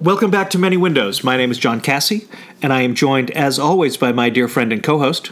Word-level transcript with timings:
Welcome 0.00 0.30
back 0.30 0.48
to 0.50 0.58
Many 0.58 0.76
Windows. 0.78 1.22
My 1.22 1.36
name 1.36 1.50
is 1.50 1.58
John 1.58 1.80
Cassie, 1.80 2.26
and 2.62 2.72
I 2.72 2.82
am 2.82 2.94
joined, 2.94 3.30
as 3.32 3.58
always, 3.58 3.96
by 3.98 4.12
my 4.12 4.30
dear 4.30 4.48
friend 4.48 4.72
and 4.72 4.82
co-host. 4.82 5.30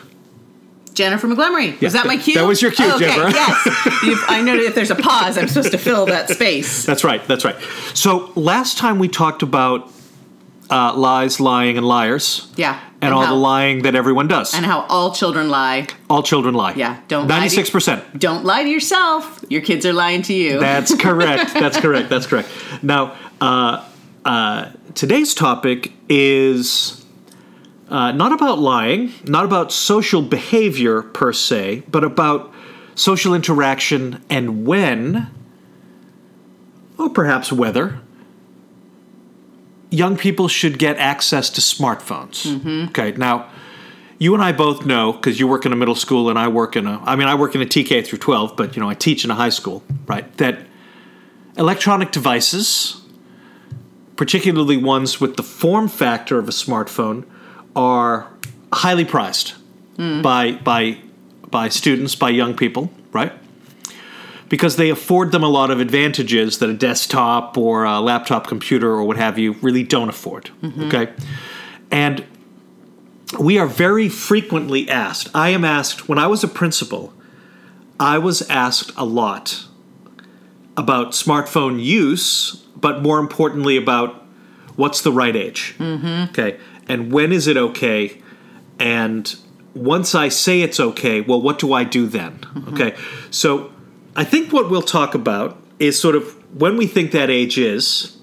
Jennifer 0.93 1.27
McGlemery. 1.29 1.81
Was 1.81 1.93
that 1.95 2.07
my 2.07 2.17
cue? 2.17 2.35
that 2.35 2.47
was 2.47 2.61
your 2.61 2.71
cue, 2.73 2.85
Oh, 2.87 2.97
okay, 2.97 3.07
Jennifer. 3.07 3.31
yes. 3.31 4.03
You've, 4.03 4.23
I 4.29 4.43
know 4.43 4.57
that 4.57 4.65
if 4.65 4.75
there's 4.75 4.91
a 4.91 4.95
pause, 4.97 5.39
I'm 5.39 5.49
supposed 5.49 5.71
to 5.73 5.79
fill 5.79 6.07
that 6.07 6.29
space. 6.29 6.85
That's 6.85 7.03
right. 7.05 7.25
That's 7.27 7.45
right. 7.45 7.57
So 7.95 8.31
last 8.35 8.77
time 8.79 8.99
we 8.99 9.09
talked 9.09 9.43
about 9.43 9.91
uh, 10.71 10.95
lies, 10.95 11.41
lying, 11.41 11.79
and 11.79 11.87
liars, 11.87 12.49
Yeah. 12.57 12.79
and, 13.01 13.15
all 13.15 13.23
how, 13.23 13.33
the 13.35 13.41
lying 13.41 13.83
that 13.83 13.95
everyone 13.95 14.29
does. 14.29 14.53
And 14.55 14.67
how 14.67 14.81
all 14.89 15.13
children 15.15 15.49
lie. 15.49 15.87
all 16.11 16.23
children 16.23 16.55
lie. 16.55 16.75
Yeah. 16.75 17.01
Don't 17.09 17.23
lie 17.23 17.29
to- 17.29 17.41
Ninety-six 17.41 17.71
percent. 17.71 18.19
Don't 18.19 18.45
lie 18.45 18.65
to 18.65 18.69
yourself. 18.69 19.43
Your 19.49 19.63
kids 19.63 19.87
are 19.87 19.95
lying 19.95 20.21
to 20.23 20.35
you. 20.35 20.61
That's 20.61 20.95
correct. 20.95 21.55
That's 21.55 21.79
correct. 21.81 22.11
That's 22.11 22.27
correct. 22.27 22.49
Now, 22.83 23.17
uh, 23.41 23.88
uh, 24.29 24.71
today's 24.95 25.33
topic 25.33 25.91
is 26.07 27.03
uh, 27.89 28.13
not 28.13 28.31
about 28.31 28.59
lying, 28.59 29.11
not 29.25 29.47
about 29.47 29.73
social 29.73 30.21
behavior 30.21 31.01
per 31.01 31.33
se, 31.33 31.83
but 31.91 32.05
about 32.05 32.53
social 32.95 33.33
interaction 33.33 34.23
and 34.29 34.67
when, 34.67 35.31
or 36.99 37.09
perhaps 37.09 37.51
whether, 37.51 38.01
young 39.89 40.15
people 40.15 40.47
should 40.47 40.79
get 40.79 40.99
access 40.99 41.49
to 41.49 41.63
smartphones. 41.63 42.45
Okay, 42.91 43.13
now. 43.13 43.49
You 44.21 44.35
and 44.35 44.43
I 44.43 44.51
both 44.51 44.85
know 44.85 45.13
because 45.13 45.39
you 45.39 45.47
work 45.47 45.65
in 45.65 45.73
a 45.73 45.77
middle 45.77 45.95
school 45.95 46.29
and 46.29 46.37
I 46.37 46.49
work 46.49 46.75
in 46.75 46.89
a 46.89 47.01
I 47.05 47.15
mean 47.15 47.29
I 47.29 47.37
work 47.37 47.55
in 47.55 47.63
a 47.63 47.65
TK 47.65 48.05
through 48.05 48.19
12 48.19 48.57
but 48.57 48.75
you 48.75 48.83
know 48.83 48.91
I 48.91 48.95
teach 48.95 49.25
in 49.25 49.31
a 49.31 49.37
high 49.37 49.49
school 49.49 49.85
right 50.09 50.37
that 50.39 50.59
electronic 51.57 52.11
devices 52.11 53.01
particularly 54.19 54.77
ones 54.77 55.19
with 55.19 55.37
the 55.37 55.43
form 55.43 55.89
factor 55.89 56.39
of 56.39 56.47
a 56.47 56.53
smartphone 56.53 57.25
are 57.75 58.31
highly 58.71 59.07
prized 59.07 59.55
by 60.23 60.53
by 60.53 60.99
by 61.51 61.71
students 61.71 62.15
by 62.15 62.29
young 62.29 62.55
people 62.55 62.93
right 63.13 63.33
because 64.51 64.77
they 64.77 64.91
afford 64.91 65.33
them 65.33 65.43
a 65.43 65.49
lot 65.49 65.71
of 65.71 65.81
advantages 65.81 66.59
that 66.59 66.69
a 66.69 66.75
desktop 66.75 67.57
or 67.57 67.85
a 67.85 67.99
laptop 67.99 68.47
computer 68.47 68.91
or 68.91 69.05
what 69.05 69.17
have 69.17 69.39
you 69.39 69.55
really 69.63 69.83
don't 69.83 70.11
afford 70.11 70.51
mm-hmm. 70.63 70.83
okay 70.83 71.11
and 71.91 72.27
we 73.39 73.59
are 73.59 73.67
very 73.67 74.09
frequently 74.09 74.89
asked. 74.89 75.29
I 75.35 75.51
am 75.51 75.65
asked, 75.65 76.09
when 76.09 76.19
I 76.19 76.27
was 76.27 76.43
a 76.43 76.49
principal, 76.49 77.13
I 78.01 78.19
was 78.19 78.49
asked 78.49 78.93
a 78.97 79.05
lot 79.05 79.65
about 80.77 81.09
smartphone 81.09 81.83
use, 81.83 82.65
but 82.81 83.03
more 83.03 83.19
importantly, 83.19 83.77
about 83.77 84.25
what's 84.77 85.03
the 85.03 85.13
right 85.13 85.35
age. 85.35 85.75
Mm-hmm. 85.79 86.31
Okay. 86.31 86.59
And 86.89 87.13
when 87.13 87.33
is 87.33 87.47
it 87.47 87.57
okay? 87.57 88.21
And 88.79 89.35
once 89.75 90.15
I 90.15 90.29
say 90.29 90.63
it's 90.63 90.79
okay, 90.81 91.21
well, 91.21 91.41
what 91.41 91.59
do 91.59 91.73
I 91.73 91.85
do 91.85 92.07
then? 92.07 92.41
Okay. 92.69 92.97
So 93.31 93.73
I 94.17 94.25
think 94.25 94.53
what 94.53 94.71
we'll 94.71 94.83
talk 94.83 95.15
about 95.15 95.61
is 95.79 96.01
sort 96.01 96.15
of 96.15 96.35
when 96.59 96.77
we 96.77 96.87
think 96.87 97.13
that 97.13 97.29
age 97.31 97.59
is, 97.59 98.17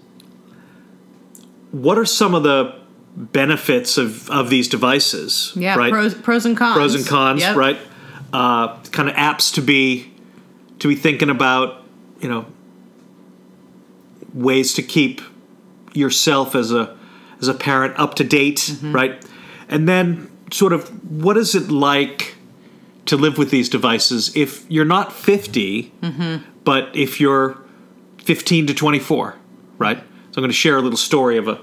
what 1.72 1.98
are 1.98 2.06
some 2.06 2.34
of 2.34 2.44
the 2.44 2.74
benefits 3.16 3.98
of, 3.98 4.30
of 4.30 4.50
these 4.50 4.68
devices? 4.68 5.52
yeah. 5.56 5.76
right? 5.76 5.92
Pros, 5.92 6.14
pros 6.16 6.46
and 6.46 6.58
cons. 6.58 6.76
pros 6.76 6.96
and 6.96 7.06
cons, 7.06 7.42
Yep. 7.42 7.56
right? 7.56 7.78
Uh, 8.34 8.82
kind 8.92 9.08
of 9.10 9.16
apps 9.16 9.54
to 9.54 9.62
be 9.62 10.12
to 10.80 10.90
be 10.90 10.96
thinking 10.96 11.30
about, 11.30 11.84
you 12.20 12.28
know, 12.28 12.46
ways 14.36 14.74
to 14.74 14.84
keep 14.84 15.22
yourself 15.94 16.54
as 16.56 16.72
a 16.72 16.96
as 17.42 17.48
a 17.48 17.54
parent 17.54 17.98
up 17.98 18.14
to 18.16 18.24
date, 18.24 18.58
Mm-hmm. 18.58 18.94
right? 18.96 19.26
And 19.70 19.88
then 19.90 20.30
sort 20.52 20.74
of 20.74 20.90
what 21.12 21.38
is 21.38 21.56
it 21.56 21.72
like 21.72 22.36
to 23.06 23.18
live 23.18 23.38
with 23.38 23.50
these 23.50 23.70
devices 23.70 24.36
if 24.36 24.70
you're 24.70 24.86
not 24.86 25.12
50, 25.12 25.92
Mm-hmm. 26.02 26.44
but 26.64 26.96
if 26.96 27.20
you're 27.20 27.58
15 28.24 28.68
to 28.68 28.74
24, 28.74 29.36
right? 29.78 29.98
So 29.98 30.04
I'm 30.38 30.42
going 30.42 30.50
to 30.50 30.54
share 30.54 30.78
a 30.78 30.82
little 30.82 30.98
story 30.98 31.38
of 31.38 31.48
a 31.48 31.60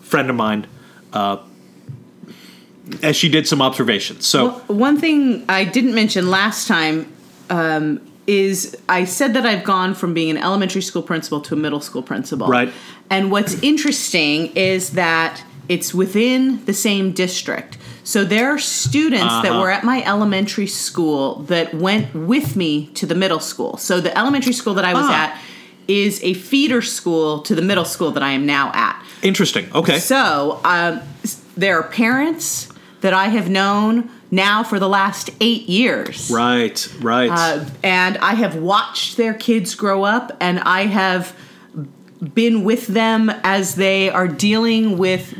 friend 0.00 0.30
of 0.30 0.36
mine 0.36 0.66
uh, 1.12 1.38
as 3.02 3.16
she 3.16 3.28
did 3.28 3.46
some 3.48 3.62
observations. 3.62 4.26
So 4.26 4.46
Well, 4.46 4.58
one 4.78 4.98
thing 4.98 5.44
I 5.48 5.64
didn't 5.64 5.94
mention 5.94 6.30
last 6.30 6.68
time 6.68 7.12
um, 7.50 8.00
is 8.26 8.76
I 8.88 9.04
said 9.04 9.34
that 9.34 9.44
I've 9.46 9.64
gone 9.64 9.94
from 9.94 10.14
being 10.14 10.30
an 10.30 10.38
elementary 10.38 10.82
school 10.82 11.02
principal 11.02 11.40
to 11.42 11.54
a 11.54 11.56
middle 11.56 11.80
school 11.80 12.02
principal. 12.02 12.46
Right. 12.48 12.72
And 13.10 13.30
what's 13.30 13.62
interesting 13.62 14.46
is 14.56 14.90
that 14.90 15.42
it's 15.68 15.92
within 15.94 16.64
the 16.64 16.72
same 16.74 17.12
district. 17.12 17.78
So 18.02 18.24
there 18.24 18.50
are 18.50 18.58
students 18.58 19.32
that 19.42 19.46
Uh-huh. 19.52 19.60
were 19.60 19.70
at 19.70 19.82
my 19.84 20.02
elementary 20.04 20.66
school 20.66 21.36
that 21.44 21.74
went 21.74 22.14
with 22.14 22.54
me 22.56 22.86
to 22.94 23.06
the 23.06 23.14
middle 23.14 23.40
school. 23.40 23.76
So 23.78 24.00
the 24.00 24.16
elementary 24.18 24.52
school 24.52 24.74
that 24.74 24.84
I 24.84 24.92
was 24.94 25.06
Ah. 25.06 25.24
at 25.24 25.38
is 25.88 26.20
a 26.22 26.34
feeder 26.34 26.82
school 26.82 27.40
to 27.40 27.54
the 27.54 27.62
middle 27.62 27.84
school 27.84 28.10
that 28.12 28.22
I 28.22 28.32
am 28.32 28.44
now 28.46 28.70
at. 28.74 29.00
interesting. 29.22 29.66
Okay. 29.74 29.98
So 29.98 30.60
um, 30.64 31.00
there 31.56 31.78
are 31.78 31.82
parents 31.84 32.68
that 33.00 33.14
I 33.14 33.28
have 33.28 33.48
known 33.48 34.10
now 34.30 34.62
for 34.62 34.78
the 34.78 34.88
last 34.88 35.30
eight 35.40 35.68
years. 35.68 36.30
right. 36.30 36.88
Right. 37.00 37.30
Uh, 37.30 37.64
and 37.82 38.18
I 38.18 38.34
have 38.34 38.56
watched 38.56 39.16
their 39.16 39.34
kids 39.34 39.74
grow 39.74 40.04
up, 40.04 40.36
and 40.40 40.60
I 40.60 40.86
have 40.86 41.36
been 42.34 42.64
with 42.64 42.86
them 42.86 43.30
as 43.44 43.74
they 43.74 44.08
are 44.10 44.26
dealing 44.28 44.96
with 44.98 45.34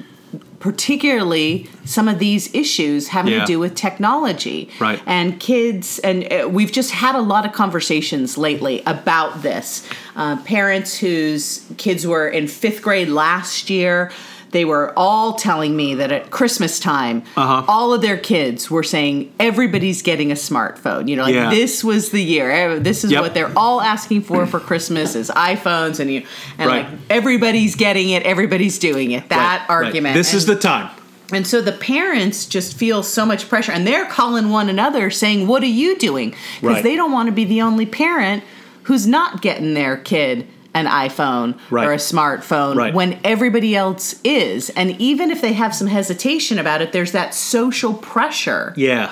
particularly 0.60 1.68
some 1.84 2.08
of 2.08 2.18
these 2.18 2.52
issues 2.54 3.08
having 3.08 3.32
Yeah. 3.34 3.40
to 3.40 3.46
do 3.46 3.58
with 3.58 3.74
technology 3.74 4.70
Right. 4.80 5.00
and 5.06 5.38
kids 5.38 5.98
and 5.98 6.30
uh, 6.32 6.48
we've 6.48 6.72
just 6.72 6.90
had 6.90 7.14
a 7.14 7.20
lot 7.20 7.44
of 7.44 7.52
conversations 7.52 8.38
lately 8.38 8.82
about 8.86 9.42
this 9.42 9.86
uh, 10.16 10.36
parents 10.38 10.96
whose 10.98 11.64
kids 11.76 12.06
were 12.06 12.26
in 12.28 12.48
fifth 12.48 12.80
grade 12.80 13.08
last 13.10 13.68
year 13.68 14.10
they 14.54 14.64
were 14.64 14.92
all 14.96 15.34
telling 15.34 15.76
me 15.76 15.94
that 15.96 16.10
at 16.12 16.30
christmas 16.30 16.78
time 16.80 17.22
Uh-huh. 17.36 17.64
all 17.68 17.92
of 17.92 18.00
their 18.00 18.16
kids 18.16 18.70
were 18.70 18.84
saying 18.84 19.30
everybody's 19.40 20.00
getting 20.00 20.30
a 20.30 20.34
smartphone 20.36 21.08
you 21.08 21.16
know 21.16 21.24
like 21.24 21.34
Yeah. 21.34 21.50
this 21.50 21.82
was 21.84 22.10
the 22.10 22.22
year 22.22 22.50
Eh, 22.50 22.78
this 22.78 23.04
is 23.04 23.10
Yep. 23.10 23.22
what 23.22 23.34
they're 23.34 23.52
all 23.56 23.80
asking 23.82 24.22
for 24.22 24.46
for 24.46 24.60
christmas 24.60 25.14
is 25.14 25.28
iphones 25.30 25.98
and 26.00 26.10
you 26.10 26.22
and 26.56 26.70
Right. 26.70 26.84
like 26.88 26.98
everybody's 27.10 27.74
getting 27.74 28.08
it 28.10 28.22
everybody's 28.22 28.78
doing 28.78 29.10
it 29.10 29.28
that 29.28 29.36
Right, 29.68 29.74
right. 29.76 29.84
argument 29.86 30.14
This 30.14 30.32
is 30.32 30.46
the 30.46 30.56
time. 30.56 30.88
and 31.32 31.44
so 31.46 31.60
the 31.60 31.72
parents 31.72 32.46
just 32.46 32.76
feel 32.76 33.02
so 33.02 33.26
much 33.26 33.48
pressure 33.48 33.72
and 33.72 33.84
they're 33.86 34.06
calling 34.06 34.50
one 34.50 34.68
another 34.68 35.10
saying, 35.10 35.46
What 35.48 35.62
are 35.64 35.74
you 35.82 35.96
doing? 35.98 36.30
Because 36.60 36.76
Right. 36.76 36.82
they 36.84 36.94
don't 36.96 37.10
want 37.12 37.26
to 37.26 37.32
be 37.32 37.44
the 37.44 37.60
only 37.60 37.86
parent 37.86 38.44
who's 38.84 39.06
not 39.06 39.42
getting 39.42 39.74
their 39.74 39.96
kid 39.96 40.46
an 40.74 40.86
iPhone 40.86 41.54
Right. 41.70 41.86
or 41.86 41.92
a 41.92 41.96
smartphone 41.98 42.76
Right. 42.76 42.92
when 42.94 43.18
everybody 43.24 43.76
else 43.76 44.16
is. 44.24 44.70
And 44.70 45.00
even 45.00 45.30
if 45.30 45.40
they 45.40 45.52
have 45.52 45.74
some 45.74 45.86
hesitation 45.86 46.58
about 46.58 46.82
it, 46.82 46.92
there's 46.92 47.12
that 47.12 47.34
social 47.34 47.94
pressure. 47.94 48.74
Yeah. 48.76 49.10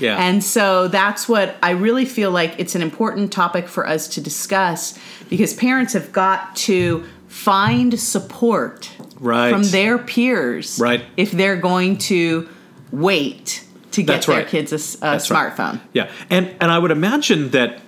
Yeah. 0.00 0.16
And 0.18 0.42
so 0.42 0.88
that's 0.88 1.28
what 1.28 1.56
I 1.62 1.70
really 1.70 2.04
feel 2.04 2.32
like 2.32 2.54
it's 2.58 2.74
an 2.74 2.82
important 2.82 3.30
topic 3.32 3.68
for 3.68 3.88
us 3.88 4.08
to 4.08 4.20
discuss 4.20 4.98
because 5.30 5.54
parents 5.54 5.92
have 5.92 6.12
got 6.12 6.56
to 6.56 7.04
find 7.28 7.98
support 7.98 8.90
Right. 9.20 9.50
from 9.52 9.62
their 9.62 9.98
peers 9.98 10.78
Right. 10.80 11.04
if 11.16 11.30
they're 11.30 11.56
going 11.56 11.98
to 11.98 12.48
wait 12.90 13.62
to 13.92 14.02
get 14.02 14.06
That's 14.08 14.26
their 14.26 14.36
right. 14.38 14.48
kids 14.48 14.72
a, 14.72 15.06
right. 15.06 15.20
smartphone. 15.20 15.80
Yeah, 15.92 16.08
and 16.28 16.50
and 16.60 16.70
I 16.72 16.78
would 16.78 16.90
imagine 16.90 17.50
that 17.50 17.78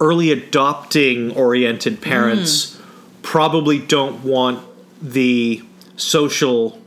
early 0.00 0.30
adopting 0.30 1.30
oriented 1.32 2.00
parents 2.00 2.76
Mm. 2.76 3.22
probably 3.22 3.78
don't 3.78 4.22
want 4.24 4.60
the 5.02 5.62
social 5.96 6.80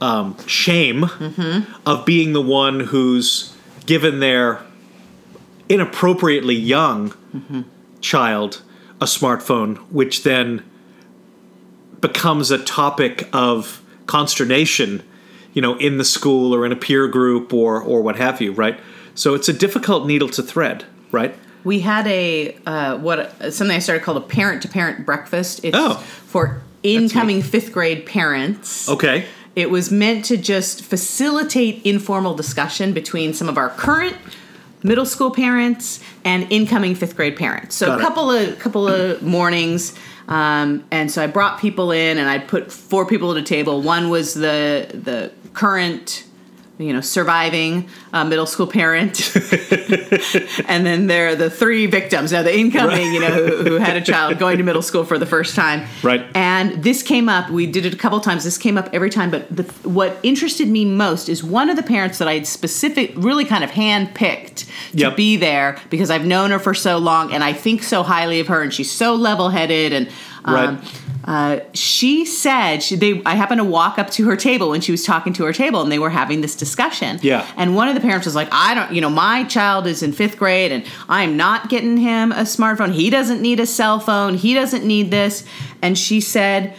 um, 0.00 0.36
shame 0.46 1.02
Mm-hmm. 1.02 1.72
of 1.86 2.04
being 2.04 2.32
the 2.32 2.40
one 2.42 2.80
who's 2.80 3.54
given 3.86 4.20
their 4.20 4.60
inappropriately 5.68 6.54
young 6.56 7.10
Mm-hmm. 7.34 7.62
child 8.00 8.62
a 9.00 9.04
smartphone, 9.06 9.78
which 9.90 10.22
then 10.22 10.62
becomes 12.00 12.50
a 12.50 12.58
topic 12.58 13.28
of 13.32 13.80
consternation, 14.06 15.02
you 15.54 15.62
know, 15.62 15.76
in 15.78 15.98
the 15.98 16.04
school 16.04 16.54
or 16.54 16.66
in 16.66 16.72
a 16.72 16.76
peer 16.76 17.08
group 17.08 17.52
or 17.54 17.80
or 17.82 18.02
what 18.02 18.16
have 18.16 18.40
you, 18.40 18.52
right? 18.52 18.78
So 19.14 19.34
it's 19.34 19.48
a 19.48 19.52
difficult 19.52 20.06
needle 20.06 20.28
to 20.30 20.42
thread, 20.42 20.84
right? 21.10 21.34
We 21.64 21.80
had 21.80 22.06
a 22.06 22.56
uh, 22.66 22.98
what 22.98 23.32
something 23.52 23.74
I 23.76 23.78
started 23.80 24.02
called 24.04 24.16
a 24.18 24.26
parent 24.26 24.62
to 24.62 24.68
parent 24.68 25.06
breakfast. 25.06 25.60
It's 25.64 25.76
Oh. 25.76 25.94
for 26.26 26.60
incoming 26.82 27.42
fifth 27.42 27.72
grade 27.72 28.06
parents. 28.06 28.88
Okay. 28.88 29.26
It 29.54 29.70
was 29.70 29.90
meant 29.90 30.24
to 30.26 30.36
just 30.36 30.82
facilitate 30.82 31.82
informal 31.84 32.34
discussion 32.34 32.92
between 32.92 33.34
some 33.34 33.48
of 33.48 33.58
our 33.58 33.68
current 33.70 34.16
middle 34.82 35.04
school 35.06 35.30
parents 35.30 36.00
and 36.24 36.46
incoming 36.50 36.94
fifth 36.94 37.14
grade 37.16 37.36
parents. 37.36 37.76
So 37.76 37.86
Got 37.86 37.98
a 37.98 37.98
it. 37.98 38.02
couple 38.02 38.30
of 38.30 38.58
couple 38.58 38.88
of 38.88 39.22
mornings. 39.22 39.94
Um, 40.28 40.84
and 40.90 41.10
so 41.10 41.22
I 41.22 41.26
brought 41.26 41.60
people 41.60 41.90
in, 41.92 42.16
and 42.16 42.28
I'd 42.28 42.48
put 42.48 42.72
four 42.72 43.04
people 43.06 43.30
at 43.32 43.36
a 43.36 43.42
table. 43.42 43.82
One 43.82 44.08
was 44.08 44.34
the 44.34 44.88
the 44.94 45.30
current, 45.52 46.24
you 46.82 46.92
know, 46.92 47.00
surviving 47.00 47.88
uh, 48.12 48.24
middle 48.24 48.46
school 48.46 48.66
parent, 48.66 49.34
and 50.68 50.86
then 50.86 51.06
there 51.06 51.28
are 51.28 51.34
the 51.34 51.50
three 51.50 51.86
victims. 51.86 52.32
Now 52.32 52.42
the 52.42 52.56
incoming, 52.56 53.12
you 53.12 53.20
know, 53.20 53.30
who, 53.30 53.56
who 53.64 53.74
had 53.76 53.96
a 53.96 54.00
child 54.00 54.38
going 54.38 54.58
to 54.58 54.64
middle 54.64 54.82
school 54.82 55.04
for 55.04 55.18
the 55.18 55.26
first 55.26 55.54
time. 55.54 55.86
Right. 56.02 56.24
And 56.34 56.82
this 56.82 57.02
came 57.02 57.28
up. 57.28 57.50
We 57.50 57.66
did 57.66 57.86
it 57.86 57.94
a 57.94 57.96
couple 57.96 58.20
times. 58.20 58.44
This 58.44 58.58
came 58.58 58.76
up 58.76 58.88
every 58.92 59.10
time. 59.10 59.30
But 59.30 59.54
the, 59.54 59.62
what 59.88 60.18
interested 60.22 60.68
me 60.68 60.84
most 60.84 61.28
is 61.28 61.42
one 61.42 61.70
of 61.70 61.76
the 61.76 61.82
parents 61.82 62.18
that 62.18 62.28
I 62.28 62.34
had 62.34 62.46
specific, 62.46 63.12
really 63.16 63.44
kind 63.44 63.64
of 63.64 63.70
hand 63.70 64.14
picked 64.14 64.66
to 64.92 64.98
Yep. 64.98 65.16
be 65.16 65.36
there 65.36 65.78
because 65.90 66.10
I've 66.10 66.26
known 66.26 66.50
her 66.50 66.58
for 66.58 66.74
so 66.74 66.98
long 66.98 67.32
and 67.32 67.42
I 67.42 67.52
think 67.52 67.82
so 67.82 68.02
highly 68.02 68.40
of 68.40 68.46
her 68.48 68.62
and 68.62 68.72
she's 68.72 68.90
so 68.90 69.14
level-headed 69.14 69.92
and. 69.92 70.08
Um, 70.44 70.54
Right. 70.54 71.02
Uh, 71.24 71.60
she 71.72 72.24
said 72.24 72.82
she, 72.82 72.96
they. 72.96 73.22
I 73.24 73.34
happened 73.34 73.58
to 73.60 73.64
walk 73.64 73.98
up 73.98 74.10
to 74.10 74.26
her 74.26 74.36
table 74.36 74.70
when 74.70 74.80
she 74.80 74.90
was 74.92 75.04
talking 75.04 75.32
to 75.34 75.44
her 75.44 75.52
table, 75.52 75.80
and 75.82 75.90
they 75.92 75.98
were 75.98 76.10
having 76.10 76.40
this 76.40 76.56
discussion. 76.56 77.18
Yeah. 77.22 77.46
And 77.56 77.76
one 77.76 77.88
of 77.88 77.94
the 77.94 78.00
parents 78.00 78.26
was 78.26 78.34
like, 78.34 78.48
"I 78.50 78.74
don't, 78.74 78.92
you 78.92 79.00
know, 79.00 79.10
my 79.10 79.44
child 79.44 79.86
is 79.86 80.02
in 80.02 80.12
fifth 80.12 80.36
grade, 80.38 80.72
and 80.72 80.84
I'm 81.08 81.36
not 81.36 81.68
getting 81.68 81.96
him 81.96 82.32
a 82.32 82.42
smartphone. 82.42 82.92
He 82.92 83.08
doesn't 83.10 83.40
need 83.40 83.60
a 83.60 83.66
cell 83.66 84.00
phone. 84.00 84.34
He 84.34 84.52
doesn't 84.54 84.84
need 84.84 85.10
this." 85.10 85.44
And 85.80 85.96
she 85.96 86.20
said, 86.20 86.74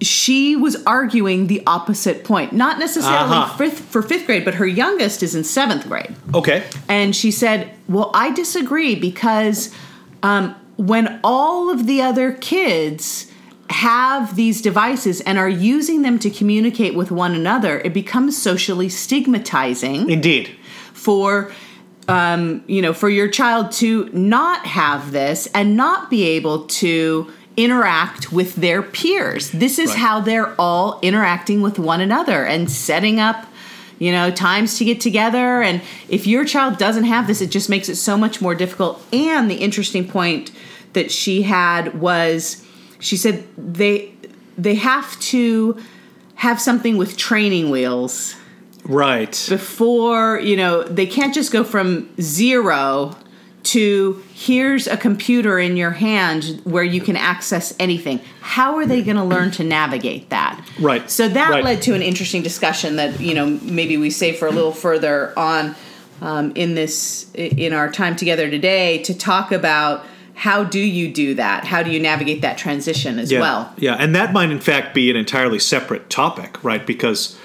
she 0.00 0.56
was 0.56 0.76
arguing 0.84 1.46
the 1.46 1.62
opposite 1.66 2.24
point, 2.24 2.52
not 2.52 2.78
necessarily 2.78 3.30
Uh-huh. 3.36 3.56
fifth, 3.56 3.80
for 3.80 4.02
fifth 4.02 4.26
grade, 4.26 4.44
but 4.44 4.54
her 4.54 4.66
youngest 4.66 5.22
is 5.22 5.34
in 5.34 5.44
seventh 5.44 5.86
grade. 5.88 6.14
Okay. 6.34 6.64
And 6.88 7.14
she 7.14 7.30
said, 7.30 7.70
Well, 7.88 8.10
I 8.14 8.32
disagree 8.32 8.96
because 8.96 9.72
um, 10.24 10.54
when 10.86 11.20
all 11.22 11.70
of 11.70 11.86
the 11.86 12.02
other 12.02 12.32
kids 12.32 13.30
have 13.70 14.34
these 14.34 14.60
devices 14.60 15.20
and 15.20 15.38
are 15.38 15.48
using 15.48 16.02
them 16.02 16.18
to 16.18 16.28
communicate 16.28 16.94
with 16.94 17.10
one 17.12 17.34
another, 17.34 17.78
it 17.80 17.94
becomes 17.94 18.36
socially 18.36 18.88
stigmatizing 18.88 20.10
Indeed. 20.10 20.50
for 20.92 21.52
um, 22.08 22.64
you 22.66 22.82
know 22.82 22.92
for 22.92 23.08
your 23.08 23.28
child 23.28 23.70
to 23.72 24.10
not 24.12 24.66
have 24.66 25.12
this 25.12 25.46
and 25.54 25.76
not 25.76 26.10
be 26.10 26.24
able 26.24 26.66
to 26.66 27.30
interact 27.56 28.32
with 28.32 28.56
their 28.56 28.82
peers 28.82 29.50
this 29.50 29.78
is 29.78 29.90
Right. 29.90 29.98
how 29.98 30.20
they're 30.20 30.52
all 30.60 30.98
interacting 31.02 31.60
with 31.60 31.78
one 31.78 32.00
another 32.00 32.44
and 32.44 32.68
setting 32.70 33.20
up 33.20 33.46
you 34.00 34.10
know 34.10 34.30
times 34.32 34.78
to 34.78 34.84
get 34.84 35.00
together 35.00 35.62
and 35.62 35.80
if 36.08 36.26
your 36.26 36.44
child 36.44 36.76
doesn't 36.78 37.04
have 37.04 37.26
this 37.28 37.40
it 37.40 37.50
just 37.50 37.68
makes 37.68 37.88
it 37.88 37.96
so 37.96 38.16
much 38.16 38.40
more 38.40 38.54
difficult 38.54 39.00
and 39.12 39.48
the 39.50 39.56
interesting 39.56 40.08
point 40.08 40.50
that 40.92 41.10
she 41.10 41.42
had 41.42 42.00
was 42.00 42.64
she 42.98 43.16
said 43.16 43.44
they 43.56 44.12
they 44.58 44.74
have 44.74 45.18
to 45.20 45.80
have 46.36 46.60
something 46.60 46.96
with 46.96 47.16
training 47.16 47.70
wheels 47.70 48.36
Right. 48.84 49.46
before 49.48 50.40
you 50.40 50.56
know 50.56 50.82
they 50.82 51.06
can't 51.06 51.32
just 51.34 51.52
go 51.52 51.62
from 51.64 52.10
zero 52.20 53.16
to 53.64 54.20
here's 54.34 54.88
a 54.88 54.96
computer 54.96 55.56
in 55.60 55.76
your 55.76 55.92
hand 55.92 56.60
where 56.64 56.82
you 56.82 57.00
can 57.00 57.16
access 57.16 57.72
anything 57.78 58.20
how 58.40 58.74
are 58.76 58.84
they 58.84 59.00
going 59.02 59.16
to 59.16 59.22
learn 59.22 59.52
to 59.52 59.62
navigate 59.62 60.30
that 60.30 60.60
Right. 60.80 61.08
so 61.08 61.28
that 61.28 61.50
Right. 61.50 61.62
led 61.64 61.82
to 61.82 61.94
an 61.94 62.02
interesting 62.02 62.42
discussion 62.42 62.96
that 62.96 63.20
you 63.20 63.34
know 63.34 63.46
maybe 63.62 63.96
we 63.96 64.10
save 64.10 64.36
for 64.38 64.48
a 64.48 64.50
little 64.50 64.72
further 64.72 65.32
on 65.38 65.76
um, 66.20 66.52
in 66.56 66.74
this 66.74 67.30
in 67.34 67.72
our 67.72 67.90
time 67.90 68.16
together 68.16 68.50
today 68.50 68.98
to 69.04 69.14
talk 69.14 69.52
about 69.52 70.04
how 70.34 70.64
do 70.64 70.78
you 70.80 71.08
do 71.12 71.34
that 71.34 71.64
how 71.64 71.82
do 71.82 71.90
you 71.90 72.00
navigate 72.00 72.40
that 72.42 72.56
transition 72.58 73.18
as 73.18 73.30
Yeah. 73.30 73.40
well 73.40 73.72
Yeah, 73.78 73.94
and 73.98 74.14
that 74.14 74.32
might 74.32 74.50
in 74.50 74.60
fact 74.60 74.94
be 74.94 75.10
an 75.10 75.16
entirely 75.16 75.58
separate 75.58 76.08
topic, 76.10 76.62
right? 76.64 76.86
Because 76.86 77.36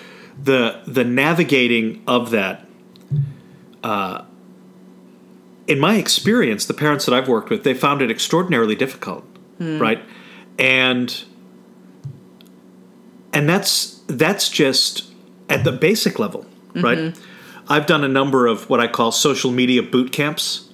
the 0.42 0.80
the 0.86 1.04
navigating 1.04 2.02
of 2.08 2.32
that 2.32 2.66
uh, 3.84 4.24
in 5.68 5.80
my 5.80 5.96
experience, 5.96 6.66
the 6.66 6.74
parents 6.74 7.06
that 7.06 7.14
I've 7.14 7.28
worked 7.28 7.50
with, 7.50 7.64
they 7.64 7.74
found 7.74 8.02
it 8.02 8.10
extraordinarily 8.10 8.76
difficult, 8.76 9.24
right? 9.60 10.02
And 10.58 11.24
and 13.34 13.48
that's 13.50 14.02
that's 14.08 14.50
just 14.50 15.12
at 15.50 15.64
the 15.64 15.72
basic 15.72 16.20
level, 16.20 16.46
right? 16.76 17.16
I've 17.70 17.86
done 17.86 18.04
a 18.04 18.08
number 18.08 18.48
of 18.48 18.70
what 18.70 18.80
I 18.80 18.88
call 18.88 19.12
social 19.12 19.52
media 19.52 19.84
boot 19.84 20.12
camps 20.14 20.67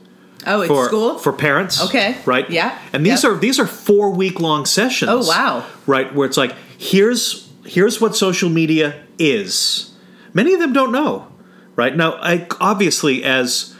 oh 0.45 0.61
it's 0.61 0.67
for 0.69 0.85
school 0.87 1.17
for 1.19 1.33
parents. 1.33 1.81
Okay. 1.85 2.17
Right? 2.25 2.49
Yeah. 2.49 2.77
And 2.93 3.05
these 3.05 3.23
Yep. 3.23 3.31
are 3.33 3.37
these 3.37 3.59
are 3.59 3.67
four 3.67 4.09
week 4.11 4.39
long 4.39 4.65
sessions. 4.65 5.11
Oh, 5.11 5.27
wow. 5.27 5.65
Right, 5.87 6.13
where 6.13 6.27
it's 6.27 6.37
like, 6.37 6.53
here's 6.77 7.49
here's 7.65 7.99
what 8.01 8.15
social 8.15 8.49
media 8.49 9.03
is. 9.17 9.91
Many 10.33 10.53
of 10.53 10.59
them 10.59 10.73
don't 10.73 10.91
know. 10.91 11.27
Right? 11.75 11.95
Now 11.95 12.13
I 12.21 12.47
obviously 12.59 13.23
as 13.23 13.75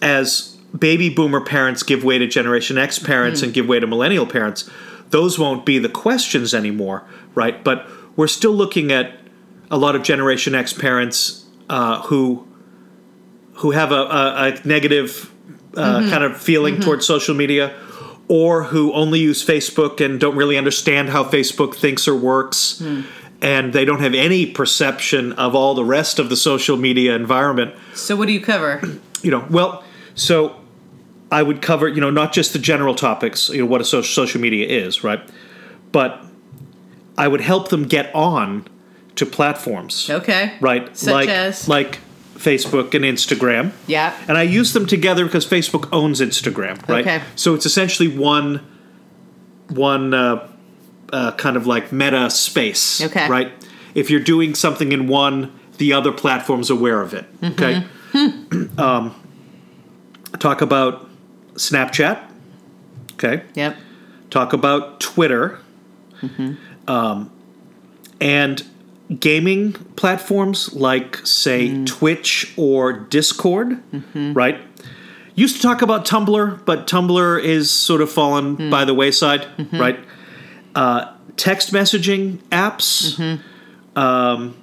as 0.00 0.56
baby 0.78 1.08
boomer 1.10 1.40
parents 1.40 1.82
give 1.82 2.02
way 2.04 2.18
to 2.18 2.26
Generation 2.26 2.78
X 2.78 2.98
parents 2.98 3.40
Mm-hmm. 3.40 3.44
and 3.46 3.54
give 3.54 3.66
way 3.68 3.80
to 3.80 3.86
millennial 3.86 4.26
parents, 4.26 4.68
those 5.10 5.38
won't 5.38 5.64
be 5.66 5.78
the 5.78 5.88
questions 5.88 6.54
anymore, 6.54 7.04
right? 7.34 7.62
But 7.62 7.86
we're 8.16 8.26
still 8.28 8.52
looking 8.52 8.90
at 8.92 9.12
a 9.70 9.76
lot 9.78 9.94
of 9.96 10.02
Generation 10.02 10.54
X 10.54 10.72
parents 10.72 11.44
uh, 11.70 12.02
who 12.02 12.46
who 13.56 13.70
have 13.70 13.92
a, 13.92 13.94
a, 14.02 14.52
a 14.62 14.66
negative 14.68 15.31
uh, 15.76 16.00
Mm-hmm. 16.00 16.10
kind 16.10 16.24
of 16.24 16.36
feeling 16.40 16.80
towards 16.80 17.06
social 17.06 17.34
media, 17.34 17.72
or 18.28 18.64
who 18.64 18.92
only 18.92 19.20
use 19.20 19.44
Facebook 19.44 20.04
and 20.04 20.18
don't 20.20 20.36
really 20.36 20.56
understand 20.58 21.08
how 21.10 21.24
Facebook 21.24 21.74
thinks 21.74 22.06
or 22.08 22.14
works, 22.14 22.78
Hmm. 22.78 23.00
and 23.40 23.72
they 23.72 23.84
don't 23.84 24.00
have 24.00 24.14
any 24.14 24.46
perception 24.46 25.32
of 25.34 25.54
all 25.54 25.74
the 25.74 25.84
rest 25.84 26.18
of 26.18 26.28
the 26.28 26.36
social 26.36 26.76
media 26.76 27.14
environment 27.16 27.74
so 27.94 28.14
what 28.16 28.26
do 28.28 28.32
you 28.32 28.40
cover 28.40 28.80
you 29.22 29.30
know, 29.30 29.44
well, 29.50 29.84
so 30.14 30.56
I 31.30 31.42
would 31.42 31.62
cover, 31.62 31.86
you 31.88 32.00
know, 32.00 32.10
not 32.10 32.32
just 32.32 32.52
the 32.52 32.58
general 32.58 32.94
topics, 32.94 33.48
you 33.48 33.58
know, 33.60 33.66
what 33.66 33.80
a 33.80 33.84
social 33.84 34.12
social 34.24 34.40
media 34.40 34.66
is, 34.66 35.02
right? 35.04 35.20
But 35.92 36.20
I 37.16 37.28
would 37.28 37.40
help 37.40 37.68
them 37.68 37.84
get 37.84 38.12
on 38.14 38.66
to 39.16 39.24
platforms, 39.26 40.08
okay 40.10 40.54
right? 40.60 40.94
Such 40.96 41.12
like 41.12 41.28
as? 41.28 41.68
like 41.68 41.98
Facebook 42.34 42.94
and 42.94 43.04
Instagram. 43.04 43.72
yeah 43.86 44.12
And 44.28 44.36
I 44.38 44.42
use 44.42 44.72
them 44.72 44.86
together 44.86 45.24
because 45.24 45.46
Facebook 45.46 45.88
owns 45.92 46.20
Instagram, 46.20 46.86
right? 46.88 47.06
Okay. 47.06 47.22
So 47.36 47.54
it's 47.54 47.66
essentially 47.66 48.08
one 48.08 48.60
one 49.68 50.12
uh, 50.14 50.48
uh, 51.12 51.32
kind 51.32 51.56
of 51.56 51.66
like 51.66 51.92
meta 51.92 52.28
space, 52.30 53.00
Okay. 53.02 53.28
right? 53.28 53.52
If 53.94 54.10
you're 54.10 54.20
doing 54.20 54.54
something 54.54 54.92
in 54.92 55.06
one, 55.08 55.52
the 55.78 55.92
other 55.92 56.12
platform's 56.12 56.70
aware 56.70 57.00
of 57.00 57.14
it. 57.14 57.24
Okay. 57.42 57.84
um, 58.78 59.14
talk 60.38 60.60
about 60.60 61.08
Snapchat. 61.54 62.18
Okay. 63.14 63.42
yep 63.54 63.76
Talk 64.30 64.52
about 64.54 64.98
Twitter. 65.00 65.58
Um, 66.88 67.30
and 68.20 68.62
gaming 69.18 69.72
platforms 69.96 70.72
like, 70.74 71.18
say, 71.26 71.68
mm. 71.68 71.86
Twitch 71.86 72.52
or 72.56 72.92
Discord, 72.92 73.82
mm-hmm. 73.92 74.32
right? 74.32 74.60
Used 75.34 75.56
to 75.56 75.62
talk 75.62 75.82
about 75.82 76.04
Tumblr, 76.04 76.64
but 76.64 76.86
Tumblr 76.86 77.42
is 77.42 77.70
sort 77.70 78.00
of 78.00 78.10
fallen 78.10 78.56
mm. 78.56 78.70
by 78.70 78.84
the 78.84 78.94
wayside, 78.94 79.42
mm-hmm. 79.56 79.80
right? 79.80 80.00
Uh, 80.74 81.12
text 81.36 81.72
messaging 81.72 82.38
apps, 82.50 83.16
mm-hmm. 83.16 83.98
um, 83.98 84.56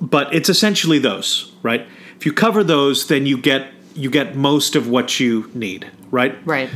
but 0.00 0.32
it's 0.34 0.48
essentially 0.48 0.98
those, 0.98 1.52
right? 1.62 1.86
If 2.16 2.26
you 2.26 2.32
cover 2.32 2.62
those, 2.62 3.06
then 3.06 3.26
you 3.26 3.38
get 3.38 3.72
you 3.94 4.10
get 4.10 4.36
most 4.36 4.76
of 4.76 4.88
what 4.88 5.18
you 5.18 5.50
need, 5.52 5.90
right? 6.10 6.38
right 6.46 6.70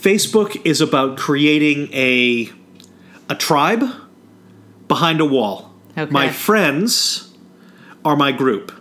Facebook 0.00 0.60
is 0.64 0.80
about 0.80 1.18
creating 1.18 1.92
a 1.92 2.50
a 3.28 3.34
tribe 3.34 3.84
behind 4.88 5.20
a 5.20 5.24
wall. 5.24 5.69
Okay. 5.96 6.10
My 6.10 6.30
friends 6.30 7.32
are 8.04 8.16
my 8.16 8.32
group. 8.32 8.72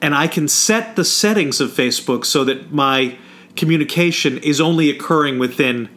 And 0.00 0.14
I 0.14 0.26
can 0.26 0.48
set 0.48 0.96
the 0.96 1.04
settings 1.04 1.60
of 1.60 1.70
Facebook 1.70 2.24
so 2.24 2.44
that 2.44 2.72
my 2.72 3.16
communication 3.54 4.38
is 4.38 4.60
only 4.60 4.90
occurring 4.90 5.38
within 5.38 5.88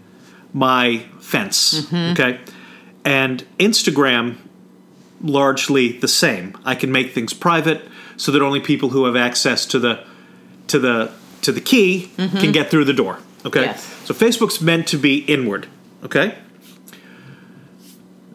my 0.54 1.06
fence. 1.20 1.82
Mm-hmm. 1.82 2.12
Okay? 2.12 2.40
And 3.04 3.46
Instagram 3.58 4.38
largely 5.22 5.94
the 6.00 6.08
same. 6.08 6.58
I 6.66 6.76
can 6.76 6.92
make 6.92 7.14
things 7.14 7.34
private 7.34 7.84
so 8.18 8.32
that 8.32 8.42
only 8.42 8.60
people 8.60 8.90
who 8.90 9.06
have 9.06 9.16
access 9.16 9.66
to 9.68 9.80
the 9.80 10.06
to 10.68 10.80
the 10.80 11.12
to 11.42 11.52
the 11.52 11.62
key 11.62 12.12
mm-hmm. 12.18 12.38
can 12.38 12.52
get 12.52 12.70
through 12.70 12.86
the 12.86 12.94
door. 12.94 13.20
Okay? 13.46 13.66
Yes. 13.66 13.84
So 14.06 14.14
Facebook's 14.14 14.62
meant 14.62 14.88
to 14.88 14.98
be 14.98 15.20
inward, 15.20 15.68
okay? 16.04 16.38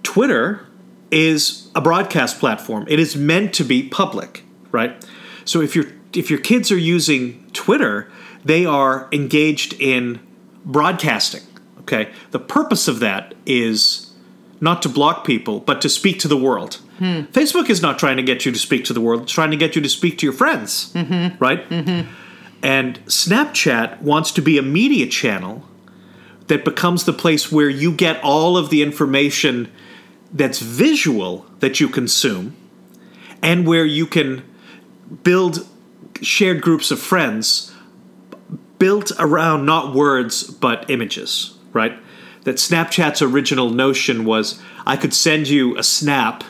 Twitter 0.03 0.67
is 1.11 1.71
a 1.75 1.81
broadcast 1.81 2.38
platform. 2.38 2.87
It 2.88 2.99
is 2.99 3.17
meant 3.17 3.55
to 3.55 3.64
be 3.64 3.88
public, 3.88 4.45
right? 4.71 5.05
So 5.45 5.61
if 5.61 5.75
you're 5.75 5.87
if 6.12 6.29
your 6.31 6.40
kids 6.40 6.73
are 6.73 6.79
using 6.79 7.49
Twitter, 7.52 8.11
they 8.45 8.64
are 8.67 9.09
engaged 9.12 9.75
in 9.75 10.21
broadcasting. 10.64 11.43
Okay, 11.81 12.12
the 12.31 12.38
purpose 12.38 12.88
of 12.88 13.00
that 13.00 13.35
is 13.47 14.12
not 14.61 14.83
to 14.83 14.88
block 14.88 15.25
people, 15.25 15.61
but 15.61 15.81
to 15.81 15.88
speak 15.88 16.19
to 16.21 16.29
the 16.29 16.37
world. 16.37 16.76
Hmm. 16.99 17.23
Facebook 17.33 17.71
is 17.71 17.81
not 17.81 17.99
trying 17.99 18.19
to 18.19 18.23
get 18.23 18.45
you 18.45 18.52
to 18.52 18.59
speak 18.59 18.85
to 18.85 18.93
the 18.93 19.00
world; 19.00 19.23
it's 19.23 19.33
trying 19.33 19.50
to 19.50 19.57
get 19.57 19.75
you 19.75 19.83
to 19.83 19.88
speak 19.88 20.19
to 20.19 20.26
your 20.26 20.33
friends, 20.33 20.93
mm-hmm. 20.93 21.43
right? 21.43 21.69
Mm-hmm. 21.69 22.12
And 22.62 22.99
Snapchat 23.07 24.02
wants 24.02 24.33
to 24.33 24.43
be 24.43 24.59
a 24.59 24.62
media 24.62 25.07
channel 25.07 25.67
that 26.49 26.64
becomes 26.64 27.05
the 27.05 27.12
place 27.12 27.50
where 27.50 27.71
you 27.71 27.93
get 27.93 28.23
all 28.23 28.57
of 28.57 28.71
the 28.71 28.83
information 28.83 29.71
that's 30.33 30.61
visual 30.61 31.47
that 31.61 31.81
you 31.81 31.89
consume 31.89 32.57
and 33.43 33.67
where 33.67 33.85
you 33.85 34.07
can 34.07 34.45
build 35.23 35.67
shared 36.23 36.61
groups 36.61 36.91
of 36.91 37.01
friends 37.01 37.73
built 38.79 39.13
around 39.19 39.67
not 39.67 39.95
words 39.95 40.45
but 40.45 40.89
images, 40.91 41.57
right? 41.73 41.99
That 42.45 42.57
Snapchat's 42.57 43.21
original 43.21 43.71
notion 43.71 44.25
was 44.25 44.61
I 44.87 44.97
could 44.97 45.13
send 45.13 45.49
you 45.49 45.77
a 45.77 45.83
snap, 45.83 46.45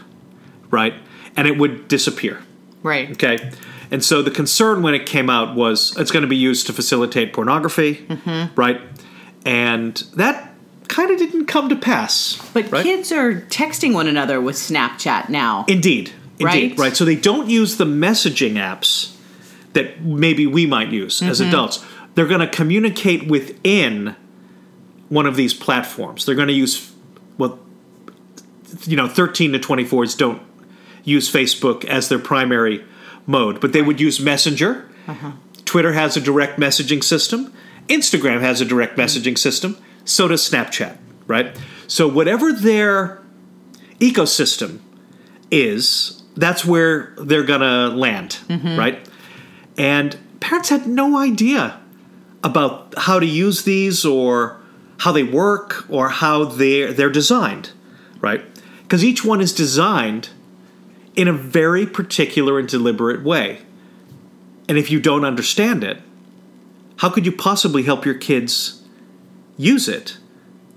right? 0.70 0.94
And 1.36 1.48
it 1.48 1.58
would 1.58 1.88
disappear. 1.88 2.42
Right. 2.82 3.10
Okay. 3.10 3.50
And 3.90 4.04
so 4.04 4.22
the 4.22 4.30
concern 4.30 4.82
when 4.82 4.94
it 4.94 5.04
came 5.04 5.28
out 5.28 5.56
was 5.56 5.96
it's 5.98 6.12
going 6.12 6.22
to 6.22 6.28
be 6.28 6.36
used 6.36 6.66
to 6.68 6.72
facilitate 6.72 7.32
pornography, 7.32 7.96
mm-hmm. 7.96 8.54
right? 8.54 8.80
And 9.44 9.96
that 10.14 10.49
kind 10.90 11.10
of 11.10 11.18
didn't 11.18 11.46
come 11.46 11.68
to 11.68 11.76
pass. 11.76 12.36
But 12.52 12.70
right? 12.70 12.82
kids 12.82 13.10
are 13.12 13.32
texting 13.32 13.94
one 13.94 14.06
another 14.06 14.40
with 14.40 14.56
Snapchat 14.56 15.28
now. 15.30 15.64
Indeed. 15.68 16.12
Indeed. 16.38 16.70
Right? 16.72 16.78
Right. 16.78 16.96
So 16.96 17.04
they 17.04 17.16
don't 17.16 17.48
use 17.48 17.76
the 17.76 17.86
messaging 17.86 18.54
apps 18.54 19.16
that 19.72 20.02
maybe 20.02 20.46
we 20.46 20.66
might 20.66 20.88
use 20.88 21.22
as 21.22 21.40
mm-hmm. 21.40 21.48
adults. 21.48 21.84
They're 22.14 22.26
going 22.26 22.40
to 22.40 22.48
communicate 22.48 23.28
within 23.28 24.16
one 25.08 25.26
of 25.26 25.36
these 25.36 25.54
platforms. 25.54 26.26
They're 26.26 26.34
going 26.34 26.48
to 26.48 26.54
use, 26.54 26.92
well, 27.38 27.60
you 28.82 28.96
know, 28.96 29.06
13 29.06 29.52
to 29.52 29.58
24s 29.58 30.16
don't 30.16 30.42
use 31.04 31.30
Facebook 31.30 31.84
as 31.84 32.08
their 32.08 32.18
primary 32.18 32.84
mode, 33.26 33.60
but 33.60 33.72
they 33.72 33.82
would 33.82 34.00
use 34.00 34.20
Messenger. 34.20 34.88
Uh-huh. 35.06 35.32
Twitter 35.64 35.92
has 35.92 36.16
a 36.16 36.20
direct 36.20 36.58
messaging 36.58 37.02
system. 37.02 37.52
Instagram 37.88 38.40
has 38.40 38.60
a 38.60 38.64
direct 38.64 38.96
mm-hmm. 38.96 39.02
messaging 39.02 39.38
system. 39.38 39.76
So 40.10 40.26
does 40.26 40.48
Snapchat, 40.48 40.98
right? 41.28 41.56
So 41.86 42.08
whatever 42.08 42.52
their 42.52 43.22
ecosystem 44.00 44.80
is, 45.52 46.24
that's 46.36 46.64
where 46.64 47.14
they're 47.16 47.46
to 47.60 47.88
land, 47.88 48.40
mm-hmm. 48.48 48.76
right? 48.76 49.08
And 49.78 50.18
parents 50.40 50.68
had 50.68 50.88
no 50.88 51.16
idea 51.16 51.80
about 52.42 52.92
how 52.96 53.20
to 53.20 53.26
use 53.26 53.62
these 53.62 54.04
or 54.04 54.60
how 54.98 55.12
they 55.12 55.22
work 55.22 55.86
or 55.88 56.08
how 56.08 56.44
they're, 56.44 56.92
they're 56.92 57.08
designed, 57.08 57.70
right? 58.20 58.44
Because 58.82 59.04
each 59.04 59.24
one 59.24 59.40
is 59.40 59.52
designed 59.52 60.30
in 61.14 61.28
a 61.28 61.32
very 61.32 61.86
particular 61.86 62.58
and 62.58 62.68
deliberate 62.68 63.22
way. 63.22 63.60
And 64.68 64.76
if 64.76 64.90
you 64.90 64.98
don't 64.98 65.24
understand 65.24 65.84
it, 65.84 66.02
how 66.96 67.10
could 67.10 67.26
you 67.26 67.32
possibly 67.32 67.84
help 67.84 68.04
your 68.04 68.14
kids 68.16 68.79
use 69.60 69.88
it? 69.88 70.16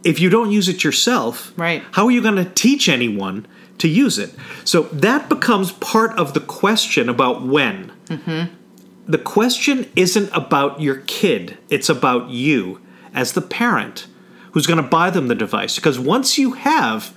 If 0.03 0.19
you 0.19 0.29
don't 0.29 0.51
use 0.51 0.67
it 0.67 0.83
yourself, 0.83 1.53
Right. 1.55 1.81
how 1.91 2.05
are 2.05 2.11
you 2.11 2.21
going 2.21 2.35
to 2.35 2.45
teach 2.45 2.89
anyone 2.89 3.45
to 3.77 3.87
use 3.87 4.17
it? 4.19 4.31
So 4.65 4.83
that 4.91 5.29
becomes 5.29 5.71
part 5.71 6.11
of 6.17 6.33
the 6.33 6.41
question 6.41 7.07
about 7.09 7.41
when. 7.43 7.91
Mm-hmm. 8.07 8.53
The 9.07 9.17
question 9.17 9.89
isn't 9.95 10.29
about 10.33 10.81
your 10.81 10.97
kid, 11.07 11.57
it's 11.69 11.89
about 11.89 12.29
you 12.29 12.79
as 13.13 13.33
the 13.33 13.41
parent 13.41 14.07
who's 14.51 14.67
going 14.67 14.81
to 14.81 14.87
buy 14.87 15.09
them 15.09 15.27
the 15.27 15.35
device. 15.35 15.75
Because 15.77 15.97
once 15.99 16.37
you 16.37 16.51
have, 16.53 17.13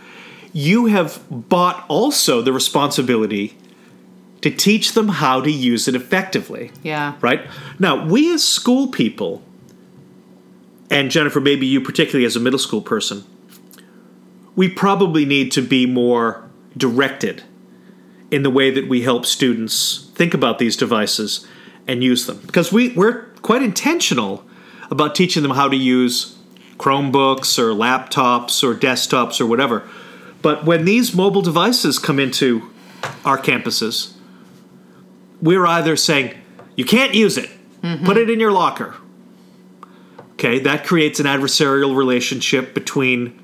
you 0.53 0.87
have 0.87 1.21
bought 1.31 1.85
also 1.89 2.41
the 2.41 2.53
responsibility 2.53 3.57
to 4.43 4.51
teach 4.51 4.93
them 4.93 5.09
how 5.09 5.41
to 5.41 5.51
use 5.51 5.89
it 5.89 5.95
effectively 5.95 6.71
Yeah. 6.83 7.15
right? 7.21 7.43
Now, 7.79 8.05
we 8.07 8.33
as 8.33 8.45
school 8.45 8.89
people, 8.89 9.43
and 10.91 11.11
Jennifer, 11.11 11.41
maybe 11.41 11.67
you 11.67 11.81
particularly 11.81 12.25
as 12.25 12.37
a 12.37 12.41
middle 12.41 12.59
school 12.59 12.81
person, 12.81 13.25
we 14.55 14.69
probably 14.69 15.25
need 15.25 15.53
to 15.53 15.63
be 15.63 15.87
more 15.87 16.49
directed 16.77 17.43
in 18.31 18.43
the 18.43 18.51
way 18.51 18.71
that 18.71 18.89
we 18.89 19.03
help 19.03 19.27
students 19.27 20.11
think 20.15 20.35
about 20.35 20.59
these 20.59 20.77
devices 20.77 21.47
and 21.87 22.03
use 22.03 22.27
them. 22.27 22.41
Because 22.47 22.73
we, 22.73 22.89
we're 22.95 23.25
quite 23.43 23.63
intentional 23.63 24.45
about 24.91 25.15
teaching 25.15 25.43
them 25.43 25.53
how 25.53 25.69
to 25.69 25.77
use 25.77 26.37
Chromebooks 26.79 27.59
or 27.59 27.71
laptops 27.71 28.63
or 28.63 28.75
desktops 28.75 29.41
or 29.41 29.47
whatever. 29.47 29.89
But 30.43 30.65
when 30.65 30.85
these 30.85 31.15
mobile 31.15 31.43
devices 31.43 31.99
come 31.99 32.19
into 32.19 32.71
our 33.25 33.39
campuses, 33.39 34.15
we're 35.41 35.67
either 35.67 35.97
saying, 35.97 36.35
you 36.77 36.85
can't 36.85 37.15
use 37.15 37.37
it, 37.39 37.51
mm-hmm. 37.83 38.05
put 38.05 38.17
it 38.17 38.31
in 38.31 38.41
your 38.41 38.53
locker. 38.53 38.97
Okay, 40.37 40.59
that 40.61 40.85
creates 40.85 41.19
an 41.19 41.27
adversarial 41.27 41.97
relationship 41.97 42.75
between 42.75 43.43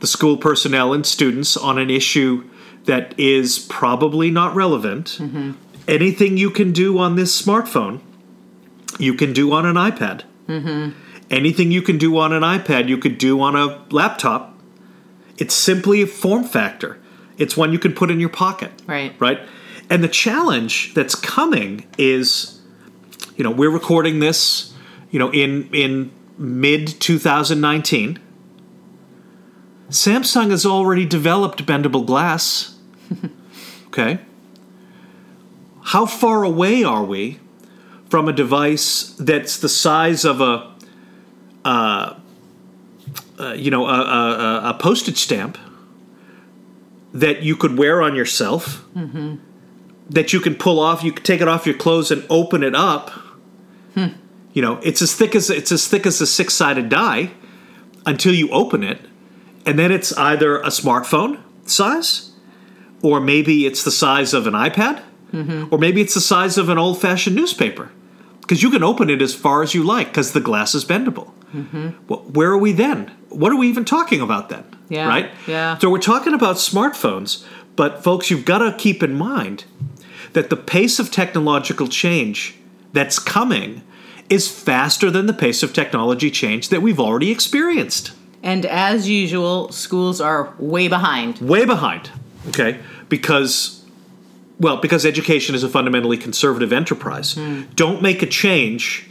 the 0.00 0.06
school 0.06 0.36
personnel 0.36 0.92
and 0.92 1.06
students 1.06 1.56
on 1.56 1.78
an 1.78 1.88
issue 1.88 2.44
that 2.84 3.18
is 3.18 3.58
probably 3.58 4.30
not 4.30 4.54
relevant. 4.54 5.18
Mm-hmm. 5.20 5.52
Anything 5.88 6.36
you 6.36 6.50
can 6.50 6.72
do 6.72 6.98
on 6.98 7.14
this 7.14 7.40
smartphone, 7.40 8.00
you 8.98 9.14
can 9.14 9.32
do 9.32 9.52
on 9.52 9.66
an 9.66 9.76
iPad. 9.76 10.22
Mm-hmm. 10.48 10.98
Anything 11.30 11.70
you 11.70 11.82
can 11.82 11.98
do 11.98 12.18
on 12.18 12.32
an 12.32 12.42
iPad, 12.42 12.88
you 12.88 12.98
could 12.98 13.18
do 13.18 13.40
on 13.40 13.54
a 13.56 13.84
laptop. 13.90 14.58
It's 15.38 15.54
simply 15.54 16.02
a 16.02 16.06
form 16.06 16.44
factor. 16.44 16.98
It's 17.38 17.56
one 17.56 17.72
you 17.72 17.78
can 17.78 17.92
put 17.92 18.10
in 18.10 18.18
your 18.20 18.30
pocket 18.30 18.72
Right. 18.86 19.14
right? 19.18 19.40
And 19.88 20.02
the 20.02 20.08
challenge 20.08 20.94
that's 20.94 21.14
coming 21.14 21.86
is, 21.98 22.60
you 23.36 23.44
know, 23.44 23.50
we're 23.50 23.70
recording 23.70 24.18
this, 24.20 24.72
you 25.10 25.18
know, 25.18 25.30
in 25.32 25.68
in 25.72 26.10
mid 26.38 26.88
2019. 27.00 28.18
Samsung 29.88 30.50
has 30.50 30.66
already 30.66 31.06
developed 31.06 31.64
bendable 31.64 32.04
glass. 32.04 32.76
okay. 33.86 34.18
How 35.82 36.06
far 36.06 36.42
away 36.42 36.82
are 36.82 37.04
we 37.04 37.38
from 38.10 38.28
a 38.28 38.32
device 38.32 39.14
that's 39.18 39.58
the 39.58 39.68
size 39.68 40.24
of 40.24 40.40
a, 40.40 40.72
uh, 41.64 42.14
uh, 43.38 43.52
you 43.52 43.70
know, 43.70 43.86
a, 43.86 44.00
a, 44.00 44.30
a- 44.66 44.70
a 44.70 44.74
postage 44.74 45.18
stamp 45.18 45.56
that 47.12 47.42
you 47.42 47.54
could 47.56 47.78
wear 47.78 48.02
on 48.02 48.16
yourself? 48.16 48.84
that 50.10 50.32
you 50.32 50.40
can 50.40 50.54
pull 50.56 50.80
off. 50.80 51.04
You 51.04 51.12
can 51.12 51.22
take 51.22 51.40
it 51.40 51.46
off 51.48 51.64
your 51.66 51.76
clothes 51.76 52.10
and 52.10 52.24
open 52.28 52.62
it 52.64 52.74
up. 52.74 53.10
You 54.56 54.62
know, 54.62 54.80
it's 54.82 55.02
as 55.02 55.14
thick 55.14 55.34
as 55.34 55.50
it's 55.50 55.70
as 55.70 55.86
thick 55.86 56.06
as 56.06 56.18
a 56.22 56.26
six 56.26 56.54
sided 56.54 56.88
die 56.88 57.32
until 58.06 58.32
you 58.32 58.48
open 58.48 58.82
it, 58.82 59.02
and 59.66 59.78
then 59.78 59.92
it's 59.92 60.16
either 60.16 60.60
a 60.60 60.68
smartphone 60.68 61.42
size, 61.66 62.32
or 63.02 63.20
maybe 63.20 63.66
it's 63.66 63.84
the 63.84 63.90
size 63.90 64.32
of 64.32 64.46
an 64.46 64.54
iPad, 64.54 65.02
mm-hmm. 65.30 65.66
or 65.70 65.78
maybe 65.78 66.00
it's 66.00 66.14
the 66.14 66.22
size 66.22 66.56
of 66.56 66.70
an 66.70 66.78
old 66.78 66.98
fashioned 66.98 67.36
newspaper. 67.36 67.90
Because 68.40 68.62
you 68.62 68.70
can 68.70 68.82
open 68.82 69.10
it 69.10 69.20
as 69.20 69.34
far 69.34 69.62
as 69.62 69.74
you 69.74 69.82
like 69.82 70.06
because 70.06 70.32
the 70.32 70.40
glass 70.40 70.74
is 70.74 70.86
bendable. 70.86 71.32
Mm-hmm. 71.54 71.90
Well, 72.08 72.20
where 72.20 72.50
are 72.50 72.56
we 72.56 72.72
then? 72.72 73.12
What 73.28 73.52
are 73.52 73.56
we 73.56 73.68
even 73.68 73.84
talking 73.84 74.22
about 74.22 74.48
then? 74.48 74.64
Yeah, 74.88 75.06
Right? 75.06 75.30
yeah. 75.46 75.76
So 75.76 75.90
we're 75.90 75.98
talking 75.98 76.32
about 76.32 76.56
smartphones, 76.56 77.44
but 77.74 78.02
folks, 78.02 78.30
you've 78.30 78.46
got 78.46 78.58
to 78.58 78.74
keep 78.78 79.02
in 79.02 79.16
mind 79.16 79.66
that 80.32 80.48
the 80.48 80.56
pace 80.56 80.98
of 80.98 81.10
technological 81.10 81.88
change 81.88 82.54
that's 82.94 83.18
coming 83.18 83.82
is 84.28 84.50
faster 84.50 85.10
than 85.10 85.26
the 85.26 85.32
pace 85.32 85.62
of 85.62 85.72
technology 85.72 86.30
change 86.30 86.68
that 86.68 86.82
we've 86.82 87.00
already 87.00 87.30
experienced. 87.30 88.12
And 88.42 88.64
as 88.66 89.08
usual, 89.08 89.72
schools 89.72 90.20
are 90.20 90.54
way 90.58 90.88
behind. 90.88 91.38
Way 91.38 91.64
behind, 91.64 92.10
okay? 92.48 92.78
Because, 93.08 93.84
well, 94.60 94.76
because 94.76 95.04
education 95.04 95.54
is 95.54 95.64
a 95.64 95.68
fundamentally 95.68 96.16
conservative 96.16 96.72
enterprise. 96.72 97.34
Hmm. 97.34 97.62
Don't 97.74 98.02
make 98.02 98.22
a 98.22 98.26
change 98.26 99.08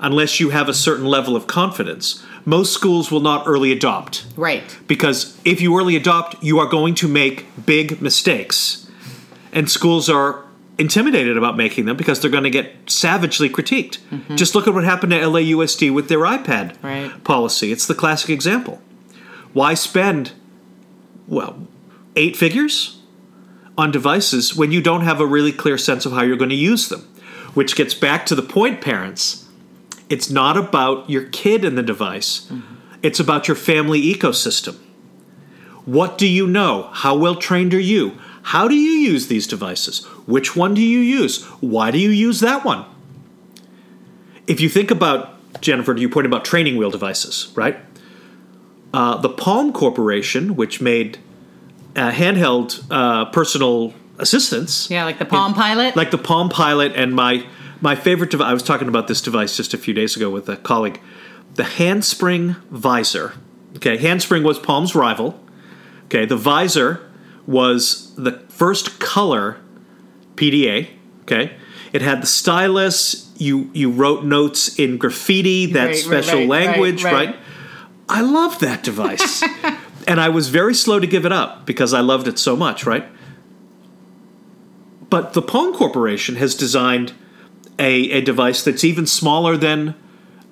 unless 0.00 0.40
you 0.40 0.50
have 0.50 0.68
a 0.68 0.74
certain 0.74 1.06
level 1.06 1.36
of 1.36 1.46
confidence. 1.46 2.24
Most 2.44 2.72
schools 2.72 3.10
will 3.10 3.20
not 3.20 3.46
early 3.46 3.70
adopt. 3.70 4.24
Right. 4.36 4.76
because 4.86 5.38
if 5.44 5.60
you 5.60 5.78
early 5.78 5.94
adopt, 5.94 6.42
you 6.42 6.58
are 6.58 6.66
going 6.66 6.94
to 6.96 7.08
make 7.08 7.46
big 7.66 8.00
mistakes. 8.00 8.90
And 9.52 9.70
schools 9.70 10.08
are 10.08 10.44
intimidated 10.80 11.36
about 11.36 11.56
making 11.56 11.84
them 11.84 11.96
because 11.96 12.20
they're 12.20 12.30
going 12.30 12.44
to 12.44 12.50
get 12.50 12.74
savagely 12.90 13.48
critiqued. 13.48 13.98
Mm-hmm. 14.10 14.36
Just 14.36 14.54
look 14.54 14.66
at 14.66 14.74
what 14.74 14.84
happened 14.84 15.12
to 15.12 15.18
LAUSD 15.20 15.92
with 15.94 16.08
their 16.08 16.20
iPad 16.20 16.82
Right. 16.82 17.22
policy. 17.22 17.70
It's 17.70 17.86
the 17.86 17.94
classic 17.94 18.30
example. 18.30 18.80
Why 19.52 19.74
spend, 19.74 20.32
well, 21.28 21.66
eight 22.16 22.36
figures 22.36 23.00
on 23.76 23.90
devices 23.90 24.56
when 24.56 24.72
you 24.72 24.80
don't 24.80 25.02
have 25.02 25.20
a 25.20 25.26
really 25.26 25.52
clear 25.52 25.78
sense 25.78 26.06
of 26.06 26.12
how 26.12 26.22
you're 26.22 26.36
going 26.36 26.50
to 26.50 26.56
use 26.56 26.88
them? 26.88 27.06
which 27.54 27.74
gets 27.74 27.94
back 27.94 28.24
to 28.26 28.36
the 28.36 28.42
point, 28.42 28.80
parents. 28.80 29.48
It's 30.08 30.30
not 30.30 30.56
about 30.56 31.10
your 31.10 31.24
kid 31.24 31.64
and 31.64 31.76
the 31.76 31.82
device. 31.82 32.42
Mm-hmm. 32.46 32.76
It's 33.02 33.18
about 33.18 33.48
your 33.48 33.56
family 33.56 34.00
ecosystem. 34.00 34.78
What 35.84 36.16
do 36.16 36.28
you 36.28 36.46
know? 36.46 36.90
How 36.92 37.16
well 37.16 37.34
trained 37.34 37.74
are 37.74 37.80
you? 37.80 38.16
How 38.42 38.68
do 38.68 38.76
you 38.76 38.92
use 39.10 39.26
these 39.26 39.48
devices? 39.48 40.06
Which 40.30 40.56
one 40.56 40.74
do 40.74 40.80
you 40.82 41.00
use? 41.00 41.44
Why 41.60 41.90
do 41.90 41.98
you 41.98 42.10
use 42.10 42.40
that 42.40 42.64
one? 42.64 42.84
If 44.46 44.60
you 44.60 44.68
think 44.68 44.90
about, 44.90 45.36
Jennifer, 45.60 45.94
you 45.96 46.08
point 46.08 46.26
about 46.26 46.44
training 46.44 46.76
wheel 46.76 46.90
devices, 46.90 47.52
right? 47.54 47.76
Uh, 48.92 49.16
the 49.18 49.28
Palm 49.28 49.72
Corporation, 49.72 50.56
which 50.56 50.80
made 50.80 51.18
uh, 51.96 52.10
handheld 52.10 52.82
uh, 52.90 53.26
personal 53.26 53.92
assistants, 54.18 54.90
Yeah, 54.90 55.04
like 55.04 55.18
the 55.18 55.24
Palm 55.24 55.54
Pilot. 55.54 55.96
like 55.96 56.10
the 56.10 56.18
Palm 56.18 56.48
Pilot, 56.48 56.92
and 56.96 57.14
my 57.14 57.46
my 57.80 57.94
favorite 57.94 58.30
device. 58.30 58.46
I 58.46 58.52
was 58.52 58.62
talking 58.62 58.88
about 58.88 59.08
this 59.08 59.20
device 59.22 59.56
just 59.56 59.72
a 59.74 59.78
few 59.78 59.94
days 59.94 60.16
ago 60.16 60.28
with 60.30 60.48
a 60.48 60.56
colleague. 60.56 61.00
The 61.54 61.64
Handspring 61.64 62.56
Visor. 62.70 63.32
Okay, 63.76 63.96
Handspring 63.96 64.42
was 64.42 64.58
Palm's 64.58 64.94
rival. 64.94 65.40
Okay, 66.06 66.26
the 66.26 66.36
visor 66.36 67.08
was 67.46 68.12
the 68.16 68.32
first 68.48 68.98
color 69.00 69.58
PDA. 70.40 70.88
Okay, 71.22 71.52
it 71.92 72.02
had 72.02 72.22
the 72.22 72.26
stylus. 72.26 73.30
You 73.36 73.70
you 73.72 73.90
wrote 73.90 74.24
notes 74.24 74.78
in 74.78 74.96
graffiti, 74.98 75.66
that 75.66 75.86
Right, 75.86 75.96
special 75.96 76.40
right, 76.40 76.48
language, 76.48 77.04
right. 77.04 77.28
right? 77.28 77.36
I 78.08 78.22
loved 78.22 78.60
that 78.60 78.82
device. 78.82 79.42
and 80.08 80.20
I 80.20 80.28
was 80.28 80.48
very 80.48 80.74
slow 80.74 80.98
to 80.98 81.06
give 81.06 81.24
it 81.24 81.32
up 81.32 81.64
because 81.64 81.94
I 81.94 82.00
loved 82.00 82.26
it 82.26 82.38
so 82.38 82.56
much, 82.56 82.84
right? 82.84 83.06
But 85.08 85.32
the 85.32 85.42
Palm 85.42 85.74
Corporation 85.74 86.36
has 86.36 86.54
designed 86.54 87.12
a, 87.78 88.10
a 88.10 88.20
device 88.20 88.62
that's 88.62 88.84
even 88.84 89.06
smaller 89.06 89.56
than 89.56 89.94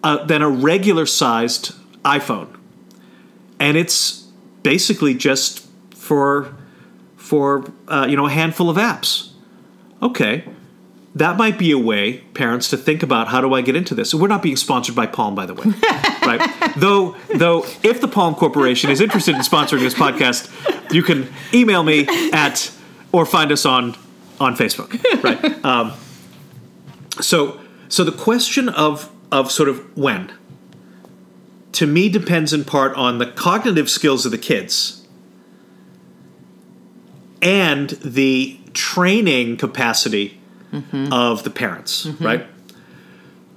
uh, 0.03 0.25
than 0.25 0.43
a 0.43 0.49
regular 0.49 1.07
sized 1.07 1.75
iPhone, 2.05 2.57
and 3.59 3.77
it's 3.77 4.29
basically 4.63 5.15
just 5.15 5.67
for 5.95 6.55
for 7.17 7.73
uh, 7.89 8.07
you 8.09 8.17
know 8.17 8.27
a 8.27 8.31
handful 8.31 8.71
of 8.71 8.77
apps. 8.77 9.28
Okay, 10.03 10.45
that 11.15 11.37
might 11.37 11.59
be 11.59 11.73
a 11.73 11.79
way 11.79 12.19
parents 12.35 12.71
to 12.71 12.77
think 12.77 13.03
about 13.03 13.29
how 13.29 13.41
do 13.41 13.53
I 13.55 13.63
get 13.63 13.75
into 13.75 13.95
this. 13.95 14.15
We're 14.15 14.29
not 14.29 14.43
being 14.43 14.57
sponsored 14.57 14.95
by 14.95 15.07
Palm, 15.07 15.35
by 15.35 15.47
the 15.47 15.55
way, 15.55 15.65
right? 16.23 16.75
Though 16.77 17.17
though, 17.35 17.65
if 17.83 18.01
the 18.01 18.09
Palm 18.09 18.35
Corporation 18.35 18.91
is 18.91 19.01
interested 19.01 19.35
in 19.35 19.41
sponsoring 19.41 19.81
this 19.81 19.95
podcast, 19.95 20.93
you 20.93 21.03
can 21.03 21.29
email 21.53 21.83
me 21.83 22.07
at 22.33 22.71
or 23.13 23.27
find 23.27 23.51
us 23.51 23.67
on 23.67 23.97
on 24.41 24.57
Facebook, 24.57 24.93
right? 25.23 25.65
Um, 25.65 25.93
so 27.21 27.61
so 27.89 28.05
the 28.05 28.13
question 28.13 28.69
of 28.69 29.11
of 29.33 29.51
sort 29.51 29.69
of 29.69 29.97
when 29.97 30.33
to 31.73 31.87
me 31.87 32.09
depends 32.09 32.53
in 32.53 32.65
part 32.65 32.95
on 32.97 33.19
the 33.19 33.27
cognitive 33.27 33.91
skills 33.91 34.25
of 34.25 34.33
the 34.33 34.39
kids 34.39 35.07
and 37.43 37.91
the 37.91 38.59
training 38.79 39.57
capacity 39.57 40.41
of 41.11 41.45
the 41.45 41.51
parents, 41.51 42.07
mm-hmm. 42.07 42.25
right? 42.25 42.47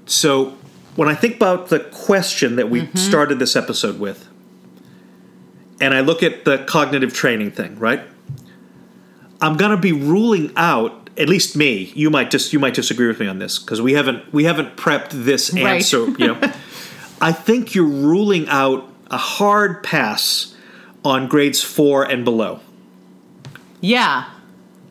So 0.06 0.58
when 0.96 1.08
I 1.08 1.16
think 1.16 1.36
about 1.36 1.68
the 1.70 1.80
question 1.80 2.56
that 2.56 2.70
we 2.70 2.82
mm-hmm. 2.82 2.98
started 2.98 3.38
this 3.38 3.56
episode 3.56 4.00
with, 4.00 4.28
and 5.80 5.94
I 5.94 6.02
look 6.02 6.24
at 6.24 6.46
the 6.46 6.60
cognitive 6.60 7.14
training 7.14 7.52
thing, 7.52 7.78
right? 7.80 8.02
I'm 9.42 9.58
going 9.58 9.72
to 9.72 9.78
be 9.78 9.92
ruling 9.92 10.52
out 10.56 11.10
at 11.18 11.28
least 11.28 11.56
me. 11.56 11.92
You 11.96 12.10
might 12.10 12.32
just 12.32 12.54
you 12.54 12.60
might 12.60 12.74
disagree 12.74 13.08
with 13.08 13.20
me 13.20 13.28
on 13.28 13.40
this 13.40 13.60
because 13.60 13.82
we 13.82 13.94
haven't 13.94 14.32
we 14.34 14.46
haven't 14.46 14.78
prepped 14.78 15.10
this 15.12 15.52
Right. 15.54 15.78
answer. 15.78 16.06
You 16.18 16.28
know, 16.28 16.40
I 17.22 17.32
think 17.32 17.76
you're 17.76 17.84
ruling 17.86 18.48
out 18.48 18.88
a 19.10 19.18
hard 19.18 19.84
pass 19.84 20.56
on 21.04 21.28
grades 21.28 21.62
four 21.62 22.04
and 22.04 22.24
below. 22.24 22.60
yeah. 23.82 24.26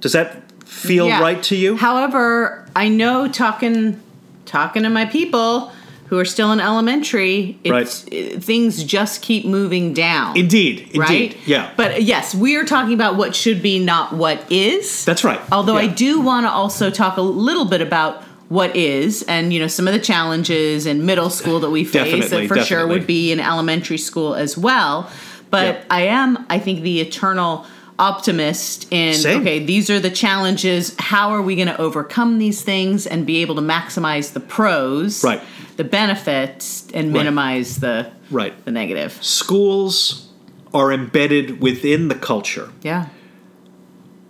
Does 0.00 0.12
that 0.12 0.42
feel 0.64 1.07
Yeah. 1.09 1.21
right 1.21 1.42
to 1.45 1.57
you? 1.57 1.76
However, 1.76 2.66
I 2.74 2.88
know 2.88 3.29
talking 3.29 4.01
talking 4.46 4.83
to 4.83 4.90
my 4.90 5.05
people 5.05 5.70
who 6.09 6.18
are 6.18 6.24
still 6.24 6.51
in 6.51 6.59
elementary, 6.59 7.57
it's, 7.62 8.05
it- 8.11 8.42
things 8.42 8.83
just 8.83 9.22
keep 9.22 9.44
moving 9.46 9.94
down. 9.94 10.37
indeed, 10.37 10.81
indeed, 10.92 10.98
right? 10.98 11.37
yeah. 11.46 11.70
But 11.77 12.03
yes, 12.03 12.35
we 12.35 12.57
are 12.57 12.64
talking 12.64 12.94
about 12.94 13.14
what 13.14 13.37
should 13.37 13.62
be, 13.62 13.79
not 13.79 14.12
what 14.12 14.44
is. 14.51 15.05
That's 15.05 15.22
right. 15.22 15.40
Although 15.53 15.77
I 15.77 15.87
do 15.87 16.18
want 16.20 16.46
to 16.46 16.51
also 16.51 16.90
talk 16.90 17.16
a 17.16 17.20
little 17.22 17.64
bit 17.64 17.81
about 17.81 18.24
what 18.48 18.74
is 18.74 19.22
and 19.29 19.53
you 19.53 19.61
know 19.61 19.68
some 19.68 19.87
of 19.87 19.94
the 19.94 20.01
challenges 20.01 20.85
in 20.85 21.07
middle 21.07 21.31
school 21.31 21.61
that 21.61 21.70
we 21.70 21.85
face 21.85 22.11
Definitely, 22.11 22.48
that 22.48 22.59
for 22.59 22.64
sure 22.64 22.85
would 22.88 23.07
be 23.07 23.31
in 23.31 23.38
elementary 23.38 23.98
school 23.98 24.35
as 24.35 24.59
well. 24.59 25.09
But 25.51 25.66
Yeah. 25.77 25.83
I 25.90 26.03
am, 26.03 26.44
I 26.51 26.59
think, 26.59 26.83
the 26.83 27.01
eternal 27.01 27.66
optimist 28.00 28.86
in 28.90 29.14
Same. 29.14 29.42
okay, 29.42 29.64
these 29.64 29.90
are 29.90 30.00
the 30.00 30.10
challenges. 30.10 30.94
How 30.98 31.30
are 31.30 31.42
we 31.42 31.54
going 31.54 31.68
to 31.68 31.80
overcome 31.80 32.38
these 32.38 32.62
things 32.62 33.06
and 33.06 33.26
be 33.26 33.42
able 33.42 33.54
to 33.56 33.60
maximize 33.62 34.32
the 34.32 34.40
pros, 34.40 35.22
Right. 35.22 35.40
the 35.76 35.84
benefits, 35.84 36.88
and 36.94 37.12
minimize 37.12 37.76
the 37.76 38.10
Right. 38.30 38.54
the 38.64 38.70
negative? 38.70 39.18
Schools 39.20 40.28
are 40.72 40.92
embedded 40.92 41.60
within 41.60 42.08
the 42.08 42.14
culture. 42.14 42.70
Yeah. 42.82 43.06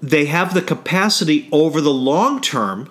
They 0.02 0.24
have 0.26 0.54
the 0.54 0.62
capacity 0.62 1.48
over 1.52 1.80
the 1.80 1.92
long 1.92 2.40
term 2.40 2.88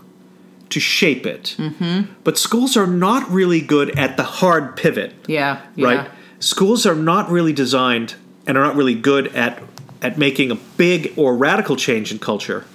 to 0.70 0.80
shape 0.80 1.26
it. 1.26 1.56
Mm-hmm. 1.58 2.12
But 2.24 2.38
schools 2.38 2.78
are 2.78 2.86
not 2.88 3.30
really 3.32 3.60
good 3.60 3.98
at 3.98 4.18
the 4.18 4.24
hard 4.24 4.76
pivot. 4.76 5.14
Yeah. 5.28 5.62
yeah. 5.76 5.86
right? 5.88 6.10
Schools 6.40 6.86
are 6.86 6.96
not 6.96 7.30
really 7.30 7.52
designed 7.54 8.14
and 8.46 8.58
are 8.58 8.64
not 8.64 8.76
really 8.76 8.94
good 8.96 9.28
at 9.36 9.69
at 10.02 10.18
making 10.18 10.52
a 10.52 10.56
big 10.56 11.14
or 11.18 11.36
radical 11.36 11.76
change 11.76 12.12
in 12.12 12.20
culture 12.20 12.66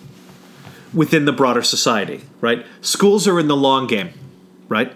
within 0.93 1.25
the 1.25 1.33
broader 1.33 1.63
society, 1.63 2.23
right? 2.41 2.65
Schools 2.81 3.27
are 3.27 3.39
in 3.41 3.49
the 3.49 3.57
long 3.57 3.87
game, 3.87 4.11
right? 4.69 4.93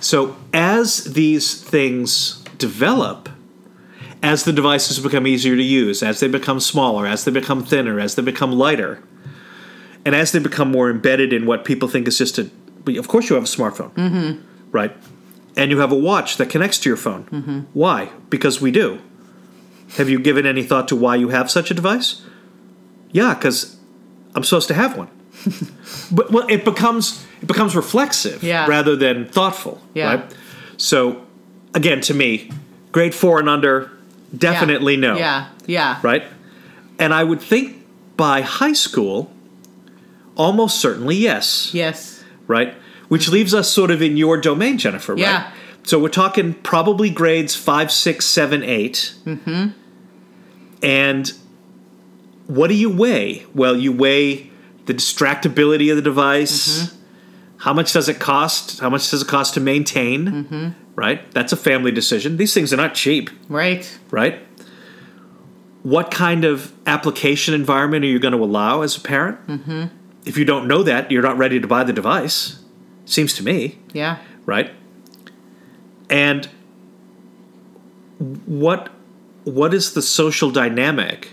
So 0.00 0.36
as 0.52 1.04
these 1.04 1.60
things 1.62 2.42
develop, 2.58 3.28
as 4.22 4.44
the 4.44 4.52
devices 4.52 4.98
become 5.00 5.26
easier 5.26 5.56
to 5.56 5.62
use, 5.62 6.02
as 6.02 6.20
they 6.20 6.28
become 6.28 6.60
smaller, 6.60 7.06
as 7.06 7.24
they 7.24 7.32
become 7.32 7.64
thinner, 7.64 7.98
as 7.98 8.14
they 8.14 8.22
become 8.22 8.52
lighter, 8.52 9.02
and 10.04 10.14
as 10.14 10.32
they 10.32 10.38
become 10.38 10.70
more 10.70 10.90
embedded 10.90 11.32
in 11.32 11.46
what 11.46 11.64
people 11.64 11.88
think 11.88 12.06
is 12.08 12.18
just 12.18 12.38
a 12.38 12.50
of 12.98 13.06
course 13.06 13.30
you 13.30 13.36
have 13.36 13.44
a 13.44 13.46
smartphone 13.46 13.92
mm-hmm. 13.94 14.40
right? 14.72 14.96
And 15.56 15.70
you 15.70 15.78
have 15.78 15.92
a 15.92 15.96
watch 15.96 16.38
that 16.38 16.48
connects 16.48 16.78
to 16.80 16.88
your 16.88 16.96
phone. 16.96 17.24
Mm-hmm. 17.24 17.60
Why? 17.74 18.10
Because 18.30 18.60
we 18.60 18.70
do 18.70 19.00
have 19.96 20.08
you 20.08 20.18
given 20.18 20.46
any 20.46 20.62
thought 20.62 20.88
to 20.88 20.96
why 20.96 21.14
you 21.16 21.28
have 21.28 21.50
such 21.50 21.70
a 21.70 21.74
device 21.74 22.22
yeah 23.12 23.34
because 23.34 23.76
i'm 24.34 24.42
supposed 24.44 24.68
to 24.68 24.74
have 24.74 24.96
one 24.96 25.08
but 26.12 26.30
well 26.30 26.46
it 26.48 26.64
becomes 26.64 27.24
it 27.40 27.46
becomes 27.46 27.74
reflexive 27.76 28.42
Yeah. 28.42 28.66
rather 28.66 28.96
than 28.96 29.26
thoughtful 29.26 29.80
Yeah. 29.94 30.06
right 30.14 30.34
so 30.76 31.22
again 31.74 32.00
to 32.02 32.14
me 32.14 32.50
grade 32.92 33.14
four 33.14 33.38
and 33.38 33.48
under 33.48 33.90
definitely 34.36 34.96
no 34.96 35.16
Yeah. 35.16 35.46
Yeah. 35.66 35.98
right? 36.02 36.24
And 36.98 37.12
I 37.14 37.24
would 37.24 37.40
think 37.40 37.84
by 38.16 38.40
high 38.42 38.72
school, 38.74 39.30
almost 40.36 40.80
certainly 40.80 41.16
yes, 41.16 41.70
Yes. 41.74 42.22
right? 42.46 42.74
Which 43.08 43.28
leaves 43.28 43.54
us 43.54 43.70
sort 43.70 43.90
of 43.90 44.00
in 44.02 44.16
your 44.16 44.36
domain, 44.40 44.78
Jennifer, 44.78 45.14
Yeah. 45.16 45.44
right? 45.44 45.52
So 45.84 45.98
we're 45.98 46.08
talking 46.08 46.54
probably 46.54 47.10
grades 47.10 47.54
five, 47.56 47.90
six, 47.90 48.24
seven, 48.26 48.62
eight. 48.62 49.14
Mm-hmm. 49.26 49.68
And 50.82 51.32
what 52.46 52.68
do 52.68 52.74
you 52.74 52.90
weigh? 52.90 53.46
Well, 53.54 53.76
you 53.76 53.92
weigh 53.92 54.50
the 54.86 54.94
distractibility 54.94 55.90
of 55.90 55.96
the 55.96 56.02
device. 56.02 56.92
How 57.58 57.72
much 57.72 57.92
does 57.92 58.08
it 58.08 58.18
cost? 58.18 58.80
How 58.80 58.90
much 58.90 59.08
does 59.10 59.22
it 59.22 59.28
cost 59.28 59.54
to 59.54 59.60
maintain? 59.60 60.74
Right? 60.96 61.30
That's 61.32 61.52
a 61.52 61.56
family 61.56 61.92
decision. 61.92 62.36
These 62.36 62.52
things 62.52 62.72
are 62.72 62.76
not 62.76 62.94
cheap 62.94 63.30
Right. 63.48 63.98
right? 64.10 64.40
What 65.84 66.10
kind 66.10 66.44
of 66.44 66.72
application 66.86 67.54
environment 67.54 68.04
are 68.04 68.08
you 68.08 68.18
going 68.18 68.32
to 68.32 68.42
allow 68.42 68.82
as 68.82 68.96
a 68.96 69.00
parent? 69.00 69.44
Mm-hmm. 69.46 69.84
If 70.26 70.36
you 70.36 70.44
don't 70.44 70.68
know 70.68 70.82
that, 70.82 71.10
you're 71.10 71.22
not 71.22 71.38
ready 71.38 71.58
to 71.60 71.66
buy 71.66 71.82
the 71.84 71.92
device. 71.92 72.62
Seems 73.04 73.34
to 73.34 73.42
me, 73.44 73.78
Yeah. 73.92 74.18
right? 74.46 74.70
And 76.10 76.48
what 78.46 78.90
what 79.44 79.74
is 79.74 79.94
the 79.94 80.02
social 80.02 80.50
dynamic 80.50 81.30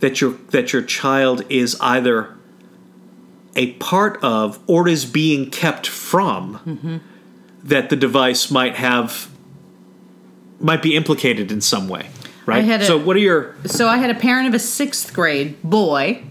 that 0.00 0.20
your 0.20 0.32
that 0.50 0.72
your 0.72 0.82
child 0.82 1.44
is 1.48 1.76
either 1.80 2.34
a 3.56 3.72
part 3.74 4.18
of 4.22 4.58
or 4.66 4.88
is 4.88 5.04
being 5.04 5.50
kept 5.50 5.86
from 5.86 7.00
that 7.62 7.88
the 7.88 7.96
device 7.96 8.50
might 8.50 8.74
have 8.74 9.30
might 10.60 10.82
be 10.82 10.96
implicated 10.96 11.52
in 11.52 11.60
some 11.60 11.88
way 11.88 12.08
right 12.46 12.64
had 12.64 12.80
a- 12.82 12.84
so 12.84 12.96
what 12.98 13.16
are 13.16 13.20
your 13.20 13.54
So 13.66 13.86
I 13.88 13.98
had 13.98 14.10
a 14.10 14.14
parent 14.14 14.48
of 14.48 14.54
a 14.54 14.58
sixth 14.58 15.12
grade 15.14 15.56
boy. 15.62 16.22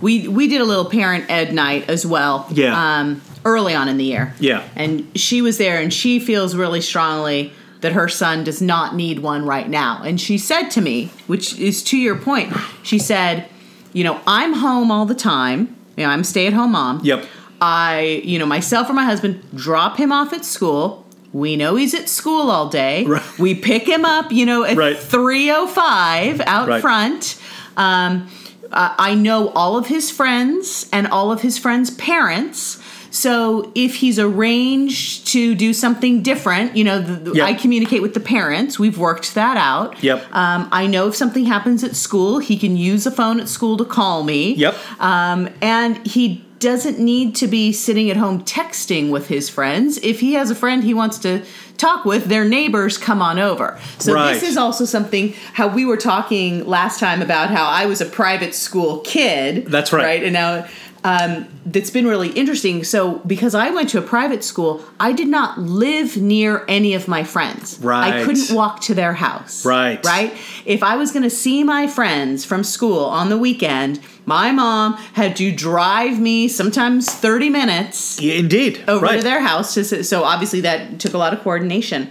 We 0.00 0.26
we 0.28 0.48
did 0.48 0.60
a 0.60 0.64
little 0.64 0.84
parent 0.86 1.30
ed 1.30 1.52
night 1.54 1.88
as 1.88 2.04
well. 2.04 2.46
Yeah. 2.50 2.74
Um, 3.00 3.22
early 3.44 3.74
on 3.74 3.88
in 3.88 3.96
the 3.98 4.04
year. 4.04 4.34
Yeah. 4.40 4.66
And 4.74 5.06
she 5.18 5.42
was 5.42 5.58
there 5.58 5.78
and 5.80 5.92
she 5.92 6.18
feels 6.18 6.56
really 6.56 6.80
strongly 6.80 7.52
that 7.84 7.92
her 7.92 8.08
son 8.08 8.42
does 8.44 8.62
not 8.62 8.96
need 8.96 9.18
one 9.18 9.44
right 9.44 9.68
now. 9.68 10.00
And 10.02 10.18
she 10.18 10.38
said 10.38 10.70
to 10.70 10.80
me, 10.80 11.10
which 11.26 11.58
is 11.58 11.82
to 11.84 11.98
your 11.98 12.16
point, 12.16 12.50
she 12.82 12.98
said, 12.98 13.46
you 13.92 14.02
know, 14.02 14.22
I'm 14.26 14.54
home 14.54 14.90
all 14.90 15.04
the 15.04 15.14
time. 15.14 15.76
You 15.94 16.04
know, 16.04 16.08
I'm 16.08 16.20
a 16.20 16.24
stay-at-home 16.24 16.72
mom. 16.72 17.02
Yep. 17.04 17.26
I, 17.60 18.22
you 18.24 18.38
know, 18.38 18.46
myself 18.46 18.88
or 18.88 18.94
my 18.94 19.04
husband 19.04 19.42
drop 19.54 19.98
him 19.98 20.12
off 20.12 20.32
at 20.32 20.46
school. 20.46 21.06
We 21.34 21.56
know 21.56 21.76
he's 21.76 21.92
at 21.92 22.08
school 22.08 22.50
all 22.50 22.70
day. 22.70 23.04
Right. 23.04 23.38
We 23.38 23.54
pick 23.54 23.86
him 23.86 24.06
up, 24.06 24.32
you 24.32 24.46
know, 24.46 24.64
at 24.64 24.78
Right. 24.78 24.96
305 24.98 26.40
out 26.46 26.68
Right. 26.68 26.80
front. 26.80 27.36
Um, 27.76 28.28
uh, 28.72 28.94
I 28.98 29.14
know 29.14 29.50
all 29.50 29.76
of 29.76 29.88
his 29.88 30.10
friends 30.10 30.88
and 30.90 31.06
all 31.08 31.30
of 31.30 31.42
his 31.42 31.58
friends' 31.58 31.90
parents. 31.90 32.78
So 33.14 33.70
if 33.76 33.94
he's 33.94 34.18
arranged 34.18 35.28
to 35.28 35.54
do 35.54 35.72
something 35.72 36.20
different, 36.22 36.76
you 36.76 36.82
know, 36.82 37.00
the, 37.00 37.34
Yep. 37.34 37.46
I 37.46 37.54
communicate 37.54 38.02
with 38.02 38.12
the 38.14 38.20
parents. 38.20 38.78
We've 38.78 38.98
worked 38.98 39.34
that 39.34 39.56
out. 39.56 40.02
Yep. 40.02 40.24
Um, 40.34 40.68
I 40.72 40.86
know 40.88 41.06
if 41.08 41.14
something 41.14 41.44
happens 41.46 41.84
at 41.84 41.94
school, 41.94 42.38
he 42.40 42.56
can 42.58 42.76
use 42.76 43.06
a 43.06 43.10
phone 43.12 43.38
at 43.40 43.48
school 43.48 43.76
to 43.76 43.84
call 43.84 44.24
me. 44.24 44.54
Yep. 44.54 44.74
Um, 45.00 45.48
and 45.62 46.04
he 46.06 46.44
doesn't 46.58 46.98
need 46.98 47.36
to 47.36 47.46
be 47.46 47.72
sitting 47.72 48.10
at 48.10 48.16
home 48.16 48.42
texting 48.44 49.10
with 49.10 49.28
his 49.28 49.48
friends. 49.48 49.98
If 50.02 50.20
he 50.20 50.32
has 50.34 50.50
a 50.50 50.54
friend 50.54 50.82
he 50.82 50.94
wants 50.94 51.18
to 51.18 51.42
talk 51.76 52.04
with, 52.04 52.24
their 52.26 52.44
neighbors 52.44 52.96
come 52.96 53.20
on 53.20 53.38
over. 53.38 53.78
So 53.98 54.14
Right. 54.14 54.32
this 54.32 54.42
is 54.42 54.56
also 54.56 54.84
something 54.86 55.34
how 55.52 55.68
we 55.68 55.84
were 55.84 55.96
talking 55.98 56.64
last 56.66 57.00
time 57.00 57.20
about 57.20 57.50
how 57.50 57.64
I 57.66 57.86
was 57.86 58.00
a 58.00 58.06
private 58.06 58.54
school 58.54 58.98
kid. 59.00 59.66
That's 59.66 59.92
right. 59.92 60.04
Right. 60.04 60.22
And 60.24 60.32
now 60.32 60.66
um, 61.04 61.46
that's 61.66 61.90
been 61.90 62.06
really 62.06 62.30
interesting. 62.30 62.82
So 62.82 63.18
because 63.26 63.54
I 63.54 63.68
went 63.70 63.90
to 63.90 63.98
a 63.98 64.02
private 64.02 64.42
school, 64.42 64.82
I 64.98 65.12
did 65.12 65.28
not 65.28 65.58
live 65.58 66.16
near 66.16 66.64
any 66.66 66.94
of 66.94 67.06
my 67.08 67.24
friends. 67.24 67.78
Right. 67.78 68.22
I 68.22 68.24
couldn't 68.24 68.50
walk 68.50 68.80
to 68.82 68.94
their 68.94 69.12
house. 69.12 69.66
Right. 69.66 70.02
Right. 70.04 70.32
If 70.64 70.82
I 70.82 70.96
was 70.96 71.12
going 71.12 71.22
to 71.22 71.30
see 71.30 71.62
my 71.62 71.86
friends 71.86 72.46
from 72.46 72.64
school 72.64 73.04
on 73.04 73.28
the 73.28 73.36
weekend, 73.36 74.00
my 74.24 74.50
mom 74.50 74.94
had 75.12 75.36
to 75.36 75.52
drive 75.52 76.18
me 76.18 76.48
sometimes 76.48 77.10
30 77.10 77.50
minutes 77.50 78.18
Yeah, 78.18 78.34
indeed. 78.34 78.82
over 78.88 79.04
right. 79.04 79.18
to 79.18 79.22
their 79.22 79.40
house. 79.40 79.74
To, 79.74 79.84
so 80.02 80.24
obviously 80.24 80.62
that 80.62 80.98
took 81.00 81.12
a 81.12 81.18
lot 81.18 81.34
of 81.34 81.40
coordination. 81.40 82.10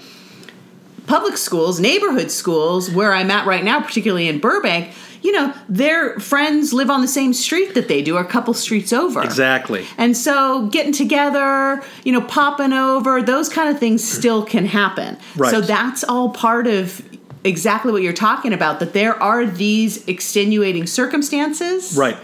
Public 1.07 1.35
schools, 1.37 1.79
neighborhood 1.79 2.29
schools, 2.29 2.91
where 2.91 3.11
I'm 3.11 3.31
at 3.31 3.47
right 3.47 3.63
now, 3.63 3.81
particularly 3.81 4.27
in 4.29 4.39
Burbank, 4.39 4.93
you 5.23 5.31
know, 5.31 5.53
their 5.69 6.19
friends 6.19 6.73
live 6.73 6.89
on 6.89 7.01
the 7.01 7.07
same 7.07 7.33
street 7.33 7.73
that 7.73 7.87
they 7.87 8.01
do, 8.01 8.17
or 8.17 8.21
a 8.21 8.25
couple 8.25 8.53
streets 8.53 8.91
over. 8.93 9.23
Exactly. 9.23 9.85
And 9.97 10.15
so 10.15 10.67
getting 10.67 10.91
together, 10.93 11.81
you 12.03 12.11
know, 12.11 12.21
popping 12.21 12.73
over, 12.73 13.21
those 13.23 13.49
kind 13.49 13.69
of 13.69 13.79
things 13.79 14.03
still 14.03 14.43
can 14.45 14.65
happen. 14.65 15.17
Right. 15.35 15.49
So 15.51 15.61
that's 15.61 16.03
all 16.03 16.29
part 16.29 16.67
of 16.67 17.01
exactly 17.45 17.91
what 17.91 18.01
you're 18.01 18.13
talking 18.13 18.53
about 18.53 18.79
that 18.79 18.93
there 18.93 19.21
are 19.21 19.45
these 19.45 20.05
extenuating 20.07 20.87
circumstances. 20.87 21.95
Right. 21.97 22.17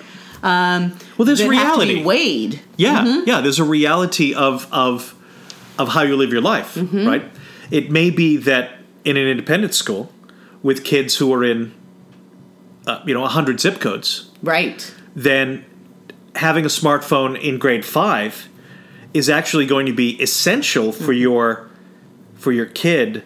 Um, 0.43 0.97
Well, 1.17 1.25
there's 1.25 1.43
reality. 1.43 1.88
Have 1.88 1.88
to 1.89 1.95
be 1.95 2.03
weighed. 2.03 2.62
Yeah, 2.77 3.23
yeah. 3.25 3.41
There's 3.41 3.59
a 3.59 3.63
reality 3.65 4.33
of 4.33 4.67
of 4.71 5.15
of 5.77 5.89
how 5.89 6.01
you 6.03 6.15
live 6.15 6.31
your 6.31 6.41
life, 6.41 6.75
Mm-hmm. 6.75 7.07
right? 7.07 7.23
It 7.71 7.91
may 7.91 8.09
be 8.09 8.38
that 8.38 8.71
in 9.05 9.17
an 9.17 9.27
independent 9.27 9.73
school 9.73 10.12
with 10.63 10.83
kids 10.83 11.15
who 11.17 11.33
are 11.33 11.43
in, 11.43 11.73
uh, 12.89 13.04
you 13.06 13.13
know, 13.13 13.25
hundred 13.28 13.60
zip 13.60 13.80
codes, 13.80 14.30
Right. 14.41 14.93
then 15.15 15.65
having 16.36 16.65
a 16.65 16.69
smartphone 16.69 17.39
in 17.39 17.58
grade 17.60 17.86
five 17.86 18.47
is 19.13 19.30
actually 19.30 19.65
going 19.65 19.86
to 19.86 19.93
be 19.93 20.21
essential 20.21 20.91
for 20.91 21.12
Mm-hmm. 21.13 21.21
your 21.21 21.69
for 22.36 22.52
your 22.54 22.65
kid 22.67 23.23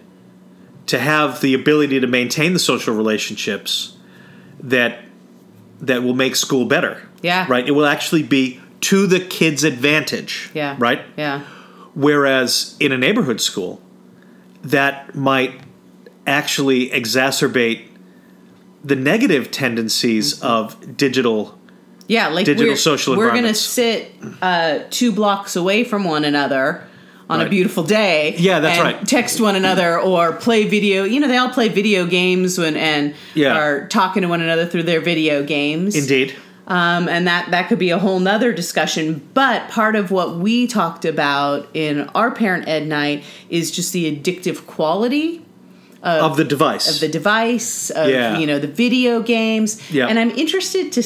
to 0.87 0.97
have 0.99 1.39
the 1.41 1.53
ability 1.53 1.99
to 1.99 2.07
maintain 2.07 2.53
the 2.53 2.59
social 2.59 2.95
relationships 2.95 3.95
that 4.59 4.99
that 5.79 6.01
will 6.03 6.15
make 6.15 6.35
school 6.35 6.65
better. 6.65 7.07
Yeah. 7.21 7.45
Right? 7.47 7.67
It 7.67 7.71
will 7.71 7.85
actually 7.85 8.23
be 8.23 8.59
to 8.81 9.05
the 9.07 9.19
kid's 9.19 9.63
advantage. 9.63 10.49
Yeah. 10.53 10.75
Right? 10.79 11.01
Yeah. 11.17 11.41
Whereas 11.93 12.75
in 12.79 12.91
a 12.91 12.97
neighborhood 12.97 13.39
school, 13.39 13.81
that 14.63 15.13
might 15.13 15.61
actually 16.25 16.89
exacerbate 16.89 17.87
the 18.83 18.95
negative 18.95 19.51
tendencies 19.51 20.35
Mm-hmm. 20.39 20.45
of 20.45 20.97
digital 20.97 21.57
Yeah, 22.07 22.27
like 22.27 22.45
Digital 22.45 22.73
we're, 22.73 22.77
social 22.77 23.15
We're 23.17 23.33
gonna 23.33 23.53
sit 23.53 24.11
uh, 24.41 24.79
two 24.89 25.11
blocks 25.11 25.55
away 25.55 25.83
from 25.83 26.03
one 26.03 26.25
another 26.25 26.87
on 27.29 27.41
a 27.41 27.49
beautiful 27.49 27.83
day. 27.83 28.35
Yeah, 28.37 28.59
that's 28.59 28.77
and 28.77 28.85
right. 28.97 29.07
Text 29.07 29.39
one 29.41 29.55
another 29.55 29.99
or 29.99 30.33
play 30.33 30.67
video. 30.67 31.03
You 31.05 31.19
know, 31.19 31.27
they 31.27 31.37
all 31.37 31.49
play 31.49 31.67
video 31.69 32.05
games 32.05 32.57
when 32.59 32.75
and 32.75 33.15
Yeah. 33.33 33.57
are 33.57 33.87
talking 33.87 34.21
to 34.21 34.27
one 34.27 34.41
another 34.41 34.67
through 34.67 34.83
their 34.83 35.01
video 35.01 35.43
games. 35.43 35.95
indeed. 35.95 36.35
um, 36.67 37.07
and 37.09 37.25
that 37.27 37.49
that 37.51 37.69
could 37.69 37.79
be 37.79 37.89
a 37.89 37.97
whole 37.97 38.19
nother 38.19 38.53
discussion. 38.53 39.27
But 39.33 39.67
part 39.69 39.95
of 39.95 40.11
what 40.11 40.35
we 40.37 40.67
talked 40.67 41.05
about 41.05 41.67
in 41.73 42.01
our 42.13 42.29
parent 42.31 42.67
ed 42.67 42.85
night 42.87 43.23
is 43.49 43.71
just 43.71 43.93
the 43.93 44.05
addictive 44.15 44.67
quality 44.67 45.41
of 46.03 46.37
the 46.37 46.43
device. 46.43 46.93
of 46.93 46.99
the 46.99 47.07
device, 47.07 47.89
of 47.89 48.09
Yeah. 48.09 48.37
you 48.37 48.45
know 48.47 48.59
the 48.59 48.67
video 48.67 49.21
games, 49.21 49.79
Yeah. 49.91 50.07
and 50.07 50.19
I'm 50.19 50.31
interested 50.31 50.91
to 50.93 51.03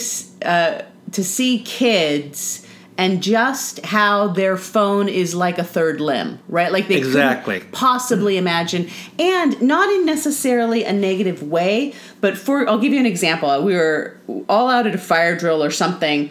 uh, 0.48 0.82
to 1.12 1.24
see 1.24 1.60
kids 1.60 2.64
and 3.00 3.22
just 3.22 3.86
how 3.86 4.28
their 4.30 4.58
phone 4.58 5.08
is 5.08 5.36
like 5.36 5.60
a 5.60 5.64
third 5.64 6.02
limb, 6.02 6.40
right? 6.50 6.72
Like 6.72 6.88
they 6.88 6.96
Exactly. 6.96 7.62
possibly 7.72 8.38
imagine, 8.38 8.90
and 9.20 9.62
not 9.62 9.88
in 9.92 10.04
necessarily 10.06 10.84
a 10.84 10.92
negative 10.92 11.44
way, 11.44 11.94
but 12.22 12.36
for 12.38 12.68
I'll 12.68 12.80
give 12.80 12.92
you 12.94 13.00
an 13.00 13.06
example. 13.06 13.64
We 13.64 13.76
were 13.76 14.18
all 14.50 14.68
out 14.70 14.88
at 14.88 14.96
a 14.96 14.98
fire 14.98 15.36
drill 15.38 15.64
or 15.64 15.70
something, 15.70 16.30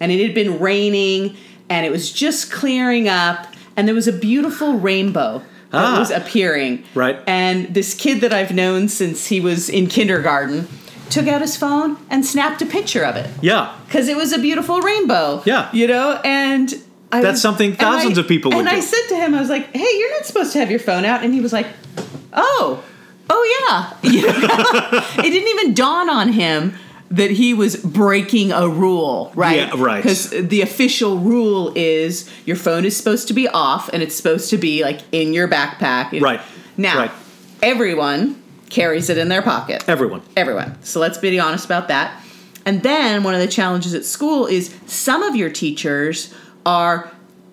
and 0.00 0.12
it 0.12 0.22
had 0.22 0.34
been 0.34 0.58
raining, 0.60 1.34
and 1.70 1.86
it 1.86 1.90
was 1.90 2.12
just 2.12 2.52
clearing 2.52 3.08
up, 3.08 3.46
and 3.74 3.88
there 3.88 3.94
was 3.94 4.06
a 4.06 4.12
beautiful 4.12 4.74
rainbow 4.74 5.40
Ah. 5.72 5.98
was 5.98 6.10
appearing. 6.10 6.84
Right. 6.94 7.18
And 7.26 7.72
this 7.74 7.94
kid 7.94 8.20
that 8.20 8.32
I've 8.32 8.52
known 8.54 8.88
since 8.88 9.26
he 9.26 9.40
was 9.40 9.68
in 9.68 9.86
kindergarten 9.86 10.68
took 11.10 11.26
out 11.26 11.40
his 11.42 11.56
phone 11.56 11.96
and 12.10 12.24
snapped 12.24 12.62
a 12.62 12.66
picture 12.66 13.04
of 13.04 13.16
it 13.16 13.28
yeah. 13.42 13.76
because 13.86 14.08
it 14.08 14.16
was 14.16 14.32
a 14.32 14.38
beautiful 14.38 14.80
rainbow. 14.80 15.42
Yeah. 15.44 15.68
You 15.72 15.86
know, 15.86 16.20
and 16.24 16.72
I 17.10 17.20
That's 17.20 17.32
was- 17.34 17.42
something 17.42 17.74
thousands 17.74 18.16
I- 18.18 18.22
of 18.22 18.28
people 18.28 18.50
would 18.52 18.58
And 18.60 18.68
I 18.68 18.80
said 18.80 19.06
to 19.10 19.16
him, 19.16 19.34
I 19.34 19.40
was 19.40 19.50
like, 19.50 19.74
"Hey, 19.76 19.86
you're 19.98 20.10
not 20.12 20.24
supposed 20.24 20.52
to 20.54 20.58
have 20.60 20.70
your 20.70 20.80
phone 20.80 21.04
out," 21.04 21.22
and 21.22 21.34
he 21.34 21.40
was 21.42 21.52
like, 21.52 21.66
"Oh, 22.32 22.82
oh 23.28 23.92
yeah." 24.02 24.10
You 24.10 24.22
know? 24.26 25.04
it 25.18 25.30
didn't 25.30 25.48
even 25.48 25.74
dawn 25.74 26.08
on 26.08 26.32
him 26.32 26.74
that 27.12 27.30
he 27.30 27.52
was 27.54 27.76
breaking 27.76 28.52
a 28.52 28.66
rule, 28.68 29.32
right? 29.34 29.56
Yeah, 29.58 29.72
right. 29.76 30.02
Because 30.02 30.30
the 30.30 30.62
official 30.62 31.18
rule 31.18 31.70
is 31.76 32.28
your 32.46 32.56
phone 32.56 32.84
is 32.86 32.96
supposed 32.96 33.28
to 33.28 33.34
be 33.34 33.46
off 33.48 33.90
and 33.92 34.02
it's 34.02 34.14
supposed 34.14 34.48
to 34.50 34.56
be 34.58 34.82
like 34.82 35.00
in 35.12 35.34
your 35.34 35.46
backpack. 35.46 36.18
Right. 36.20 36.40
Now, 36.78 36.98
Right. 36.98 37.10
everyone 37.62 38.42
carries 38.70 39.10
it 39.10 39.18
in 39.18 39.28
their 39.28 39.42
pocket 39.42 39.84
Everyone. 39.86 40.22
everyone. 40.38 40.78
So 40.82 40.98
let's 41.00 41.18
be 41.18 41.38
honest 41.38 41.66
about 41.66 41.88
that. 41.88 42.18
And 42.64 42.82
then 42.82 43.22
one 43.22 43.34
of 43.34 43.40
the 43.40 43.46
challenges 43.46 43.92
at 43.92 44.06
school 44.06 44.46
is 44.46 44.74
some 44.86 45.22
of 45.22 45.36
your 45.36 45.50
teachers 45.50 46.32
are 46.64 47.11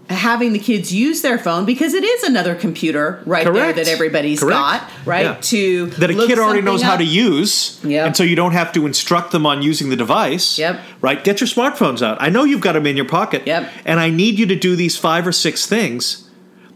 having 0.09 0.53
the 0.53 0.59
kids 0.59 0.91
use 0.91 1.21
their 1.21 1.37
phone 1.37 1.65
because 1.65 1.93
it 1.93 2.03
is 2.03 2.23
another 2.23 2.55
computer 2.55 3.21
right 3.25 3.45
Correct. 3.45 3.75
there 3.75 3.85
that 3.85 3.91
everybody's 3.91 4.39
Correct. 4.39 4.55
got, 4.57 4.91
right? 5.05 5.21
Yeah. 5.25 5.33
To 5.39 5.85
That 5.85 6.09
a 6.09 6.13
kid 6.15 6.39
already 6.39 6.61
knows 6.61 6.81
how 6.81 6.97
to 6.97 7.03
use. 7.03 7.79
Yep. 7.83 8.07
And 8.07 8.17
so 8.17 8.23
you 8.23 8.35
don't 8.35 8.53
have 8.53 8.71
to 8.73 8.85
instruct 8.87 9.31
them 9.31 9.45
on 9.45 9.61
using 9.61 9.89
the 9.89 9.95
device. 9.95 10.57
Yep. 10.57 10.81
Right? 11.01 11.23
Get 11.23 11.41
your 11.41 11.47
smartphones 11.47 12.01
out. 12.01 12.17
I 12.19 12.29
know 12.29 12.43
you've 12.43 12.61
got 12.61 12.73
them 12.73 12.87
in 12.87 12.95
your 12.97 13.05
pocket. 13.07 13.43
Yep. 13.45 13.71
And 13.85 13.99
I 13.99 14.09
need 14.09 14.39
you 14.39 14.47
to 14.47 14.55
do 14.55 14.75
these 14.75 14.97
five 14.97 15.27
or 15.27 15.31
six 15.31 15.67
things 15.67 16.27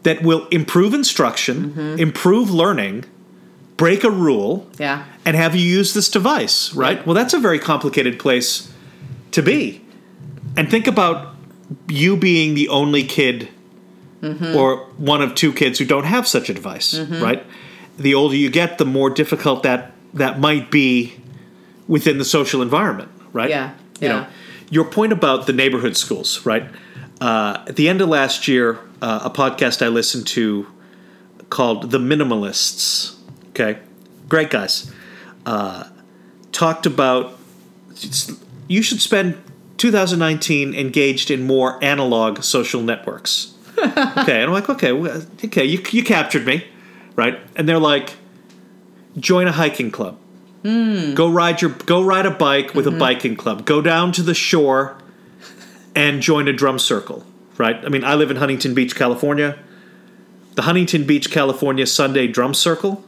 that 0.04 0.22
will 0.22 0.48
improve 0.50 0.94
instruction, 0.94 1.72
Mm-hmm. 1.72 2.00
improve 2.00 2.52
learning, 2.52 3.06
break 3.78 4.04
a 4.04 4.12
rule, 4.12 4.68
Yeah. 4.78 5.06
and 5.26 5.36
have 5.36 5.56
you 5.56 5.66
use 5.66 5.94
this 5.96 6.08
device, 6.10 6.72
right? 6.76 6.98
Right. 6.98 7.08
Well, 7.08 7.16
that's 7.16 7.34
a 7.34 7.40
very 7.40 7.58
complicated 7.58 8.20
place 8.20 8.72
to 9.32 9.42
be. 9.42 9.82
And 10.56 10.70
think 10.70 10.86
about 10.86 11.33
you 11.88 12.18
being 12.18 12.54
the 12.56 12.70
only 12.70 13.04
kid 13.04 13.50
Mm-hmm. 14.22 14.56
or 14.56 14.78
one 14.96 15.22
of 15.22 15.36
two 15.36 15.52
kids 15.52 15.80
who 15.80 15.84
don't 15.86 16.06
have 16.06 16.26
such 16.26 16.50
a 16.50 16.54
device, 16.54 16.98
right? 16.98 17.46
The 17.98 18.14
older 18.16 18.38
you 18.38 18.50
get, 18.50 18.78
the 18.78 18.86
more 18.86 19.10
difficult 19.10 19.64
that 19.64 19.92
that 20.14 20.40
might 20.40 20.72
be 20.72 21.14
within 21.90 22.20
the 22.20 22.24
social 22.24 22.62
environment, 22.62 23.12
right? 23.34 23.50
Yeah, 23.50 23.72
You 24.00 24.08
yeah. 24.08 24.08
know, 24.22 24.28
your 24.70 24.86
point 24.86 25.12
about 25.12 25.46
the 25.46 25.52
neighborhood 25.52 25.98
schools, 25.98 26.46
right? 26.46 26.64
Uh, 27.20 27.66
at 27.68 27.76
the 27.76 27.90
end 27.90 28.00
of 28.00 28.08
last 28.08 28.48
year, 28.48 28.80
uh, 29.02 29.20
a 29.26 29.30
podcast 29.30 29.82
I 29.86 29.90
listened 29.90 30.26
to 30.28 30.68
called 31.50 31.92
The 31.92 32.00
Minimalists, 32.00 33.16
okay, 33.50 33.80
great 34.30 34.50
guys, 34.50 34.90
uh, 35.46 35.84
talked 36.54 36.86
about 36.86 37.38
you 38.70 38.82
should 38.82 39.02
spend 39.02 39.43
2019 39.78 40.74
engaged 40.74 41.32
in 41.32 41.46
more 41.46 41.84
analog 41.84 42.44
social 42.44 42.82
networks. 42.82 43.56
okay, 43.78 44.42
and 44.42 44.46
I'm 44.46 44.52
like, 44.52 44.70
okay, 44.70 44.92
well, 44.92 45.24
okay, 45.44 45.66
you 45.66 45.84
you 45.92 46.04
captured 46.04 46.46
me, 46.46 46.66
right? 47.16 47.40
And 47.56 47.68
they're 47.68 47.80
like, 47.80 48.14
join 49.18 49.48
a 49.48 49.52
hiking 49.52 49.92
club. 49.92 50.20
Go 51.16 51.30
ride 51.30 51.62
your 51.62 51.72
go 51.72 52.02
ride 52.02 52.26
a 52.26 52.32
bike 52.32 52.74
with 52.74 52.88
a 52.88 52.92
biking 52.92 53.36
club. 53.36 53.66
Go 53.66 53.82
down 53.82 54.14
to 54.14 54.24
the 54.24 54.34
shore 54.34 54.98
and 55.94 56.22
join 56.22 56.48
a 56.48 56.54
drum 56.54 56.80
circle. 56.80 57.26
Right? 57.58 57.76
I 57.84 57.90
mean, 57.90 58.04
I 58.04 58.16
live 58.16 58.32
in 58.32 58.38
Huntington 58.38 58.74
Beach, 58.74 58.96
California. 58.96 59.60
The 60.56 60.64
Huntington 60.64 61.06
Beach, 61.06 61.30
California 61.32 61.86
Sunday 61.86 62.28
Drum 62.28 62.54
Circle, 62.54 63.04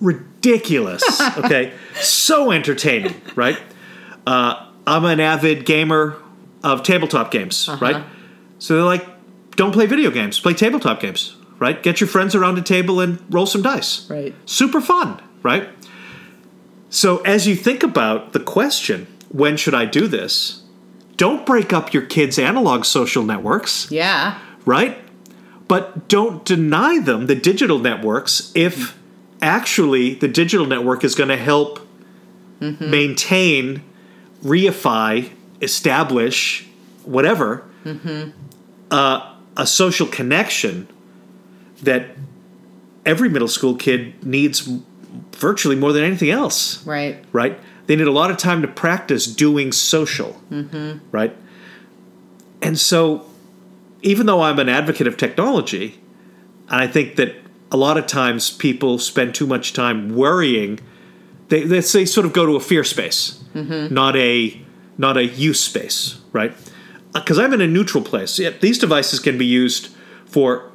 ridiculous. 0.00 1.02
Okay, 1.38 1.72
so 2.00 2.50
entertaining. 2.50 3.20
Right? 3.34 3.58
Uh, 4.26 4.65
I'm 4.86 5.04
an 5.04 5.20
avid 5.20 5.64
gamer 5.64 6.16
of 6.62 6.82
tabletop 6.82 7.30
games. 7.30 7.68
Uh-huh. 7.68 7.84
Right? 7.84 8.04
So 8.58 8.74
they're 8.74 8.84
like, 8.84 9.06
don't 9.56 9.72
play 9.72 9.86
video 9.86 10.10
games. 10.10 10.38
Play 10.40 10.54
tabletop 10.54 11.00
games. 11.00 11.36
Right? 11.58 11.82
Get 11.82 12.00
your 12.00 12.08
friends 12.08 12.34
around 12.34 12.58
a 12.58 12.62
table 12.62 13.00
and 13.00 13.22
roll 13.30 13.46
some 13.46 13.62
dice 13.62 14.08
Right. 14.10 14.34
super 14.44 14.80
fun, 14.80 15.22
right? 15.42 15.68
So 16.90 17.18
as 17.22 17.46
you 17.46 17.56
think 17.56 17.82
about 17.82 18.32
the 18.32 18.40
question, 18.40 19.06
when 19.30 19.56
should 19.56 19.74
I 19.74 19.86
do 19.86 20.06
this? 20.06 20.62
Don't 21.16 21.46
break 21.46 21.72
up 21.72 21.94
your 21.94 22.04
kids' 22.04 22.38
analog 22.38 22.84
social 22.84 23.22
networks, 23.22 23.90
Yeah. 23.90 24.38
right? 24.66 24.98
But 25.66 26.08
don't 26.08 26.44
deny 26.44 26.98
them 27.00 27.26
the 27.26 27.34
digital 27.34 27.78
networks 27.78 28.52
if 28.54 28.76
mm-hmm. 28.78 28.98
actually 29.42 30.14
the 30.14 30.28
digital 30.28 30.66
network 30.66 31.04
is 31.04 31.14
going 31.14 31.30
to 31.30 31.36
help 31.36 31.80
mm-hmm. 32.60 32.90
maintain, 32.90 33.82
reify, 34.42 35.30
establish, 35.60 36.66
whatever, 37.04 37.64
uh, 38.90 39.34
a 39.56 39.66
social 39.66 40.06
connection 40.06 40.88
that 41.82 42.06
every 43.04 43.28
middle 43.28 43.48
school 43.48 43.74
kid 43.76 44.24
needs 44.24 44.68
virtually 45.32 45.76
more 45.76 45.92
than 45.92 46.02
anything 46.02 46.30
else 46.30 46.84
Right. 46.86 47.24
right? 47.32 47.58
They 47.86 47.94
need 47.96 48.06
a 48.08 48.12
lot 48.12 48.30
of 48.30 48.36
time 48.36 48.62
to 48.62 48.68
practice 48.68 49.26
doing 49.26 49.70
social, 49.72 50.40
right? 51.12 51.34
And 52.60 52.78
so, 52.78 53.24
even 54.02 54.26
though 54.26 54.42
I'm 54.42 54.58
an 54.58 54.68
advocate 54.68 55.06
of 55.06 55.16
technology, 55.16 56.00
and 56.68 56.80
I 56.82 56.86
think 56.88 57.16
that 57.16 57.36
a 57.70 57.76
lot 57.76 57.96
of 57.96 58.06
times 58.06 58.50
people 58.50 58.98
spend 58.98 59.34
too 59.34 59.46
much 59.46 59.72
time 59.72 60.14
worrying, 60.16 60.80
they 61.48 61.62
they, 61.62 61.80
they 61.80 62.04
sort 62.04 62.26
of 62.26 62.32
go 62.32 62.44
to 62.46 62.56
a 62.56 62.60
fear 62.60 62.82
space, 62.82 63.42
not 63.90 64.16
a 64.16 64.60
not 64.98 65.16
a 65.16 65.24
use 65.24 65.60
space, 65.60 66.18
right? 66.32 66.52
Because 67.12 67.38
I'm 67.38 67.52
in 67.52 67.60
a 67.60 67.66
neutral 67.66 68.02
place. 68.04 68.38
Yeah, 68.38 68.50
these 68.60 68.78
devices 68.78 69.20
can 69.20 69.36
be 69.38 69.46
used 69.46 69.88
for 70.26 70.70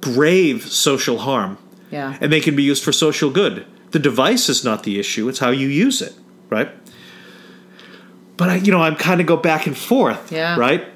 grave 0.00 0.64
social 0.64 1.18
harm 1.18 1.58
Yeah. 1.90 2.16
and 2.20 2.32
they 2.32 2.40
can 2.40 2.54
be 2.56 2.62
used 2.62 2.84
for 2.84 2.92
social 2.92 3.30
good. 3.30 3.64
The 3.90 3.98
device 3.98 4.48
is 4.48 4.64
not 4.64 4.82
the 4.84 4.98
issue; 5.00 5.28
it's 5.28 5.38
how 5.38 5.50
you 5.50 5.68
use 5.68 6.02
it, 6.02 6.12
right? 6.50 6.68
But 8.36 8.48
I, 8.50 8.54
you 8.56 8.70
know, 8.70 8.80
I'm 8.82 8.96
kind 8.96 9.20
of 9.20 9.26
go 9.26 9.36
back 9.36 9.66
and 9.66 9.76
forth, 9.76 10.30
Yeah. 10.30 10.56
right? 10.58 10.86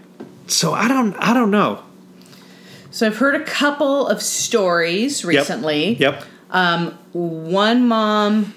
So 0.47 0.73
I 0.75 0.87
don't, 0.89 1.15
I 1.17 1.33
don't 1.35 1.51
know. 1.51 1.83
So 2.91 3.07
I've 3.07 3.17
heard 3.17 3.35
a 3.35 3.45
couple 3.45 4.07
of 4.07 4.21
stories 4.23 5.25
recently. 5.25 5.95
Yep. 5.97 6.25
Um 6.51 6.99
one 7.13 7.89
mom 7.89 8.53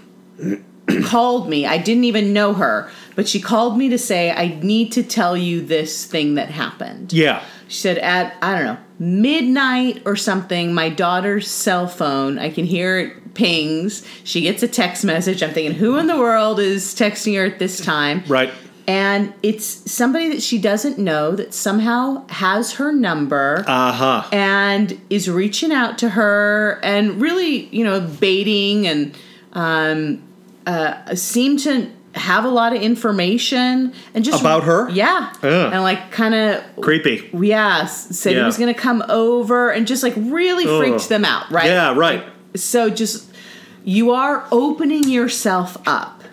called 1.05 1.49
me. 1.49 1.65
I 1.65 1.77
didn't 1.77 2.03
even 2.05 2.33
know 2.33 2.53
her, 2.53 2.89
but 3.15 3.27
she 3.27 3.39
called 3.41 3.77
me 3.77 3.89
to 3.89 3.97
say, 3.97 4.31
I 4.31 4.59
need 4.61 4.91
to 4.93 5.03
tell 5.03 5.35
you 5.35 5.61
this 5.61 6.05
thing 6.05 6.35
that 6.35 6.49
happened. 6.49 7.11
Yeah. 7.13 7.43
She 7.67 7.77
said, 7.81 7.97
at, 7.97 8.35
I 8.41 8.55
don't 8.55 8.65
know, 8.65 8.77
midnight 8.99 10.03
or 10.05 10.15
something, 10.15 10.73
my 10.73 10.89
daughter's 10.89 11.49
cell 11.49 11.87
phone, 11.87 12.37
I 12.37 12.49
can 12.49 12.65
hear 12.65 12.99
it 12.99 13.33
pings. 13.33 14.05
She 14.23 14.41
gets 14.41 14.61
a 14.63 14.67
text 14.67 15.03
message. 15.03 15.41
I'm 15.41 15.51
thinking, 15.51 15.73
who 15.77 15.97
in 15.97 16.07
the 16.07 16.17
world 16.17 16.59
is 16.59 16.93
texting 16.95 17.35
her 17.37 17.45
at 17.45 17.59
this 17.59 17.83
time? 17.83 18.23
Right. 18.27 18.51
And 18.87 19.33
it's 19.41 19.65
somebody 19.91 20.29
that 20.29 20.43
she 20.43 20.59
doesn't 20.59 20.99
know 20.99 21.35
that 21.35 21.55
somehow 21.55 22.27
has 22.27 22.73
her 22.73 22.91
number 22.91 23.63
Uh 23.65 23.91
huh. 23.91 24.29
and 24.31 25.01
is 25.09 25.27
reaching 25.27 25.71
out 25.71 25.97
to 25.97 26.09
her 26.09 26.79
and 26.83 27.19
really, 27.19 27.65
you 27.75 27.83
know, 27.83 27.99
baiting 27.99 28.85
and 28.85 29.17
um, 29.53 30.21
uh, 30.65 31.15
seem 31.15 31.57
to 31.57 31.89
have 32.13 32.45
a 32.45 32.49
lot 32.49 32.73
of 32.73 32.81
information 32.81 33.93
and 34.13 34.23
just 34.23 34.39
About 34.39 34.63
her? 34.63 34.89
yeah, 34.89 35.33
Ugh. 35.43 35.73
and 35.73 35.83
like 35.83 36.11
kind 36.11 36.33
of 36.33 36.63
Creepy. 36.81 37.29
yeah, 37.33 37.85
said 37.85 38.37
he 38.37 38.41
was 38.43 38.57
going 38.57 38.73
to 38.73 38.79
come 38.79 39.03
over 39.09 39.69
and 39.69 39.85
just 39.85 40.01
like 40.03 40.13
really 40.15 40.65
Ugh. 40.65 40.77
freaked 40.79 41.09
them 41.09 41.25
out, 41.25 41.49
right? 41.51 41.65
Yeah. 41.65 41.93
Right. 41.95 42.23
So 42.55 42.89
just 42.89 43.29
you 43.83 44.11
are 44.11 44.47
opening 44.51 45.09
yourself 45.09 45.75
up 45.85 46.23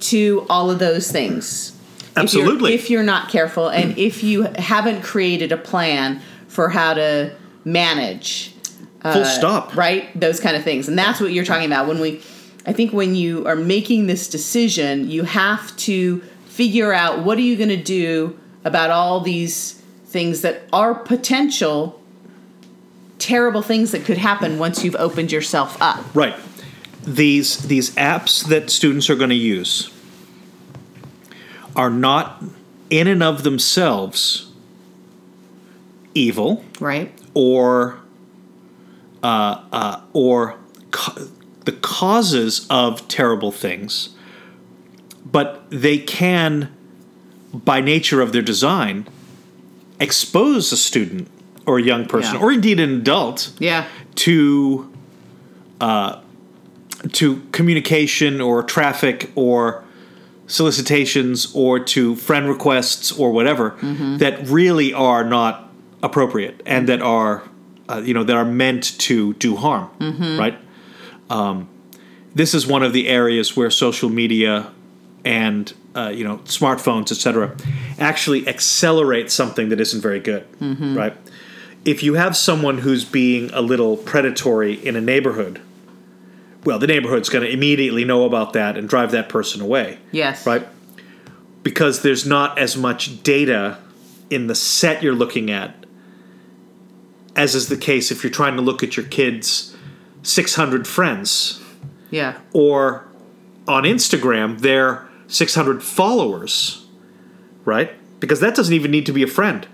to 0.00 0.44
all 0.50 0.70
of 0.70 0.78
those 0.80 1.10
things. 1.10 1.70
If 1.70 2.04
you're- 2.14 2.22
Absolutely. 2.24 2.74
If 2.74 2.90
you're, 2.90 3.02
not 3.04 3.28
careful 3.30 3.68
and 3.68 3.96
if 3.96 4.24
you 4.24 4.42
haven't 4.58 5.02
created 5.02 5.52
a 5.52 5.56
plan 5.56 6.20
for 6.48 6.68
how 6.68 6.94
to 6.94 7.32
manage 7.64 8.54
Full 9.02 9.24
stop. 9.24 9.76
right 9.76 10.08
those 10.18 10.40
kind 10.40 10.56
of 10.56 10.64
things 10.64 10.88
and 10.88 10.98
that's 10.98 11.20
what 11.20 11.32
you're 11.32 11.44
talking 11.44 11.66
about 11.66 11.86
when 11.86 12.00
we 12.00 12.20
i 12.68 12.72
think 12.72 12.92
when 12.92 13.14
you 13.16 13.44
are 13.46 13.56
making 13.56 14.06
this 14.06 14.28
decision 14.28 15.10
you 15.10 15.24
have 15.24 15.76
to 15.76 16.20
figure 16.46 16.92
out 16.92 17.24
what 17.24 17.36
are 17.38 17.42
you 17.42 17.56
going 17.56 17.68
to 17.68 17.76
do 17.82 18.38
about 18.64 18.90
all 18.90 19.20
these 19.20 19.82
things 20.06 20.42
that 20.42 20.62
are 20.72 20.94
potential 20.94 22.00
terrible 23.18 23.62
things 23.62 23.90
that 23.90 24.04
could 24.04 24.18
happen 24.18 24.58
once 24.58 24.84
you've 24.84 24.96
opened 24.96 25.32
yourself 25.32 25.76
up 25.80 26.04
Right. 26.14 26.36
These 27.04 27.68
these 27.68 27.90
apps 27.96 28.46
that 28.48 28.68
students 28.70 29.08
are 29.08 29.14
going 29.16 29.30
to 29.30 29.36
use 29.36 29.90
are 31.74 31.88
not 31.90 32.42
in 32.90 33.06
and 33.06 33.22
of 33.22 33.44
themselves 33.44 34.50
evil 36.14 36.62
right 36.80 37.10
or 37.32 37.98
uh, 39.22 39.64
uh, 39.72 40.00
or 40.12 40.56
ca- 40.90 41.28
the 41.68 41.72
causes 41.72 42.66
of 42.70 43.06
terrible 43.08 43.52
things, 43.52 44.08
but 45.30 45.48
they 45.68 45.98
can, 45.98 46.74
by 47.52 47.78
nature 47.82 48.22
of 48.22 48.32
their 48.32 48.40
design, 48.40 49.06
expose 50.00 50.72
a 50.72 50.78
student 50.78 51.28
or 51.66 51.78
a 51.78 51.82
young 51.82 52.06
person, 52.06 52.36
Yeah. 52.36 52.40
or 52.40 52.52
indeed 52.52 52.80
an 52.80 52.90
adult, 53.00 53.50
yeah. 53.58 53.84
to 54.14 54.90
uh, 55.82 56.20
to 57.12 57.42
communication 57.52 58.40
or 58.40 58.62
traffic 58.62 59.30
or 59.34 59.84
solicitations 60.46 61.52
or 61.54 61.78
to 61.78 62.16
friend 62.16 62.48
requests 62.48 63.12
or 63.12 63.30
whatever 63.30 63.76
that 64.18 64.34
really 64.48 64.94
are 64.94 65.22
not 65.22 65.70
appropriate 66.02 66.62
and 66.64 66.88
that 66.88 67.02
are 67.02 67.42
uh, 67.90 68.00
you 68.04 68.14
know 68.14 68.24
that 68.24 68.36
are 68.36 68.44
meant 68.64 68.98
to 68.98 69.34
do 69.34 69.54
harm 69.56 69.88
right 70.40 70.58
um, 71.30 71.68
this 72.34 72.54
is 72.54 72.66
one 72.66 72.82
of 72.82 72.92
the 72.92 73.08
areas 73.08 73.56
where 73.56 73.70
social 73.70 74.08
media 74.08 74.70
and 75.24 75.72
uh, 75.94 76.08
you 76.08 76.24
know 76.24 76.38
smartphones 76.38 77.10
etc 77.10 77.56
actually 77.98 78.46
accelerate 78.46 79.30
something 79.30 79.68
that 79.70 79.80
isn't 79.80 80.00
very 80.00 80.20
good 80.20 80.46
right? 80.96 81.16
If 81.84 82.02
you 82.02 82.14
have 82.14 82.36
someone 82.36 82.78
who's 82.78 83.04
being 83.04 83.50
a 83.52 83.62
little 83.62 83.96
predatory 83.96 84.74
in 84.74 84.96
a 84.96 85.00
neighborhood 85.00 85.60
well 86.64 86.78
the 86.78 86.86
neighborhood's 86.86 87.28
going 87.28 87.44
to 87.44 87.50
immediately 87.50 88.04
know 88.04 88.24
about 88.24 88.52
that 88.52 88.76
and 88.76 88.88
drive 88.88 89.10
that 89.12 89.28
person 89.28 89.60
away 89.60 89.98
yes. 90.12 90.46
right? 90.46 90.66
Because 91.62 92.02
there's 92.02 92.24
not 92.24 92.58
as 92.58 92.76
much 92.76 93.22
data 93.22 93.78
in 94.30 94.46
the 94.46 94.54
set 94.54 95.02
you're 95.02 95.14
looking 95.14 95.50
at 95.50 95.74
as 97.34 97.54
is 97.54 97.68
the 97.68 97.76
case 97.76 98.10
if 98.10 98.22
you're 98.22 98.32
trying 98.32 98.56
to 98.56 98.62
look 98.62 98.82
at 98.82 98.96
your 98.96 99.06
kids 99.06 99.74
600 100.22 100.86
friends 100.86 101.60
yeah 102.10 102.38
or 102.52 103.06
on 103.66 103.84
Instagram 103.84 104.60
their 104.60 105.06
600 105.28 105.82
followers 105.82 106.86
right 107.64 107.92
because 108.20 108.40
that 108.40 108.54
doesn't 108.54 108.74
even 108.74 108.90
need 108.90 109.06
to 109.06 109.12
be 109.12 109.22
a 109.22 109.26
friend 109.26 109.66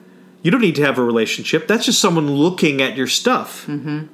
you 0.42 0.50
don't 0.50 0.60
need 0.60 0.74
to 0.74 0.82
have 0.82 0.98
a 0.98 1.04
relationship 1.04 1.66
that's 1.68 1.84
just 1.86 2.00
someone 2.00 2.30
looking 2.30 2.82
at 2.82 2.96
your 2.96 3.06
stuff 3.06 3.66
mm-hmm. 3.66 4.06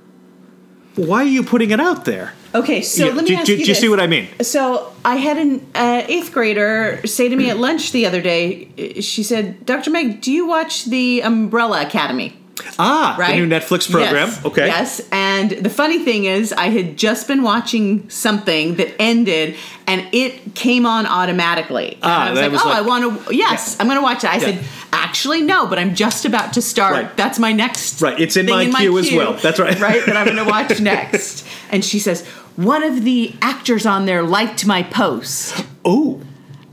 why 0.97 1.23
are 1.23 1.25
you 1.25 1.43
putting 1.43 1.71
it 1.71 1.81
out 1.81 2.05
there 2.05 2.35
okay 2.55 2.83
so 2.83 3.07
You- 3.07 3.13
let 3.13 3.25
me 3.25 3.31
do, 3.31 3.35
ask 3.37 3.47
do- 3.47 3.53
you 3.53 3.59
do 3.59 3.63
you 3.63 3.67
this. 3.69 3.81
see 3.81 3.89
what 3.89 4.01
i 4.01 4.07
mean 4.07 4.29
So 4.43 4.93
I 5.05 5.17
had 5.17 5.39
an 5.39 5.67
uh, 5.75 6.05
eighth 6.09 6.31
grader 6.33 7.01
say 7.07 7.29
to 7.31 7.35
me 7.37 7.49
at 7.49 7.57
lunch 7.59 7.91
the 7.93 8.05
other 8.05 8.21
day. 8.21 9.01
She 9.01 9.23
said, 9.23 9.65
"Dr. 9.65 9.91
Meg, 9.91 10.21
do 10.21 10.31
you 10.31 10.47
watch 10.47 10.85
the 10.85 11.23
Umbrella 11.23 11.81
Academy?" 11.81 12.37
Ah 12.79 13.17
Right? 13.19 13.33
the 13.37 13.45
new 13.45 13.49
netflix 13.49 13.91
program 13.91 14.29
Yes. 14.29 14.45
okay 14.45 14.67
Yes. 14.67 15.01
And 15.13 15.51
the 15.51 15.71
funny 15.71 15.99
thing 16.05 16.25
is, 16.25 16.53
I 16.53 16.69
had 16.71 16.97
just 16.97 17.27
been 17.29 17.43
watching 17.43 18.09
something 18.11 18.77
that 18.77 18.95
ended, 19.01 19.57
and 19.87 20.07
it 20.13 20.55
came 20.55 20.85
on 20.87 21.07
automatically. 21.07 21.93
And 21.95 22.05
Ah, 22.05 22.27
I 22.27 22.31
was 22.31 22.41
like, 22.41 22.53
was 22.53 22.61
"Oh, 22.65 22.69
like- 22.69 22.79
I 22.79 22.81
want 22.83 23.27
to. 23.27 23.35
Yes, 23.35 23.77
I'm 23.81 23.87
going 23.87 23.99
to 23.99 24.03
watch 24.03 24.25
it." 24.25 24.31
I 24.31 24.39
said, 24.39 24.59
actually 24.93 25.43
no, 25.43 25.67
but 25.67 25.79
I'm 25.79 25.95
just 25.95 26.25
about 26.25 26.53
to 26.55 26.63
start. 26.63 26.93
Right. 26.95 27.17
That's 27.17 27.39
my 27.39 27.53
next. 27.53 28.01
Right, 28.03 28.19
it's 28.21 28.37
in 28.37 28.47
thing 28.47 28.71
my 28.73 28.81
queue 28.81 28.99
as 28.99 29.11
well. 29.13 29.33
That's 29.35 29.59
right. 29.59 29.79
right, 29.89 30.05
that 30.07 30.17
I'm 30.17 30.27
going 30.27 30.37
to 30.45 30.45
watch 30.51 30.81
next. 30.93 31.47
And 31.71 31.85
she 31.85 31.99
says, 31.99 32.25
one 32.57 32.83
of 32.83 33.05
the 33.05 33.35
actors 33.43 33.87
on 33.87 34.07
there 34.07 34.23
liked 34.23 34.67
my 34.67 34.83
post. 34.83 35.65
Oh, 35.85 36.21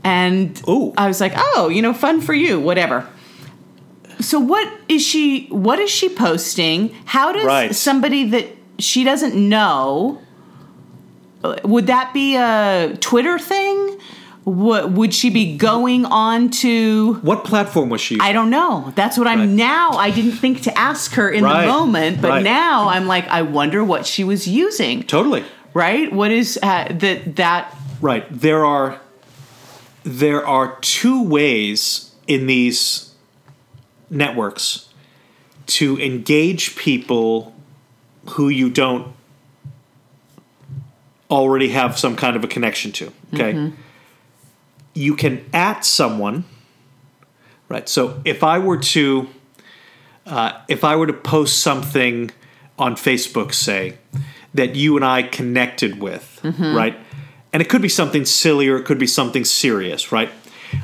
And 0.04 0.60
Ooh. 0.68 0.92
I 0.96 1.06
was 1.08 1.20
like, 1.20 1.32
oh, 1.36 1.68
you 1.68 1.82
know, 1.82 1.92
fun 1.92 2.20
for 2.20 2.34
you, 2.34 2.60
whatever. 2.60 3.06
So 4.20 4.38
what 4.40 4.68
is 4.88 5.02
she 5.02 5.46
what 5.48 5.78
is 5.78 5.90
she 5.90 6.08
posting? 6.08 6.94
How 7.04 7.32
does 7.32 7.44
Right. 7.44 7.74
somebody 7.74 8.28
that 8.30 8.46
she 8.78 9.04
doesn't 9.04 9.34
know 9.34 10.20
would 11.62 11.86
that 11.86 12.12
be 12.12 12.36
a 12.36 12.96
Twitter 13.00 13.38
thing? 13.38 13.98
What 14.44 14.92
would 14.92 15.12
she 15.14 15.28
be 15.30 15.56
going 15.56 16.04
on 16.06 16.48
to 16.62 17.14
what 17.22 17.44
platform 17.44 17.90
was 17.90 18.00
she? 18.00 18.18
I 18.20 18.32
don't 18.32 18.50
know. 18.50 18.92
That's 18.96 19.18
what 19.18 19.26
I'm 19.26 19.54
now. 19.56 19.90
I 19.92 20.10
didn't 20.10 20.32
think 20.32 20.62
to 20.62 20.76
ask 20.78 21.12
her 21.14 21.28
in 21.30 21.44
Right. 21.44 21.62
the 21.62 21.68
moment, 21.68 22.22
but 22.22 22.42
now 22.42 22.88
I'm 22.88 23.06
like, 23.06 23.28
I 23.28 23.42
wonder 23.42 23.84
what 23.84 24.06
she 24.06 24.24
was 24.24 24.48
using. 24.48 25.02
totally. 25.04 25.44
Right? 25.74 26.10
What 26.12 26.30
is 26.32 26.58
uh, 26.62 26.88
that? 26.90 27.36
That 27.36 27.74
Right. 28.00 28.24
There 28.30 28.64
are 28.64 29.00
there 30.04 30.46
are 30.46 30.78
two 30.80 31.22
ways 31.22 32.12
in 32.26 32.46
these 32.46 33.07
networks 34.10 34.88
to 35.66 35.98
engage 36.00 36.76
people 36.76 37.54
who 38.30 38.48
you 38.48 38.70
don't 38.70 39.14
already 41.30 41.68
have 41.70 41.98
some 41.98 42.16
kind 42.16 42.36
of 42.36 42.44
a 42.44 42.48
connection 42.48 42.90
to. 42.92 43.12
Okay. 43.34 43.52
You 44.94 45.14
can 45.14 45.44
at 45.52 45.84
someone, 45.84 46.44
right? 47.68 47.88
So 47.88 48.20
if 48.24 48.42
I 48.42 48.58
were 48.58 48.78
to 48.78 49.28
uh, 50.26 50.60
if 50.68 50.84
I 50.84 50.96
were 50.96 51.06
to 51.06 51.12
post 51.12 51.62
something 51.62 52.30
on 52.78 52.94
Facebook, 52.96 53.54
say, 53.54 53.96
that 54.54 54.74
you 54.76 54.96
and 54.96 55.04
I 55.04 55.22
connected 55.22 56.00
with, 56.00 56.40
right? 56.74 56.96
And 57.52 57.62
it 57.62 57.68
could 57.68 57.82
be 57.82 57.88
something 57.88 58.24
silly 58.24 58.68
or 58.68 58.76
it 58.76 58.84
could 58.84 58.98
be 58.98 59.06
something 59.06 59.44
serious, 59.44 60.12
right? 60.12 60.30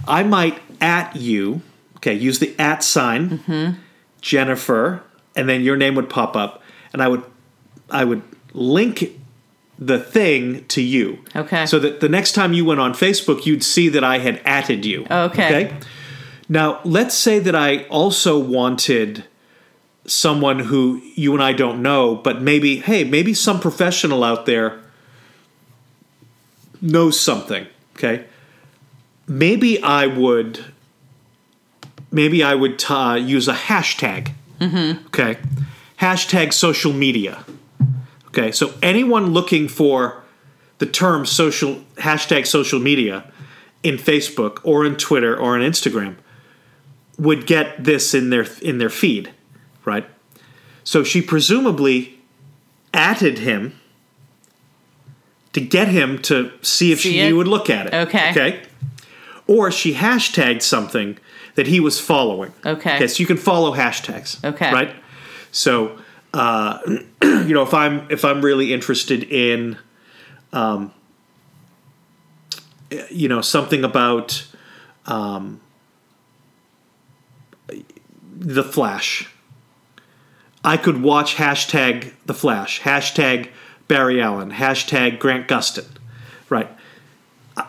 I 0.08 0.22
might 0.22 0.58
at 0.80 1.16
you, 1.16 1.60
okay, 2.04 2.14
use 2.14 2.38
the 2.38 2.54
at 2.58 2.84
sign, 2.84 3.78
Jennifer, 4.20 5.02
and 5.34 5.48
then 5.48 5.62
your 5.62 5.76
name 5.76 5.94
would 5.94 6.10
pop 6.10 6.36
up, 6.36 6.62
and 6.92 7.02
I 7.02 7.08
would 7.08 7.22
I 7.90 8.04
would 8.04 8.22
link 8.52 9.18
the 9.78 9.98
thing 9.98 10.64
to 10.66 10.82
you. 10.82 11.18
Okay. 11.34 11.66
So 11.66 11.78
that 11.78 12.00
the 12.00 12.08
next 12.08 12.32
time 12.32 12.52
you 12.52 12.64
went 12.64 12.80
on 12.80 12.92
Facebook, 12.92 13.46
you'd 13.46 13.64
see 13.64 13.88
that 13.88 14.04
I 14.04 14.18
had 14.18 14.40
atted 14.44 14.84
you. 14.84 15.06
Okay. 15.10 15.66
Okay. 15.66 15.76
Now, 16.48 16.80
let's 16.84 17.14
say 17.14 17.38
that 17.38 17.54
I 17.54 17.84
also 17.84 18.38
wanted 18.38 19.24
someone 20.06 20.58
who 20.60 21.00
you 21.14 21.32
and 21.32 21.42
I 21.42 21.54
don't 21.54 21.80
know, 21.82 22.14
but 22.14 22.42
maybe, 22.42 22.76
hey, 22.76 23.04
maybe 23.04 23.32
some 23.32 23.58
professional 23.58 24.22
out 24.22 24.44
there 24.44 24.80
knows 26.82 27.18
something. 27.18 27.66
Okay. 27.96 28.26
Maybe 29.26 29.82
I 29.82 30.06
would, 30.06 30.64
maybe 32.14 32.42
I 32.42 32.55
would 32.55 32.83
uh, 32.88 33.18
use 33.20 33.48
a 33.48 33.55
hashtag. 33.55 34.33
Okay. 35.07 35.37
Hashtag 36.00 36.53
social 36.53 36.92
media. 36.92 37.44
Okay. 38.29 38.53
So 38.53 38.72
anyone 38.83 39.33
looking 39.33 39.68
for 39.68 40.22
the 40.79 40.87
term 40.87 41.27
social, 41.27 41.81
hashtag 41.96 42.46
social 42.46 42.81
media 42.81 43.31
in 43.83 43.96
Facebook 43.96 44.61
or 44.62 44.87
in 44.87 44.96
Twitter 44.96 45.37
or 45.37 45.57
on 45.57 45.61
Instagram 45.61 46.16
would 47.18 47.46
get 47.46 47.85
this 47.85 48.14
in 48.14 48.31
their 48.31 48.46
in 48.62 48.79
their 48.79 48.90
feed, 48.90 49.33
right? 49.85 50.07
So 50.85 51.05
she 51.05 51.20
presumably 51.20 52.18
atted 52.92 53.38
him 53.38 53.79
to 55.53 55.61
get 55.61 55.88
him 55.88 56.20
to 56.22 56.53
see 56.62 56.92
if 56.92 57.00
See 57.00 57.12
she 57.12 57.27
he 57.27 57.33
would 57.33 57.48
look 57.48 57.70
at 57.70 57.87
it. 57.87 57.94
Okay. 57.94 58.31
Okay. 58.31 58.62
Or 59.46 59.70
she 59.70 59.94
hashtagged 59.94 60.62
something 60.62 61.18
that 61.54 61.66
he 61.66 61.80
was 61.80 62.00
following. 62.00 62.52
Okay. 62.64 62.96
Okay. 62.96 63.06
So 63.06 63.20
you 63.20 63.26
can 63.26 63.36
follow 63.36 63.72
hashtags. 63.72 64.42
Okay. 64.44 64.72
Right. 64.72 64.94
So, 65.52 65.98
uh, 66.32 66.78
you 67.22 67.54
know, 67.54 67.62
if 67.62 67.74
I'm 67.74 68.10
if 68.10 68.24
I'm 68.24 68.42
really 68.42 68.72
interested 68.72 69.24
in, 69.24 69.78
um, 70.52 70.92
you 73.10 73.28
know, 73.28 73.40
something 73.40 73.84
about 73.84 74.46
um, 75.06 75.60
the 78.36 78.64
Flash, 78.64 79.28
I 80.64 80.76
could 80.76 81.02
watch 81.02 81.36
hashtag 81.36 82.12
the 82.26 82.34
Flash, 82.34 82.80
hashtag 82.80 83.50
Barry 83.86 84.20
Allen, 84.20 84.50
hashtag 84.50 85.18
Grant 85.18 85.46
Gustin, 85.46 85.86
right? 86.48 86.68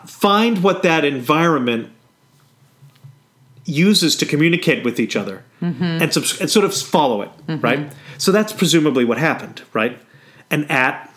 Find 0.06 0.62
what 0.62 0.82
that 0.82 1.04
environment 1.04 1.92
uses 3.66 4.16
to 4.16 4.26
communicate 4.26 4.84
with 4.84 4.98
each 4.98 5.16
other 5.16 5.44
mm-hmm. 5.60 5.82
and, 5.82 6.12
subs- 6.14 6.40
and 6.40 6.50
sort 6.50 6.64
of 6.64 6.74
follow 6.74 7.20
it, 7.22 7.30
mm-hmm. 7.46 7.60
right? 7.60 7.92
So 8.16 8.32
that's 8.32 8.52
presumably 8.52 9.04
what 9.04 9.18
happened, 9.18 9.62
right? 9.72 9.98
An 10.50 10.64
at 10.70 11.12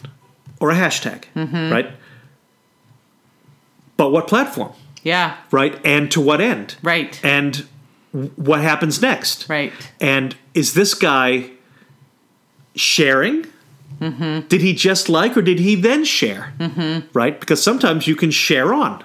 or 0.59 0.71
a 0.71 0.75
hashtag, 0.75 1.23
mm-hmm. 1.35 1.71
right? 1.71 1.91
But 3.95 4.12
what 4.12 4.27
platform, 4.27 4.73
yeah. 5.03 5.38
right? 5.51 5.79
And 5.85 6.12
to 6.12 6.21
what 6.21 6.41
end? 6.41 6.75
Right. 6.81 7.19
And 7.23 7.67
what 8.35 8.62
happens 8.62 9.01
next? 9.01 9.47
Right. 9.47 9.73
And 10.01 10.35
is 10.53 10.73
this 10.73 10.93
guy 10.93 11.51
sharing? 12.75 13.45
Did 13.99 14.62
he 14.62 14.73
just 14.73 15.09
like, 15.09 15.35
or 15.35 15.41
did 15.41 15.59
he 15.59 15.75
then 15.75 16.05
share? 16.05 16.53
Right? 17.13 17.38
Because 17.39 17.62
sometimes 17.62 18.07
you 18.07 18.15
can 18.15 18.31
share 18.31 18.73
on. 18.73 19.03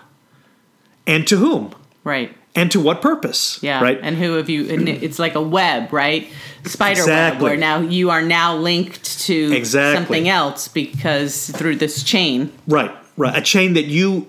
And 1.07 1.27
to 1.27 1.37
whom? 1.37 1.75
Right. 2.05 2.37
And 2.57 2.71
to 2.71 2.81
what 2.81 3.03
purpose? 3.03 3.59
Yeah. 3.63 3.83
Right? 3.83 3.99
And 4.01 4.17
who 4.17 4.35
have 4.35 4.49
you? 4.49 4.69
And 4.71 4.89
it's 4.89 5.19
like 5.19 5.35
a 5.35 5.43
web, 5.43 5.93
right? 5.93 6.31
Spider 6.65 7.05
web, 7.05 7.43
where 7.43 7.57
now 7.57 7.81
you 7.81 8.11
are 8.11 8.23
now 8.23 8.57
linked 8.57 9.21
to 9.23 9.53
Exactly. 9.53 9.97
something 9.97 10.29
else 10.29 10.69
because 10.69 11.51
through 11.51 11.77
this 11.77 12.03
chain. 12.03 12.53
right. 12.69 12.95
Right. 13.17 13.37
A 13.37 13.41
chain 13.41 13.75
that 13.75 13.85
you 13.85 14.27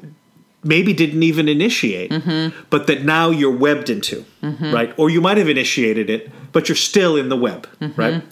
maybe 0.64 0.94
didn't 0.94 1.24
even 1.24 1.48
initiate, 1.48 2.12
mm-hmm. 2.12 2.56
but 2.70 2.86
that 2.86 3.04
now 3.04 3.32
you're 3.32 3.56
webbed 3.56 3.90
into. 3.90 4.26
Mm-hmm. 4.44 4.74
Right? 4.74 4.94
Or 4.98 5.10
you 5.10 5.22
might 5.22 5.38
have 5.38 5.50
initiated 5.50 6.10
it, 6.10 6.32
but 6.52 6.68
you're 6.70 6.76
still 6.76 7.16
in 7.16 7.30
the 7.30 7.38
web. 7.38 7.68
Mm-hmm. 7.80 8.00
Right? 8.00 8.24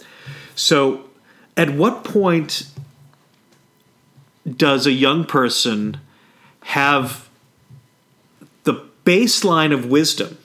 So 0.56 1.06
at 1.58 1.72
what 1.72 2.04
point 2.04 2.68
does 4.58 4.86
a 4.86 4.92
young 4.92 5.26
person 5.26 5.98
have 6.64 7.23
baseline 9.06 9.74
of 9.74 9.86
wisdom 9.86 10.38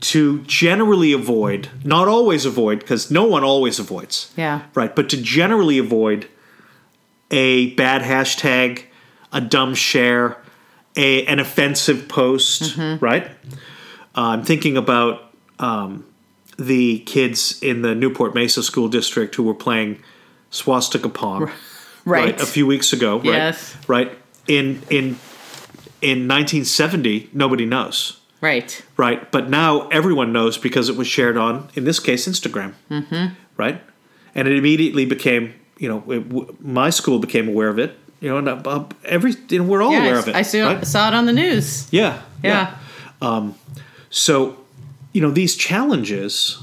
to 0.00 0.40
generally 0.42 1.12
avoid, 1.12 1.68
not 1.84 2.06
always 2.06 2.44
avoid, 2.44 2.80
because 2.80 3.10
no 3.10 3.24
one 3.24 3.42
always 3.42 3.78
avoids, 3.78 4.30
Yeah. 4.36 4.60
right? 4.74 4.94
But 4.94 5.08
to 5.10 5.16
generally 5.16 5.78
avoid 5.78 6.26
a 7.30 7.70
bad 7.74 8.02
hashtag, 8.02 8.82
a 9.32 9.40
dumb 9.40 9.74
share, 9.74 10.36
a 10.96 11.24
an 11.26 11.38
offensive 11.40 12.08
post, 12.08 12.76
right? 13.00 13.26
Uh, 14.16 14.20
I'm 14.32 14.44
thinking 14.44 14.76
about 14.76 15.32
um, 15.58 16.04
the 16.58 17.00
kids 17.00 17.58
in 17.62 17.82
the 17.82 17.94
Newport 17.94 18.34
Mesa 18.34 18.62
School 18.62 18.88
District 18.88 19.34
who 19.34 19.42
were 19.42 19.54
playing 19.54 19.98
swastika 20.50 21.08
pong 21.08 21.50
Right. 22.04 22.40
a 22.40 22.46
few 22.46 22.66
weeks 22.66 22.92
ago, 22.92 23.20
Yes. 23.24 23.76
right? 23.88 24.08
Right. 24.08 24.18
In 24.46 24.82
in 24.90 25.16
in 26.02 26.28
1970, 26.28 27.30
nobody 27.32 27.64
knows, 27.66 28.20
right. 28.40 28.84
right? 28.96 29.30
But 29.30 29.48
now 29.48 29.88
everyone 29.88 30.32
knows 30.32 30.58
because 30.58 30.88
it 30.88 30.96
was 30.96 31.06
shared 31.06 31.36
on, 31.36 31.68
in 31.74 31.84
this 31.84 31.98
case, 31.98 32.28
Instagram, 32.28 32.74
mm-hmm. 32.90 33.34
right? 33.56 33.82
And 34.34 34.46
it 34.46 34.56
immediately 34.56 35.06
became, 35.06 35.54
you 35.78 35.88
know, 35.88 35.98
it, 36.10 36.28
w- 36.28 36.56
my 36.60 36.90
school 36.90 37.18
became 37.18 37.48
aware 37.48 37.68
of 37.68 37.78
it, 37.78 37.98
you 38.20 38.28
know, 38.28 38.38
and 38.38 38.48
uh, 38.48 38.60
uh, 38.64 38.84
every, 39.04 39.34
you 39.48 39.58
know, 39.58 39.64
we're 39.64 39.82
all 39.82 39.92
Yeah, 39.92 40.02
aware 40.04 40.18
of 40.18 40.28
it. 40.28 40.34
I 40.34 40.42
saw, 40.42 40.66
right? 40.66 40.86
saw 40.86 41.08
it 41.08 41.14
on 41.14 41.26
the 41.26 41.32
news. 41.32 41.88
Yeah, 41.92 42.20
Yeah. 42.42 42.76
So, 44.10 44.56
you 45.12 45.20
know, 45.20 45.30
these 45.30 45.56
challenges 45.56 46.62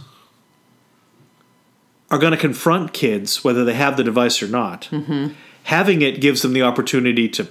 are 2.09 2.17
going 2.17 2.31
to 2.31 2.37
confront 2.37 2.93
kids 2.93 3.43
whether 3.43 3.63
they 3.65 3.73
have 3.73 3.97
the 3.97 4.03
device 4.03 4.41
or 4.41 4.47
not. 4.47 4.89
Having 5.63 6.01
it 6.01 6.19
gives 6.21 6.41
them 6.41 6.53
the 6.53 6.61
opportunity 6.61 7.27
to 7.29 7.47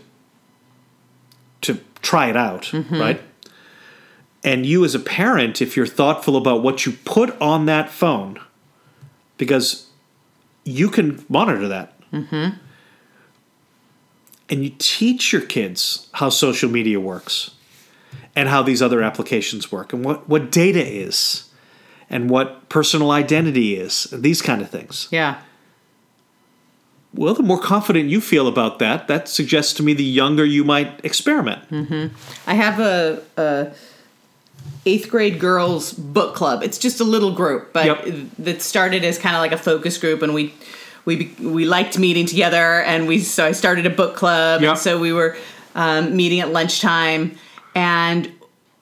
try 2.03 2.29
it 2.29 2.37
out, 2.37 2.65
mm-hmm. 2.65 3.01
right? 3.01 3.23
And 4.45 4.67
you 4.67 4.85
as 4.85 4.95
a 4.95 5.01
parent, 5.01 5.63
if 5.63 5.77
you're 5.77 5.87
thoughtful 5.87 6.37
about 6.37 6.63
what 6.63 6.85
you 6.85 6.93
put 6.93 7.41
on 7.41 7.67
that 7.67 7.91
phone, 7.91 8.41
because 9.39 9.87
you 10.65 10.91
can 10.91 11.25
monitor 11.29 11.69
that. 11.69 11.99
Mm-hmm. 12.11 12.57
And 14.51 14.65
you 14.65 14.73
teach 14.79 15.33
your 15.33 15.43
kids 15.43 16.09
how 16.13 16.29
social 16.29 16.71
media 16.71 17.01
works 17.01 17.53
and 18.37 18.49
how 18.49 18.63
these 18.63 18.83
other 18.83 19.03
applications 19.03 19.73
work 19.73 19.93
and 19.93 20.05
what, 20.05 20.29
what 20.29 20.51
data 20.51 20.85
is 20.87 21.49
and 22.11 22.29
what 22.29 22.69
personal 22.69 23.11
identity 23.11 23.77
is, 23.77 24.05
these 24.13 24.43
kind 24.43 24.61
of 24.61 24.69
things. 24.69 25.09
Yeah. 25.11 25.41
Well, 27.15 27.35
the 27.35 27.43
more 27.43 27.59
confident 27.61 28.09
you 28.09 28.21
feel 28.21 28.49
about 28.49 28.79
that, 28.79 29.07
that 29.09 29.29
suggests 29.29 29.75
to 29.75 29.83
me 29.83 29.93
the 29.93 30.03
younger 30.05 30.45
you 30.45 30.65
might 30.65 31.01
experiment. 31.05 31.61
I 32.47 32.55
have 32.55 32.81
a, 32.81 33.23
a 33.37 33.73
eighth 34.87 35.11
grade 35.11 35.39
girls 35.39 35.93
book 35.93 36.35
club. 36.35 36.63
It's 36.63 36.79
just 36.79 37.01
a 37.01 37.05
little 37.05 37.33
group, 37.33 37.73
but 37.73 37.85
Yep. 37.87 38.07
that 38.39 38.63
started 38.63 39.05
as 39.05 39.19
kind 39.19 39.37
of 39.37 39.41
like 39.43 39.53
a 39.53 39.59
focus 39.59 39.99
group, 39.99 40.23
and 40.23 40.33
we 40.33 40.55
we 41.05 41.35
we 41.41 41.65
liked 41.67 41.99
meeting 41.99 42.27
together, 42.27 42.81
and 42.83 43.07
we 43.07 43.19
so 43.21 43.45
I 43.45 43.53
started 43.53 43.85
a 43.87 43.91
book 43.91 44.17
club, 44.17 44.63
Yep. 44.63 44.71
and 44.71 44.79
so 44.79 44.99
we 44.99 45.13
were 45.13 45.37
um, 45.75 46.17
meeting 46.17 46.41
at 46.41 46.51
lunchtime, 46.51 47.37
and 47.75 48.31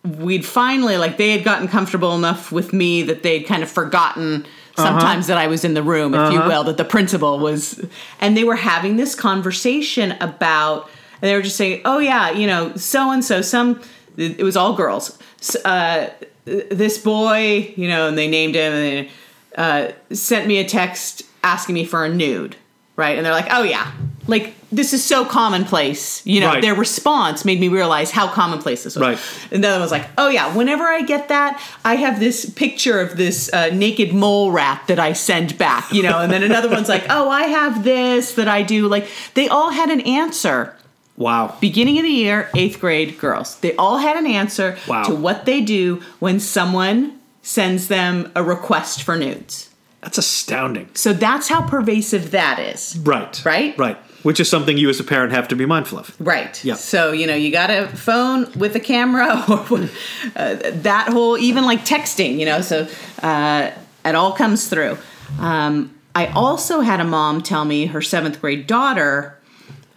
we'd 0.05 0.45
finally 0.47 0.97
like 0.99 1.17
they 1.17 1.31
had 1.31 1.45
gotten 1.45 1.67
comfortable 1.69 2.15
enough 2.15 2.53
with 2.53 2.73
me 2.73 3.03
that 3.03 3.23
they'd 3.23 3.43
kind 3.43 3.63
of 3.63 3.71
forgotten 3.71 4.47
sometimes 4.77 5.27
that 5.27 5.39
I 5.39 5.47
was 5.47 5.65
in 5.65 5.75
the 5.75 5.83
room, 5.83 6.15
if 6.15 6.33
you 6.33 6.41
will, 6.41 6.65
that 6.65 6.77
the 6.77 6.85
principal 6.85 7.39
was, 7.39 7.85
and 8.21 8.37
they 8.37 8.45
were 8.45 8.57
having 8.57 8.97
this 8.97 9.15
conversation 9.15 10.13
about, 10.21 10.89
and 11.21 11.29
they 11.29 11.35
were 11.35 11.43
just 11.43 11.57
saying, 11.57 11.83
oh 11.85 11.99
yeah, 11.99 12.31
you 12.31 12.47
know, 12.47 12.75
so 12.77 13.11
and 13.11 13.25
so, 13.25 13.43
some, 13.43 13.81
it 14.17 14.43
was 14.43 14.57
all 14.57 14.75
girls, 14.75 15.19
uh, 15.65 16.09
this 16.45 16.99
boy, 16.99 17.73
you 17.77 17.89
know, 17.89 18.09
and 18.09 18.17
they 18.17 18.29
named 18.29 18.55
him, 18.55 18.73
and 18.73 19.09
they 19.09 19.11
uh, 19.57 19.93
sent 20.15 20.47
me 20.47 20.59
a 20.59 20.65
text 20.65 21.23
asking 21.43 21.75
me 21.75 21.85
for 21.85 22.05
a 22.05 22.09
nude, 22.09 22.57
right? 22.97 23.17
And 23.17 23.25
they're 23.25 23.33
like, 23.33 23.49
oh 23.51 23.63
yeah, 23.63 23.93
like 24.31 24.55
this 24.73 24.93
is 24.93 25.05
so 25.05 25.25
commonplace, 25.25 26.25
you 26.25 26.41
know. 26.41 26.47
Right. 26.47 26.63
Their 26.63 26.75
response 26.75 27.45
made 27.45 27.61
me 27.61 27.69
realize 27.69 28.11
how 28.11 28.29
commonplace 28.29 28.85
this 28.85 28.95
was. 28.97 29.03
Right. 29.03 29.19
And 29.53 29.63
then 29.63 29.73
other 29.73 29.83
was 29.83 29.91
like, 29.91 30.09
oh 30.17 30.29
yeah, 30.29 30.57
whenever 30.57 30.85
I 30.85 31.03
get 31.03 31.29
that, 31.29 31.61
I 31.85 31.97
have 31.97 32.21
this 32.21 32.49
picture 32.49 33.01
of 33.01 33.17
this 33.17 33.53
uh, 33.53 33.71
naked 33.71 34.15
mole 34.15 34.53
rat 34.53 34.85
that 34.87 34.99
I 34.99 35.13
send 35.13 35.59
back, 35.59 35.93
you 35.93 36.03
know. 36.03 36.21
And 36.21 36.33
then 36.33 36.43
another 36.43 36.71
one's 36.71 36.89
like, 36.89 37.05
oh, 37.11 37.29
I 37.29 37.43
have 37.43 37.85
this 37.85 38.35
that 38.35 38.49
I 38.49 38.63
do. 38.63 38.89
Like 38.89 39.09
they 39.35 39.49
all 39.49 39.71
had 39.71 39.91
an 39.91 40.01
answer. 40.03 40.77
Wow. 41.17 41.55
Beginning 41.61 41.99
of 41.99 42.05
the 42.05 42.09
year, 42.11 42.49
eighth 42.55 42.81
grade 42.81 43.19
girls, 43.19 43.57
they 43.61 43.75
all 43.77 43.99
had 43.99 44.17
an 44.17 44.27
answer 44.27 44.79
Wow. 44.89 45.03
to 45.03 45.15
what 45.15 45.45
they 45.45 45.61
do 45.61 46.01
when 46.19 46.41
someone 46.41 47.19
sends 47.43 47.89
them 47.89 48.31
a 48.35 48.43
request 48.43 49.03
for 49.03 49.17
nudes. 49.19 49.69
That's 50.01 50.17
astounding. 50.17 50.89
So 50.95 51.13
that's 51.13 51.49
how 51.49 51.67
pervasive 51.69 52.31
that 52.31 52.59
is. 52.59 52.97
Right. 52.99 53.45
Right? 53.45 53.77
Right. 53.77 53.99
Which 54.23 54.39
is 54.39 54.49
something 54.49 54.77
you 54.77 54.89
as 54.91 55.01
a 55.01 55.05
parent 55.05 55.33
have 55.33 55.49
to 55.49 55.57
be 55.57 55.65
mindful 55.67 55.99
of. 55.99 56.15
Right. 56.21 56.63
Yeah. 56.65 56.75
So 56.75 57.13
you 57.13 57.27
know 57.27 57.35
you 57.35 57.51
got 57.51 57.71
a 57.71 57.89
phone 57.89 58.51
with 58.53 58.75
a 58.77 58.81
camera, 58.81 59.45
or 59.49 59.89
uh, 60.37 60.57
that 60.73 61.09
whole 61.11 61.39
even 61.39 61.65
like 61.65 61.85
texting. 61.85 62.39
You 62.39 62.47
know, 62.47 62.61
so 62.61 62.87
uh, 63.23 63.71
it 64.05 64.15
all 64.15 64.33
comes 64.33 64.69
through. 64.69 64.99
Um, 65.39 65.95
I 66.15 66.27
also 66.29 66.81
had 66.81 67.01
a 67.01 67.05
mom 67.05 67.41
tell 67.41 67.65
me 67.65 67.87
her 67.87 68.03
seventh 68.03 68.41
grade 68.41 68.67
daughter 68.67 69.39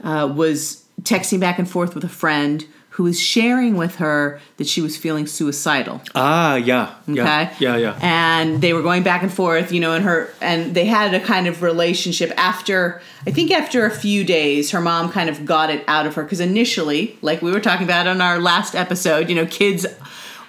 uh, 0.04 0.32
was 0.34 0.84
texting 1.02 1.40
back 1.40 1.60
and 1.60 1.70
forth 1.70 1.96
with 1.96 2.04
a 2.04 2.10
friend 2.10 2.66
who 2.96 3.04
was 3.04 3.20
sharing 3.20 3.76
with 3.76 3.96
her 3.96 4.39
that 4.58 4.68
she 4.68 4.80
was 4.80 4.96
feeling 4.96 5.26
suicidal. 5.26 6.00
Ah, 6.14 6.56
yeah. 6.56 6.94
Okay. 7.10 7.16
Yeah. 7.16 7.50
Yeah. 7.60 7.76
Yeah. 7.78 8.00
And 8.04 8.62
they 8.62 8.72
were 8.74 8.84
going 8.84 9.02
back 9.02 9.24
and 9.24 9.34
forth, 9.34 9.72
you 9.72 9.80
know, 9.80 9.94
and 9.94 10.04
her 10.06 10.32
and 10.41 10.76
they 10.76 10.86
had 10.86 11.12
a 11.16 11.20
kind 11.20 11.48
of 11.48 11.64
relationship 11.64 12.32
after 12.38 13.02
I 13.26 13.32
think 13.32 13.50
after 13.52 13.86
a 13.88 13.89
few 13.91 14.24
days 14.24 14.70
her 14.72 14.80
mom 14.82 15.12
kind 15.12 15.28
of 15.28 15.44
got 15.44 15.72
it 15.72 15.84
out 15.88 16.06
of 16.06 16.14
her 16.16 16.24
cuz 16.24 16.39
initially, 16.39 17.18
like 17.24 17.41
we 17.41 17.52
were 17.52 17.60
talking 17.60 17.84
about 17.86 18.06
on 18.06 18.22
our 18.22 18.39
last 18.39 18.76
episode, 18.76 19.28
you 19.28 19.34
know, 19.36 19.48
kids 19.48 19.88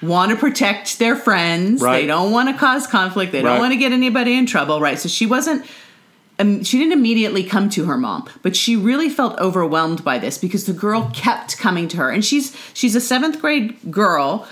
want 0.02 0.30
to 0.30 0.36
protect 0.36 0.98
their 0.98 1.16
friends. 1.16 1.80
Right. 1.80 2.02
They 2.02 2.06
don't 2.06 2.30
want 2.30 2.50
to 2.50 2.54
cause 2.58 2.86
conflict. 2.86 3.32
They 3.32 3.42
Right. 3.42 3.52
don't 3.52 3.58
want 3.58 3.72
to 3.72 3.78
get 3.78 3.92
anybody 3.92 4.36
in 4.36 4.44
trouble, 4.44 4.80
right? 4.80 4.98
So 4.98 5.08
she 5.08 5.24
wasn't 5.24 5.64
um, 6.38 6.64
she 6.64 6.78
didn't 6.78 6.92
immediately 6.92 7.44
come 7.44 7.68
to 7.70 7.84
her 7.84 7.96
mom, 7.96 8.28
but 8.42 8.56
she 8.56 8.76
really 8.76 9.08
felt 9.08 9.38
overwhelmed 9.38 10.02
by 10.02 10.18
this 10.18 10.36
because 10.36 10.66
the 10.66 10.72
girl 10.72 11.10
kept 11.14 11.58
coming 11.58 11.86
to 11.88 11.96
her, 11.98 12.10
and 12.10 12.24
she's 12.24 12.56
she's 12.74 12.96
a 12.96 13.00
seventh 13.00 13.40
grade 13.40 13.90
girl 13.90 14.46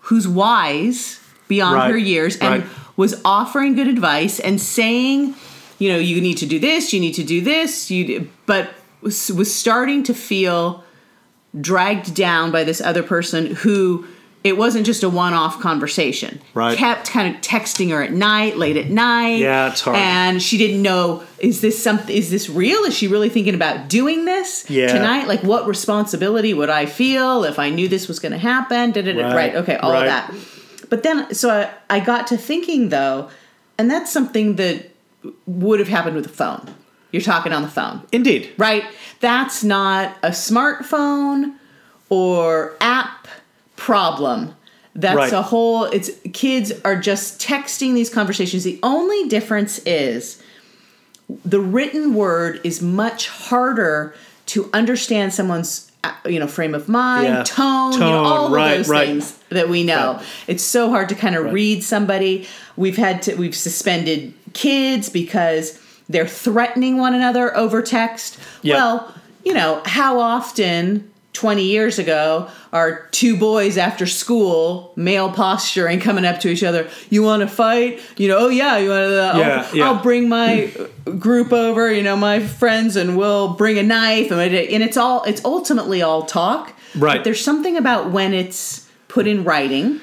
who's 0.00 0.26
wise 0.26 1.20
beyond 1.48 1.76
Right, 1.76 1.90
her 1.90 1.98
years 1.98 2.36
and 2.38 2.62
right. 2.62 2.72
was 2.96 3.20
offering 3.24 3.74
good 3.74 3.88
advice 3.88 4.40
and 4.40 4.60
saying, 4.60 5.34
you 5.78 5.92
know, 5.92 5.98
you 5.98 6.20
need 6.20 6.38
to 6.38 6.46
do 6.46 6.58
this, 6.58 6.92
you 6.92 7.00
need 7.00 7.14
to 7.14 7.24
do 7.24 7.40
this, 7.40 7.90
you 7.90 8.30
but 8.46 8.70
was, 9.00 9.30
was 9.32 9.54
starting 9.54 10.02
to 10.04 10.14
feel 10.14 10.84
dragged 11.60 12.14
down 12.14 12.50
by 12.50 12.64
this 12.64 12.80
other 12.80 13.02
person 13.02 13.54
who 13.56 14.06
it 14.44 14.56
wasn't 14.56 14.86
just 14.86 15.02
a 15.02 15.08
one-off 15.08 15.60
conversation. 15.60 16.40
Right. 16.54 16.78
Kept 16.78 17.10
kind 17.10 17.34
of 17.34 17.40
texting 17.40 17.90
her 17.90 18.00
at 18.02 18.12
night, 18.12 18.56
late 18.56 18.76
at 18.76 18.88
night. 18.88 19.38
Yeah, 19.38 19.70
it's 19.72 19.80
hard. 19.80 19.96
And 19.96 20.40
she 20.40 20.56
didn't 20.56 20.82
know 20.82 21.24
is 21.38 21.60
this 21.60 21.82
something 21.82 22.14
is 22.16 22.30
this 22.30 22.48
real? 22.48 22.84
Is 22.84 22.96
she 22.96 23.08
really 23.08 23.28
thinking 23.28 23.54
about 23.54 23.88
doing 23.88 24.24
this 24.24 24.70
Yeah. 24.70 24.86
tonight? 24.92 25.26
Like 25.26 25.42
what 25.42 25.66
responsibility 25.66 26.54
would 26.54 26.70
I 26.70 26.86
feel 26.86 27.42
if 27.44 27.58
I 27.58 27.70
knew 27.70 27.88
this 27.88 28.06
was 28.06 28.18
going 28.20 28.32
to 28.32 28.38
happen? 28.38 28.92
Right, 28.92 29.16
Right. 29.34 29.54
Okay, 29.56 29.76
all 29.76 29.90
right. 29.92 30.02
of 30.02 30.06
that. 30.06 30.34
But 30.90 31.02
then 31.02 31.34
so 31.34 31.50
I, 31.50 31.70
I 31.96 31.98
got 32.00 32.28
to 32.28 32.36
thinking 32.36 32.90
though, 32.90 33.28
and 33.78 33.90
that's 33.90 34.12
something 34.12 34.54
that 34.56 34.90
would 35.46 35.80
have 35.80 35.88
happened 35.88 36.14
with 36.14 36.26
a 36.26 36.28
phone. 36.28 36.72
You're 37.10 37.22
talking 37.22 37.52
on 37.52 37.62
the 37.62 37.68
phone 37.68 38.02
Indeed. 38.12 38.50
right? 38.58 38.84
That's 39.20 39.64
not 39.64 40.16
a 40.22 40.30
smartphone 40.30 41.54
or 42.10 42.74
app 42.80 43.26
problem. 43.86 44.54
That's 44.96 45.16
Right. 45.16 45.32
a 45.32 45.42
whole 45.42 45.84
it's 45.84 46.10
kids 46.32 46.72
are 46.84 46.96
just 46.96 47.38
texting 47.40 47.94
these 47.94 48.10
conversations. 48.10 48.64
The 48.64 48.80
only 48.82 49.28
difference 49.28 49.78
is 49.86 50.42
the 51.44 51.60
written 51.60 52.14
word 52.14 52.60
is 52.64 52.80
much 52.82 53.28
harder 53.28 54.14
to 54.46 54.68
understand 54.72 55.32
someone's 55.34 55.90
uh, 56.02 56.12
you 56.26 56.38
know 56.40 56.46
frame 56.48 56.74
of 56.74 56.88
mind, 56.88 57.26
Yeah. 57.34 57.42
tone, 57.44 57.92
you 57.92 57.98
know, 58.00 58.24
all 58.24 58.50
right, 58.50 58.72
of 58.72 58.78
those 58.78 58.88
right. 58.88 59.06
things 59.06 59.34
that 59.50 59.68
we 59.68 59.84
know. 59.84 60.20
It's 60.48 60.62
so 60.64 60.88
hard 60.90 61.08
to 61.10 61.14
kind 61.14 61.36
of 61.36 61.52
read 61.52 61.84
somebody. 61.84 62.46
We've 62.76 62.96
had 62.96 63.22
to 63.22 63.34
we've 63.36 63.54
suspended 63.56 64.32
kids 64.52 65.08
because 65.10 65.78
they're 66.08 66.26
threatening 66.44 66.96
one 66.98 67.14
another 67.14 67.56
over 67.56 67.82
text. 67.82 68.38
Yeah. 68.62 68.74
Well, 68.76 69.14
you 69.44 69.52
know, 69.54 69.80
how 69.84 70.18
often 70.20 71.10
20 71.36 71.62
years 71.62 71.98
ago 71.98 72.48
are 72.72 73.06
two 73.10 73.36
boys 73.36 73.76
after 73.76 74.06
school 74.06 74.92
male 74.96 75.30
posturing 75.30 76.00
coming 76.00 76.24
up 76.24 76.40
to 76.40 76.48
each 76.48 76.64
other 76.64 76.88
you 77.10 77.22
want 77.22 77.42
to 77.42 77.46
fight 77.46 78.00
you 78.16 78.26
know 78.26 78.38
oh 78.38 78.48
yeah 78.48 78.78
you 78.78 78.88
want 78.88 79.02
to 79.02 79.22
uh, 79.34 79.38
Yeah, 79.38 79.66
I'll, 79.68 79.76
yeah. 79.76 79.84
I'll 79.90 80.02
bring 80.02 80.28
my 80.30 80.72
group 81.18 81.52
over 81.52 81.92
you 81.92 82.02
know 82.02 82.16
my 82.16 82.40
friends 82.40 82.96
and 82.96 83.18
we'll 83.18 83.52
bring 83.54 83.78
a 83.78 83.82
knife 83.82 84.30
and 84.30 84.40
and 84.40 84.82
it's 84.82 84.96
all 84.96 85.22
it's 85.24 85.44
ultimately 85.44 86.00
all 86.02 86.22
talk 86.24 86.72
Right. 86.96 87.16
but 87.18 87.24
there's 87.24 87.44
something 87.44 87.76
about 87.76 88.10
when 88.10 88.32
it's 88.32 88.88
put 89.08 89.26
in 89.26 89.44
writing 89.44 90.00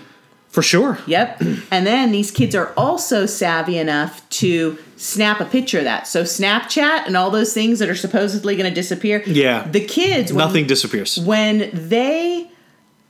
For 0.54 0.62
sure. 0.62 1.00
Yep. 1.08 1.42
And 1.72 1.86
then 1.88 2.12
these 2.12 2.30
kids 2.32 2.54
are 2.56 2.72
also 2.78 3.26
savvy 3.26 3.78
enough 3.80 4.28
to 4.42 4.78
snap 4.98 5.40
a 5.42 5.46
picture 5.46 5.80
of 5.80 5.84
that. 5.86 6.08
So 6.08 6.24
Snapchat 6.24 7.08
and 7.08 7.18
all 7.18 7.32
those 7.32 7.52
things 7.54 7.80
that 7.80 7.90
are 7.90 7.96
supposedly 7.96 8.56
going 8.56 8.70
to 8.70 8.74
disappear. 8.74 9.24
Yeah. 9.26 9.68
The 9.68 9.84
kids 9.84 10.32
when, 10.32 10.46
Nothing 10.48 10.68
disappears. 10.68 11.18
when 11.18 11.70
they 11.74 12.48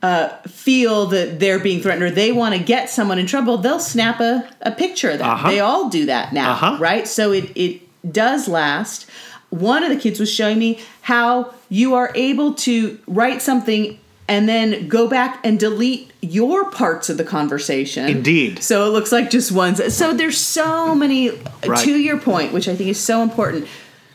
uh, 0.01 0.29
feel 0.47 1.07
that 1.07 1.39
they're 1.41 1.59
being 1.59 1.81
threatened 1.81 2.03
or 2.03 2.11
they 2.11 2.31
want 2.31 2.55
to 2.55 2.61
get 2.63 2.89
someone 2.89 3.19
in 3.19 3.25
trouble, 3.27 3.57
they'll 3.57 3.79
snap 3.79 4.19
a, 4.21 4.49
a 4.61 4.71
picture 4.71 5.11
of 5.11 5.19
that. 5.19 5.29
Uh-huh. 5.29 5.49
They 5.49 5.59
all 5.59 5.89
do 5.89 6.05
that 6.07 6.31
now, 6.33 6.53
Uh-huh. 6.53 6.77
right? 6.79 7.05
So 7.07 7.31
it, 7.33 7.51
it 7.55 7.81
does 8.11 8.47
last. 8.47 9.05
One 9.49 9.83
of 9.83 9.89
the 9.89 9.97
kids 9.97 10.19
was 10.19 10.31
showing 10.33 10.57
me 10.59 10.79
how 11.01 11.53
you 11.69 11.93
are 11.95 12.11
able 12.15 12.53
to 12.67 12.97
write 13.07 13.41
something 13.41 13.99
and 14.33 14.49
then 14.49 14.87
go 14.87 15.07
back 15.07 15.39
and 15.43 15.59
delete 15.59 16.11
your 16.21 16.71
parts 16.71 17.09
of 17.09 17.17
the 17.17 17.23
conversation. 17.23 18.09
Indeed. 18.09 18.63
So 18.63 18.85
it 18.87 18.89
looks 18.89 19.11
like 19.11 19.29
just 19.29 19.51
one. 19.51 19.75
So 19.75 20.13
there's 20.13 20.37
so 20.39 20.95
many, 20.95 21.29
Right. 21.65 21.83
to 21.83 21.91
your 21.95 22.17
point, 22.17 22.51
which 22.51 22.67
I 22.67 22.75
think 22.75 22.89
is 22.89 22.99
so 22.99 23.21
important. 23.21 23.67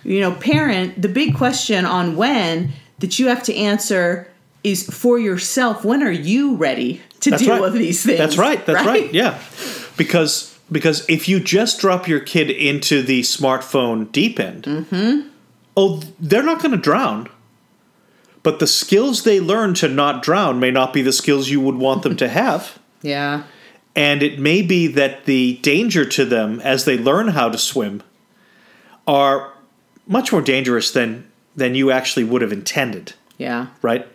You 0.04 0.20
know, 0.20 0.32
parent, 0.32 1.00
the 1.00 1.08
big 1.08 1.36
question 1.36 1.84
on 1.84 2.16
when 2.16 2.72
that 2.98 3.18
you 3.18 3.28
have 3.28 3.42
to 3.44 3.54
answer 3.54 4.26
is 4.64 4.82
for 4.88 5.18
yourself. 5.20 5.84
When 5.84 6.02
are 6.02 6.10
you 6.32 6.56
ready 6.56 7.00
to 7.20 7.30
That's 7.30 7.42
deal 7.42 7.52
right. 7.52 7.62
with 7.62 7.74
these 7.74 8.02
things? 8.04 8.18
That's 8.18 8.36
right. 8.38 8.64
That's 8.66 8.84
right. 8.84 9.12
Yeah. 9.14 9.38
Because 9.96 10.58
because 10.70 11.04
if 11.08 11.28
you 11.28 11.40
just 11.40 11.80
drop 11.80 12.08
your 12.08 12.20
kid 12.20 12.50
into 12.50 13.02
the 13.02 13.22
smartphone 13.22 14.10
deep 14.12 14.38
end, 14.40 14.64
Mm-hmm. 14.64 15.28
oh, 15.76 16.02
they're 16.20 16.42
not 16.42 16.60
going 16.60 16.72
to 16.72 16.76
drown. 16.90 17.28
But 18.42 18.58
the 18.60 18.66
skills 18.66 19.24
they 19.24 19.40
learn 19.40 19.74
to 19.74 19.88
not 19.88 20.22
drown 20.22 20.60
may 20.60 20.70
not 20.70 20.92
be 20.92 21.02
the 21.02 21.12
skills 21.12 21.48
you 21.50 21.60
would 21.60 21.74
want 21.76 22.02
them 22.02 22.16
to 22.16 22.28
have. 22.42 22.78
Yeah. 23.02 23.44
And 23.96 24.22
it 24.22 24.38
may 24.38 24.62
be 24.62 24.86
that 24.86 25.24
the 25.24 25.56
danger 25.62 26.04
to 26.04 26.24
them 26.24 26.60
as 26.60 26.84
they 26.84 26.96
learn 26.96 27.28
how 27.28 27.48
to 27.48 27.58
swim 27.58 28.02
are 29.06 29.52
much 30.06 30.30
more 30.32 30.42
dangerous 30.42 30.90
than 30.90 31.26
than 31.56 31.74
you 31.74 31.90
actually 31.90 32.22
would 32.22 32.40
have 32.40 32.52
intended 32.52 33.14
Yeah. 33.36 33.66
right? 33.82 34.06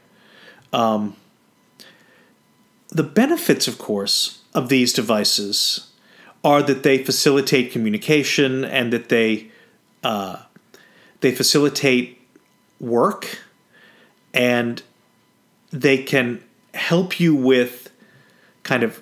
Um, 0.71 1.17
the 2.88 3.03
benefits, 3.03 3.67
of 3.67 3.78
course, 3.78 4.39
of 4.53 4.69
these 4.69 4.93
devices 4.93 5.89
are 6.41 6.63
that 6.63 6.84
they 6.84 7.03
facilitate 7.03 7.71
communication 7.74 8.63
and 8.63 8.93
that 8.93 9.09
they 9.09 9.49
uh, 10.05 10.38
they 11.19 11.32
facilitate 11.34 12.21
work 12.80 13.39
and 14.34 14.82
they 15.72 15.98
can 15.98 16.44
help 16.74 17.20
you 17.20 17.36
with 17.36 17.92
kind 18.64 18.84
of 18.84 19.02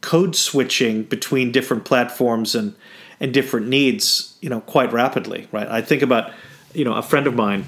code 0.00 0.34
switching 0.34 1.04
between 1.04 1.52
different 1.52 1.84
platforms 1.84 2.54
and 2.54 2.74
and 3.20 3.32
different 3.32 3.68
needs 3.68 4.36
you 4.40 4.50
know 4.50 4.60
quite 4.60 4.92
rapidly 4.92 5.46
right? 5.52 5.68
I 5.68 5.80
think 5.80 6.02
about 6.02 6.32
you 6.74 6.84
know 6.84 6.94
a 6.94 7.02
friend 7.02 7.26
of 7.26 7.34
mine 7.34 7.66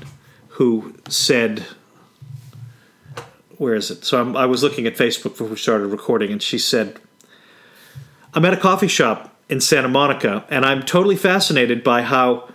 who 0.48 0.94
said 1.08 1.64
where 3.56 3.74
is 3.74 3.90
it? 3.90 4.04
So 4.04 4.20
I'm, 4.20 4.36
i 4.36 4.46
was 4.46 4.62
looking 4.62 4.86
at 4.86 4.96
facebook 4.96 5.22
before 5.22 5.48
we 5.48 5.56
started 5.56 5.86
recording 5.86 6.32
and 6.32 6.42
she 6.42 6.58
said 6.58 6.98
i'm 8.34 8.44
at 8.44 8.52
a 8.52 8.56
coffee 8.56 8.88
shop 8.88 9.36
in 9.48 9.60
santa 9.60 9.88
monica 9.88 10.44
and 10.50 10.64
i'm 10.64 10.82
totally 10.82 11.16
fascinated 11.16 11.84
by 11.84 12.02
how 12.02 12.48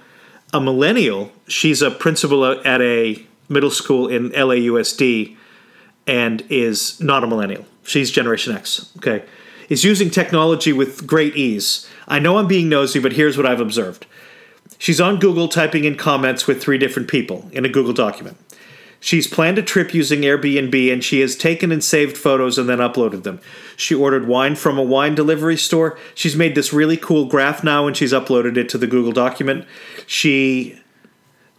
a 0.51 0.59
millennial 0.59 1.31
she's 1.47 1.81
a 1.81 1.91
principal 1.91 2.43
at 2.45 2.81
a 2.81 3.25
middle 3.49 3.71
school 3.71 4.07
in 4.07 4.29
lausd 4.29 5.35
and 6.07 6.43
is 6.49 6.99
not 7.01 7.23
a 7.23 7.27
millennial 7.27 7.65
she's 7.83 8.11
generation 8.11 8.55
x 8.55 8.91
okay 8.97 9.25
is 9.67 9.83
using 9.83 10.09
technology 10.09 10.71
with 10.71 11.05
great 11.05 11.35
ease 11.35 11.87
i 12.07 12.19
know 12.19 12.37
i'm 12.37 12.47
being 12.47 12.69
nosy 12.69 12.99
but 12.99 13.13
here's 13.13 13.35
what 13.35 13.45
i've 13.45 13.61
observed 13.61 14.05
She's 14.79 15.01
on 15.01 15.19
Google 15.19 15.49
typing 15.49 15.83
in 15.83 15.97
comments 15.97 16.47
with 16.47 16.61
three 16.61 16.77
different 16.77 17.09
people 17.09 17.49
in 17.51 17.65
a 17.65 17.69
Google 17.69 17.93
document. 17.93 18.37
She's 19.01 19.27
planned 19.27 19.57
a 19.57 19.61
trip 19.61 19.93
using 19.93 20.21
Airbnb 20.21 20.91
and 20.91 21.03
she 21.03 21.19
has 21.19 21.35
taken 21.35 21.71
and 21.71 21.83
saved 21.83 22.17
photos 22.17 22.57
and 22.57 22.67
then 22.67 22.79
uploaded 22.79 23.23
them. 23.23 23.39
She 23.75 23.93
ordered 23.93 24.27
wine 24.27 24.55
from 24.55 24.77
a 24.77 24.83
wine 24.83 25.15
delivery 25.15 25.57
store. 25.57 25.97
She's 26.15 26.35
made 26.35 26.55
this 26.55 26.73
really 26.73 26.97
cool 26.97 27.25
graph 27.25 27.63
now 27.63 27.87
and 27.87 27.95
she's 27.95 28.13
uploaded 28.13 28.57
it 28.57 28.69
to 28.69 28.77
the 28.77 28.87
Google 28.87 29.11
document. 29.11 29.65
She 30.07 30.78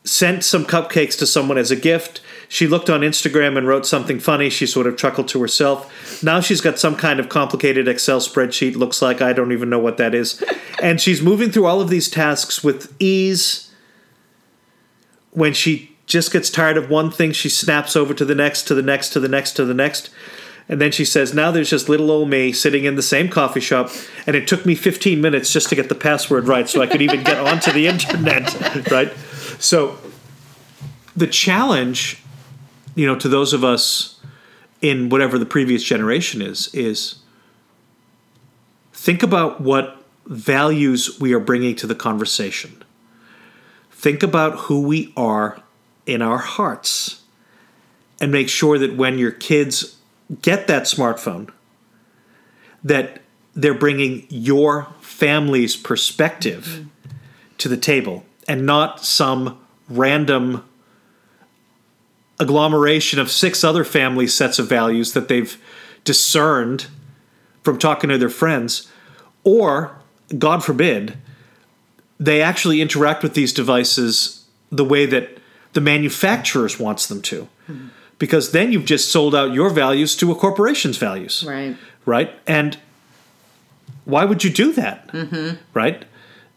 sent 0.05 0.45
some 0.45 0.65
cupcakes 0.65 1.19
to 1.19 1.27
someone 1.27 1.59
as 1.59 1.71
a 1.71 1.77
gift. 1.77 2.21
She 2.49 2.67
looked 2.67 2.91
on 2.91 3.03
Instagram 3.03 3.57
and 3.57 3.69
wrote 3.69 3.87
something 3.87 4.19
funny. 4.19 4.51
She 4.51 4.67
sort 4.67 4.87
of 4.87 4.97
chuckled 4.97 5.29
to 5.29 5.41
herself. 5.41 6.23
Now 6.23 6.41
she's 6.41 6.61
got 6.61 6.79
some 6.79 6.97
kind 6.97 7.21
of 7.21 7.29
complicated 7.29 7.87
Excel 7.87 8.21
spreadsheet, 8.21 8.77
looks 8.77 9.03
like. 9.03 9.21
I 9.21 9.33
don't 9.33 9.53
even 9.53 9.71
know 9.71 9.79
what 9.79 9.99
that 9.99 10.15
is. 10.15 10.43
and 10.83 11.01
she's 11.01 11.23
moving 11.23 11.51
through 11.51 11.67
all 11.67 11.81
of 11.81 11.91
these 11.91 12.09
tasks 12.11 12.65
with 12.65 12.95
ease. 12.99 13.71
When 15.33 15.53
she 15.53 15.97
just 16.07 16.33
gets 16.33 16.51
tired 16.51 16.77
of 16.77 16.91
one 16.91 17.11
thing, 17.11 17.33
she 17.33 17.49
snaps 17.49 17.95
over 17.95 18.15
to 18.15 18.25
the 18.25 18.35
next, 18.35 18.65
to 18.65 18.75
the 18.75 18.83
next, 18.83 19.11
to 19.11 19.21
the 19.21 19.29
next, 19.29 19.53
to 19.53 19.65
the 19.65 19.75
next. 19.75 20.11
And 20.69 20.81
then 20.81 20.93
she 20.93 21.05
says, 21.05 21.35
Now 21.35 21.51
there's 21.51 21.71
just 21.71 21.89
little 21.89 22.11
old 22.11 22.31
me 22.31 22.53
sitting 22.53 22.85
in 22.85 22.97
the 22.97 23.03
same 23.03 23.29
coffee 23.29 23.61
shop, 23.61 23.91
and 24.27 24.35
it 24.35 24.49
took 24.49 24.65
me 24.65 24.75
15 24.75 25.21
minutes 25.21 25.53
just 25.53 25.69
to 25.69 25.75
get 25.75 25.89
the 25.89 25.95
password 25.95 26.49
right 26.49 26.69
so 26.69 26.81
I 26.81 26.87
could 26.87 27.03
even 27.03 27.23
get 27.23 27.39
onto 27.39 27.73
the 27.73 27.87
internet, 27.87 28.89
right? 28.91 29.13
So 29.61 29.99
the 31.15 31.29
challenge 31.29 32.21
you 32.95 33.07
know, 33.07 33.17
to 33.17 33.29
those 33.29 33.53
of 33.53 33.65
us 33.65 34.21
in 34.83 35.09
whatever 35.09 35.39
the 35.39 35.47
previous 35.47 35.83
generation 35.83 36.43
is, 36.43 36.73
is 36.75 37.17
think 38.93 39.23
about 39.23 39.61
what 39.61 40.03
values 40.27 41.19
we 41.21 41.33
are 41.33 41.41
bringing 41.41 41.75
to 41.77 41.87
the 41.87 41.95
conversation. 41.95 42.83
Think 43.91 44.23
about 44.23 44.59
who 44.59 44.83
we 44.83 45.13
are 45.17 45.63
in 46.07 46.23
our 46.23 46.39
hearts 46.39 47.23
and 48.21 48.33
make 48.33 48.49
sure 48.49 48.79
that 48.79 48.97
when 48.97 49.19
your 49.19 49.31
kids 49.31 49.97
get 50.43 50.67
that 50.67 50.85
smartphone 50.85 51.51
that 52.83 53.21
they're 53.55 53.75
bringing 53.75 54.27
your 54.31 54.89
family's 55.01 55.77
perspective 55.77 56.65
mm-hmm. 56.65 57.17
to 57.59 57.69
the 57.69 57.77
table 57.77 58.25
and 58.49 58.67
not 58.67 59.05
some 59.05 59.59
random 59.89 60.65
agglomeration 62.39 63.19
of 63.19 63.31
six 63.31 63.63
other 63.63 63.85
family 63.85 64.27
sets 64.27 64.59
of 64.59 64.69
values 64.69 65.13
that 65.13 65.29
they've 65.29 65.63
discerned 66.05 66.87
from 67.63 67.79
talking 67.79 68.09
to 68.09 68.17
their 68.17 68.31
friends, 68.31 68.91
or, 69.45 69.97
God 70.39 70.65
forbid, 70.65 71.19
they 72.19 72.41
actually 72.41 72.81
interact 72.81 73.23
with 73.23 73.35
these 73.35 73.53
devices 73.53 74.45
the 74.71 74.85
way 74.85 75.07
that 75.07 75.39
the 75.73 75.81
manufacturers 75.81 76.79
wants 76.79 77.07
them 77.07 77.21
to. 77.23 77.49
Mm-hmm. 77.69 77.89
Because 78.19 78.53
then 78.53 78.73
you've 78.73 78.85
just 78.85 79.11
sold 79.11 79.35
out 79.35 79.53
your 79.53 79.71
values 79.71 80.15
to 80.17 80.31
a 80.31 80.35
corporation's 80.35 80.99
values. 80.99 81.45
Right. 81.47 81.77
Right? 82.05 82.33
And 82.47 82.79
why 84.05 84.25
would 84.25 84.45
you 84.45 84.51
do 84.51 84.73
that? 84.73 85.09
Mm-hmm. 85.09 85.57
Right? 85.73 86.05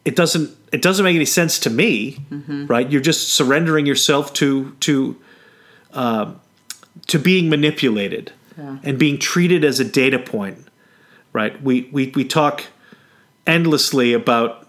It 0.03 0.15
doesn't 0.15 0.55
it 0.73 0.81
doesn't 0.81 1.03
make 1.03 1.15
any 1.15 1.25
sense 1.25 1.59
to 1.59 1.69
me, 1.69 2.17
mm-hmm. 2.29 2.65
right? 2.65 2.91
You're 2.91 3.01
just 3.01 3.29
surrendering 3.29 3.85
yourself 3.85 4.33
to 4.33 4.75
to 4.81 5.15
uh, 5.93 6.33
to 7.07 7.19
being 7.19 7.49
manipulated 7.49 8.31
yeah. 8.57 8.77
and 8.83 8.97
being 8.99 9.17
treated 9.17 9.63
as 9.63 9.79
a 9.79 9.85
data 9.85 10.19
point, 10.19 10.67
right? 11.31 11.61
We, 11.61 11.89
we, 11.91 12.11
we 12.15 12.25
talk 12.25 12.65
endlessly 13.45 14.13
about, 14.13 14.67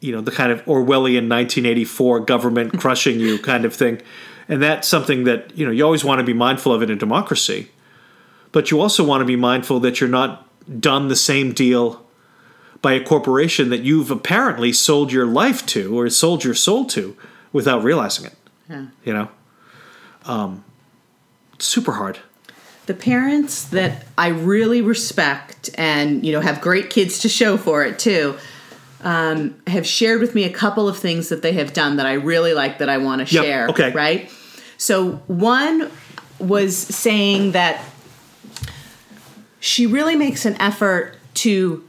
you 0.00 0.12
know, 0.12 0.20
the 0.20 0.30
kind 0.30 0.52
of 0.52 0.64
Orwellian 0.64 1.28
1984 1.28 2.20
government 2.20 2.78
crushing 2.80 3.18
you 3.20 3.38
kind 3.38 3.64
of 3.64 3.74
thing. 3.74 4.00
And 4.48 4.62
that's 4.62 4.86
something 4.86 5.24
that, 5.24 5.56
you 5.56 5.64
know, 5.64 5.72
you 5.72 5.84
always 5.84 6.04
want 6.04 6.18
to 6.18 6.24
be 6.24 6.34
mindful 6.34 6.72
of 6.72 6.82
in 6.82 6.90
a 6.90 6.96
democracy. 6.96 7.70
But 8.52 8.70
you 8.70 8.80
also 8.80 9.04
want 9.04 9.22
to 9.22 9.24
be 9.24 9.36
mindful 9.36 9.80
that 9.80 10.00
you're 10.00 10.10
not 10.10 10.48
done 10.80 11.08
the 11.08 11.16
same 11.16 11.52
deal 11.52 12.03
by 12.84 12.92
a 12.92 13.02
corporation 13.02 13.70
that 13.70 13.80
you've 13.80 14.10
apparently 14.10 14.70
sold 14.70 15.10
your 15.10 15.24
life 15.24 15.64
to 15.64 15.98
or 15.98 16.10
sold 16.10 16.44
your 16.44 16.54
soul 16.54 16.84
to 16.84 17.16
without 17.50 17.82
realizing 17.82 18.26
it. 18.26 18.34
Yeah. 18.68 18.86
You 19.04 19.12
know? 19.14 19.28
Um, 20.26 20.64
super 21.58 21.92
hard. 21.92 22.18
The 22.84 22.92
parents 22.92 23.64
that 23.68 24.06
I 24.18 24.28
really 24.28 24.82
respect 24.82 25.70
and 25.78 26.26
you 26.26 26.32
know 26.32 26.40
have 26.40 26.60
great 26.60 26.90
kids 26.90 27.20
to 27.20 27.30
show 27.30 27.56
for 27.56 27.82
it 27.82 27.98
too. 27.98 28.36
Um, 29.00 29.56
have 29.66 29.86
shared 29.86 30.20
with 30.20 30.34
me 30.34 30.44
a 30.44 30.52
couple 30.52 30.86
of 30.86 30.98
things 30.98 31.30
that 31.30 31.40
they 31.40 31.52
have 31.52 31.72
done 31.72 31.96
that 31.96 32.06
I 32.06 32.14
really 32.14 32.52
like 32.52 32.78
that 32.78 32.90
I 32.90 32.98
want 32.98 33.26
to 33.26 33.34
yep, 33.34 33.44
share. 33.44 33.68
Okay. 33.68 33.92
Right. 33.92 34.30
So 34.76 35.12
one 35.26 35.90
was 36.38 36.76
saying 36.76 37.52
that 37.52 37.82
she 39.60 39.86
really 39.86 40.16
makes 40.16 40.44
an 40.44 40.60
effort 40.60 41.16
to 41.34 41.82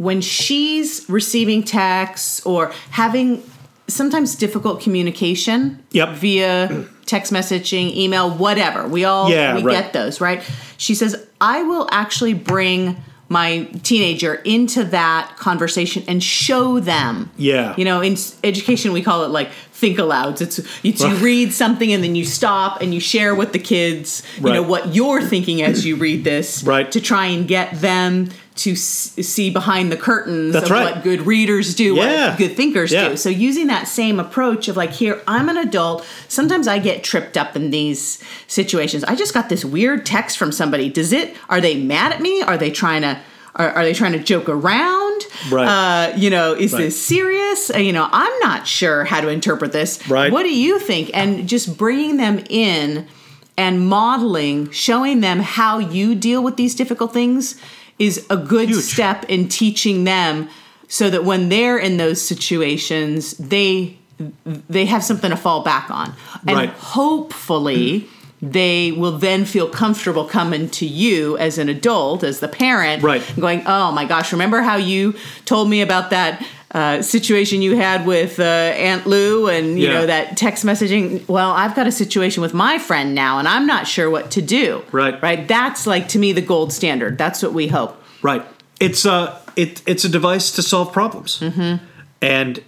when 0.00 0.22
she's 0.22 1.06
receiving 1.10 1.62
texts 1.62 2.40
or 2.46 2.72
having 2.90 3.42
sometimes 3.86 4.34
difficult 4.34 4.80
communication 4.80 5.84
yep. 5.90 6.16
via 6.16 6.86
text 7.04 7.30
messaging, 7.30 7.94
email, 7.94 8.30
whatever. 8.30 8.88
We 8.88 9.04
all 9.04 9.28
yeah, 9.28 9.54
we 9.54 9.62
right. 9.62 9.74
get 9.74 9.92
those, 9.92 10.18
right? 10.18 10.42
She 10.78 10.94
says, 10.94 11.26
"I 11.38 11.62
will 11.64 11.86
actually 11.90 12.32
bring 12.32 12.96
my 13.28 13.64
teenager 13.84 14.34
into 14.34 14.84
that 14.84 15.36
conversation 15.36 16.02
and 16.08 16.20
show 16.20 16.80
them. 16.80 17.30
Yeah. 17.36 17.74
You 17.76 17.84
know, 17.84 18.00
in 18.00 18.16
education 18.42 18.92
we 18.92 19.02
call 19.02 19.24
it 19.24 19.28
like 19.28 19.50
think 19.72 19.98
alouds. 19.98 20.40
It's, 20.40 20.58
it's 20.82 21.00
you 21.00 21.14
read 21.16 21.52
something 21.52 21.92
and 21.92 22.02
then 22.02 22.16
you 22.16 22.24
stop 22.24 22.82
and 22.82 22.92
you 22.92 22.98
share 22.98 23.36
with 23.36 23.52
the 23.52 23.60
kids, 23.60 24.24
you 24.38 24.46
right. 24.46 24.54
know, 24.54 24.62
what 24.62 24.96
you're 24.96 25.22
thinking 25.22 25.62
as 25.62 25.86
you 25.86 25.94
read 25.94 26.24
this 26.24 26.64
right. 26.64 26.90
to 26.90 27.00
try 27.00 27.26
and 27.26 27.46
get 27.46 27.80
them 27.80 28.30
to 28.56 28.76
see 28.76 29.48
behind 29.48 29.90
the 29.90 29.96
curtains 29.96 30.52
That's 30.52 30.66
of 30.66 30.70
right. 30.70 30.94
what 30.94 31.04
good 31.04 31.22
readers 31.22 31.74
do, 31.74 31.94
yeah. 31.94 32.30
what 32.30 32.38
good 32.38 32.56
thinkers 32.56 32.92
yeah. 32.92 33.10
do. 33.10 33.16
So 33.16 33.30
using 33.30 33.68
that 33.68 33.88
same 33.88 34.20
approach 34.20 34.68
of 34.68 34.76
like, 34.76 34.90
here, 34.90 35.22
I'm 35.26 35.48
an 35.48 35.56
adult. 35.56 36.06
Sometimes 36.28 36.68
I 36.68 36.78
get 36.78 37.02
tripped 37.02 37.36
up 37.36 37.56
in 37.56 37.70
these 37.70 38.22
situations. 38.48 39.04
I 39.04 39.14
just 39.14 39.32
got 39.32 39.48
this 39.48 39.64
weird 39.64 40.04
text 40.04 40.36
from 40.36 40.52
somebody. 40.52 40.90
Does 40.90 41.12
it? 41.12 41.36
Are 41.48 41.60
they 41.60 41.80
mad 41.80 42.12
at 42.12 42.20
me? 42.20 42.42
Are 42.42 42.58
they 42.58 42.70
trying 42.70 43.02
to? 43.02 43.20
Are, 43.56 43.70
are 43.70 43.84
they 43.84 43.94
trying 43.94 44.12
to 44.12 44.18
joke 44.18 44.48
around? 44.48 45.22
Right. 45.50 45.66
Uh, 45.66 46.16
you 46.16 46.30
know, 46.30 46.54
is 46.54 46.72
right. 46.72 46.80
this 46.80 47.00
serious? 47.00 47.70
Uh, 47.70 47.78
you 47.78 47.92
know, 47.92 48.08
I'm 48.10 48.38
not 48.40 48.66
sure 48.66 49.04
how 49.04 49.20
to 49.20 49.28
interpret 49.28 49.72
this. 49.72 50.06
Right. 50.08 50.30
What 50.30 50.44
do 50.44 50.54
you 50.54 50.78
think? 50.78 51.10
And 51.14 51.48
just 51.48 51.76
bringing 51.76 52.16
them 52.16 52.44
in 52.48 53.08
and 53.56 53.88
modeling, 53.88 54.70
showing 54.70 55.20
them 55.20 55.40
how 55.40 55.78
you 55.78 56.14
deal 56.14 56.42
with 56.42 56.56
these 56.56 56.74
difficult 56.74 57.12
things 57.12 57.60
is 58.00 58.26
a 58.30 58.36
good 58.36 58.70
Huge. 58.70 58.82
step 58.82 59.24
in 59.28 59.46
teaching 59.46 60.02
them 60.02 60.48
so 60.88 61.08
that 61.10 61.22
when 61.22 61.50
they're 61.50 61.78
in 61.78 61.98
those 61.98 62.20
situations 62.20 63.32
they 63.34 63.96
they 64.44 64.86
have 64.86 65.04
something 65.04 65.30
to 65.30 65.36
fall 65.36 65.62
back 65.62 65.88
on 65.90 66.12
and 66.48 66.56
right. 66.56 66.70
hopefully 66.70 68.08
they 68.42 68.92
will 68.92 69.18
then 69.18 69.44
feel 69.44 69.68
comfortable 69.68 70.24
coming 70.24 70.68
to 70.70 70.86
you 70.86 71.36
as 71.38 71.58
an 71.58 71.68
adult, 71.68 72.22
as 72.24 72.40
the 72.40 72.48
parent, 72.48 73.02
Right. 73.02 73.22
going, 73.38 73.62
"Oh 73.66 73.92
my 73.92 74.04
gosh, 74.06 74.32
remember 74.32 74.62
how 74.62 74.76
you 74.76 75.14
told 75.44 75.68
me 75.68 75.80
about 75.82 76.10
that?" 76.10 76.44
Uh, 76.72 77.02
situation 77.02 77.62
you 77.62 77.74
had 77.74 78.06
with 78.06 78.38
uh, 78.38 78.44
Aunt 78.44 79.04
Lou 79.04 79.48
and 79.48 79.76
you 79.76 79.88
Yeah. 79.88 79.92
know 79.94 80.06
that 80.06 80.36
text 80.36 80.64
messaging. 80.64 81.26
Well, 81.28 81.50
I've 81.50 81.74
got 81.74 81.88
a 81.88 81.90
situation 81.92 82.42
with 82.42 82.54
my 82.54 82.78
friend 82.78 83.12
now, 83.12 83.40
and 83.40 83.48
I'm 83.48 83.66
not 83.66 83.88
sure 83.88 84.08
what 84.08 84.30
to 84.30 84.40
do. 84.40 84.84
Right. 84.92 85.20
right. 85.20 85.48
That's 85.48 85.84
like 85.84 86.06
to 86.10 86.18
me 86.20 86.30
the 86.30 86.40
gold 86.40 86.72
standard. 86.72 87.18
That's 87.18 87.42
what 87.42 87.52
we 87.52 87.66
hope. 87.66 88.00
Right. 88.22 88.44
It's 88.78 89.04
a 89.04 89.36
it 89.56 89.82
it's 89.84 90.04
a 90.04 90.08
device 90.08 90.52
to 90.52 90.62
solve 90.62 90.92
problems, 90.92 91.40
mm-hmm. 91.40 91.84
and 92.22 92.60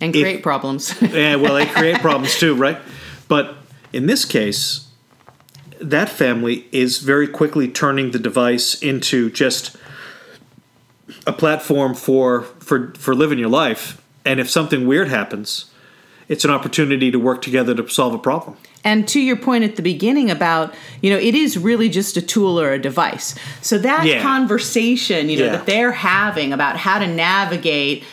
and 0.00 0.14
If- 0.14 0.22
create 0.22 0.42
problems. 0.44 0.94
yeah, 1.02 1.34
well, 1.34 1.54
they 1.54 1.66
create 1.66 1.98
problems 2.08 2.38
too, 2.38 2.54
right? 2.54 2.78
But 3.26 3.56
in 3.92 4.06
this 4.06 4.24
case, 4.24 4.85
that 5.80 6.08
family 6.08 6.66
is 6.72 6.98
very 6.98 7.28
quickly 7.28 7.68
turning 7.68 8.10
the 8.10 8.18
device 8.18 8.74
into 8.82 9.30
just 9.30 9.76
a 11.26 11.32
platform 11.32 11.94
for 11.94 12.42
for 12.60 12.92
for 12.98 13.14
living 13.14 13.38
your 13.38 13.48
life. 13.48 14.00
And 14.24 14.40
if 14.40 14.50
something 14.50 14.86
weird 14.86 15.08
happens, 15.08 15.66
it's 16.28 16.44
an 16.44 16.50
opportunity 16.50 17.10
to 17.12 17.18
work 17.18 17.42
together 17.42 17.74
to 17.74 17.88
solve 17.88 18.14
a 18.14 18.18
problem. 18.18 18.56
and 18.84 19.08
to 19.08 19.18
your 19.20 19.34
point 19.36 19.64
at 19.64 19.74
the 19.74 19.82
beginning 19.82 20.30
about, 20.30 20.72
you 21.02 21.10
know, 21.10 21.16
it 21.18 21.34
is 21.34 21.58
really 21.58 21.88
just 21.88 22.16
a 22.16 22.22
tool 22.22 22.60
or 22.60 22.72
a 22.72 22.78
device. 22.78 23.34
So 23.60 23.78
that 23.78 24.06
Yeah. 24.06 24.22
conversation, 24.22 25.28
you 25.28 25.38
know, 25.38 25.46
Yeah. 25.46 25.52
that 25.56 25.66
they're 25.66 25.90
having 25.90 26.52
about 26.52 26.76
how 26.76 27.00
to 27.00 27.06
navigate 27.08 28.04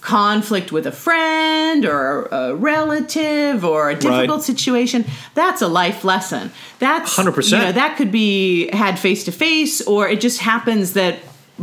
conflict 0.00 0.72
with 0.72 0.86
a 0.86 0.92
friend 0.92 1.84
or 1.84 2.26
a 2.26 2.54
relative 2.54 3.64
or 3.64 3.90
a 3.90 3.94
difficult 3.94 4.42
situation 4.42 5.04
that's 5.34 5.60
a 5.60 5.68
life 5.68 6.04
lesson 6.04 6.50
that's 6.78 7.16
100%. 7.16 7.52
you 7.52 7.58
know 7.58 7.72
that 7.72 7.96
could 7.96 8.10
be 8.10 8.68
had 8.74 8.98
face 8.98 9.24
to 9.24 9.32
face 9.32 9.80
or 9.82 10.08
it 10.08 10.20
just 10.20 10.40
happens 10.40 10.94
that 10.94 11.18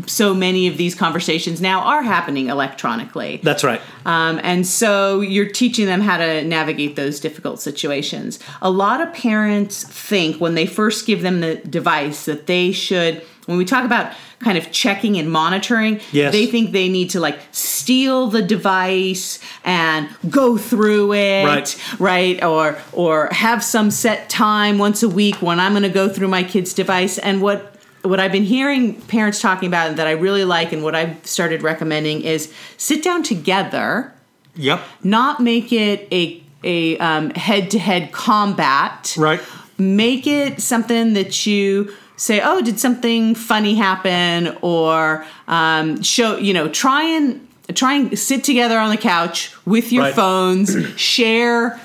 so 0.05 0.33
many 0.33 0.67
of 0.67 0.77
these 0.77 0.93
conversations 0.93 1.59
now 1.59 1.81
are 1.81 2.03
happening 2.03 2.49
electronically 2.49 3.39
That's 3.41 3.63
right. 3.63 3.81
um, 4.05 4.39
and 4.43 4.67
so 4.67 5.21
you're 5.21 5.49
teaching 5.49 5.87
them 5.87 6.01
how 6.01 6.17
to 6.17 6.43
navigate 6.43 6.95
those 6.95 7.19
difficult 7.19 7.59
situations. 7.59 8.37
A 8.61 8.69
lot 8.69 9.01
of 9.01 9.11
parents 9.13 9.83
think 9.83 10.39
when 10.39 10.53
they 10.53 10.67
first 10.67 11.07
give 11.07 11.23
them 11.23 11.39
the 11.41 11.55
device 11.55 12.25
that 12.25 12.45
they 12.45 12.71
should, 12.71 13.23
when 13.47 13.57
we 13.57 13.65
talk 13.65 13.83
about 13.83 14.13
kind 14.39 14.57
of 14.57 14.71
checking 14.71 15.17
and 15.17 15.31
monitoring, 15.31 15.99
Yes. 16.11 16.31
they 16.31 16.45
think 16.45 16.71
they 16.73 16.87
need 16.89 17.09
to 17.11 17.19
like 17.19 17.39
steal 17.51 18.27
the 18.27 18.41
device 18.41 19.39
and 19.65 20.07
go 20.29 20.57
through 20.57 21.13
it, 21.13 21.45
Right. 21.45 21.77
right? 21.99 22.43
Or 22.43 22.77
or 22.93 23.29
have 23.31 23.63
some 23.63 23.89
set 23.89 24.29
time 24.29 24.77
once 24.77 25.01
a 25.01 25.09
week 25.09 25.41
when 25.41 25.59
I'm 25.59 25.71
going 25.73 25.83
to 25.83 25.89
go 25.89 26.07
through 26.07 26.27
my 26.27 26.43
kid's 26.43 26.73
device. 26.73 27.17
And 27.17 27.41
what 27.41 27.73
what 28.03 28.19
I've 28.19 28.31
been 28.31 28.43
hearing 28.43 29.01
parents 29.01 29.41
talking 29.41 29.67
about 29.67 29.95
that 29.95 30.07
I 30.07 30.11
really 30.11 30.45
like 30.45 30.71
and 30.71 30.83
what 30.83 30.93
I've 30.95 31.25
started 31.25 31.63
recommending 31.63 32.21
is 32.21 32.53
sit 32.77 33.01
down 33.03 33.23
together, 33.23 34.13
Yep. 34.55 34.81
not 35.03 35.39
make 35.41 35.71
it 35.73 36.07
a 36.11 36.43
a 36.63 36.97
um, 36.97 37.29
head-to-head 37.31 38.11
combat. 38.11 39.15
Right. 39.17 39.39
Make 39.77 40.25
it 40.27 40.59
something 40.61 41.13
that 41.13 41.45
you 41.45 41.93
say, 42.17 42.41
"Oh, 42.43 42.61
did 42.61 42.79
something 42.79 43.33
funny 43.35 43.75
happen?" 43.75 44.57
or 44.61 45.25
um, 45.47 46.01
show 46.03 46.35
you 46.37 46.53
know 46.53 46.67
try 46.67 47.03
and 47.03 47.47
try 47.73 47.93
and 47.93 48.17
sit 48.19 48.43
together 48.43 48.77
on 48.77 48.89
the 48.89 48.97
couch 48.97 49.53
with 49.65 49.91
your 49.91 50.03
Right. 50.03 50.15
phones, 50.15 50.75
share 50.99 51.79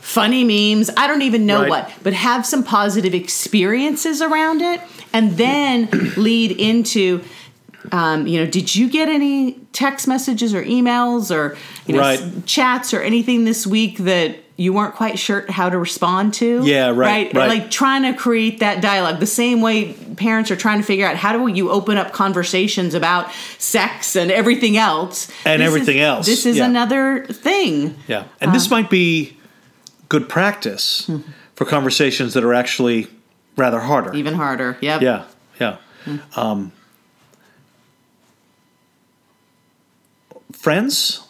funny 0.00 0.42
memes. 0.44 0.90
I 0.96 1.06
don't 1.06 1.22
even 1.22 1.44
know 1.46 1.60
Right. 1.62 1.68
what, 1.70 1.92
but 2.02 2.12
have 2.12 2.46
some 2.46 2.62
positive 2.64 3.14
experiences 3.14 4.22
around 4.22 4.62
it, 4.62 4.80
and 5.12 5.36
then 5.36 5.88
lead 6.16 6.52
into. 6.52 7.22
Um, 7.92 8.26
you 8.26 8.38
know, 8.38 8.50
did 8.50 8.74
you 8.74 8.90
get 8.90 9.08
any 9.08 9.52
text 9.72 10.06
messages 10.06 10.52
or 10.52 10.62
emails 10.62 11.34
or 11.34 11.56
you 11.86 11.94
know 11.94 12.00
Right. 12.00 12.44
chats 12.44 12.92
or 12.92 13.00
anything 13.00 13.44
this 13.46 13.66
week 13.66 13.98
that 13.98 14.36
you 14.60 14.72
weren't 14.72 14.96
quite 14.96 15.18
sure 15.20 15.44
how 15.48 15.70
to 15.70 15.78
respond 15.78 16.34
to? 16.34 16.62
Yeah, 16.66 16.88
right, 16.88 17.32
right. 17.32 17.48
Like 17.48 17.70
trying 17.70 18.02
to 18.02 18.12
create 18.18 18.58
that 18.58 18.82
dialogue 18.82 19.20
the 19.20 19.26
same 19.26 19.60
way 19.60 19.92
parents 20.16 20.50
are 20.50 20.56
trying 20.56 20.78
to 20.80 20.84
figure 20.84 21.06
out 21.06 21.14
how 21.16 21.32
do 21.32 21.46
you 21.46 21.70
open 21.70 21.96
up 21.96 22.12
conversations 22.12 22.92
about 22.92 23.30
sex 23.58 24.16
and 24.16 24.32
everything 24.32 24.76
else 24.76 25.30
And 25.46 25.62
This 25.62 25.68
is- 25.68 25.74
everything 25.74 26.00
else, 26.00 26.26
This 26.26 26.44
is 26.44 26.56
yeah. 26.56 26.66
another 26.66 27.24
thing. 27.26 27.94
Yeah. 28.08 28.24
And 28.40 28.52
this 28.52 28.68
might 28.68 28.90
be 28.90 29.36
good 30.08 30.28
practice 30.28 31.08
for 31.54 31.64
conversations 31.64 32.34
that 32.34 32.42
are 32.42 32.52
actually 32.54 33.06
rather 33.56 33.78
harder. 33.78 34.12
Even 34.14 34.34
harder. 34.34 34.76
Yep. 34.80 35.02
Yeah, 35.02 35.24
yeah. 35.60 35.76
Um, 36.34 36.72
friends, 40.52 41.20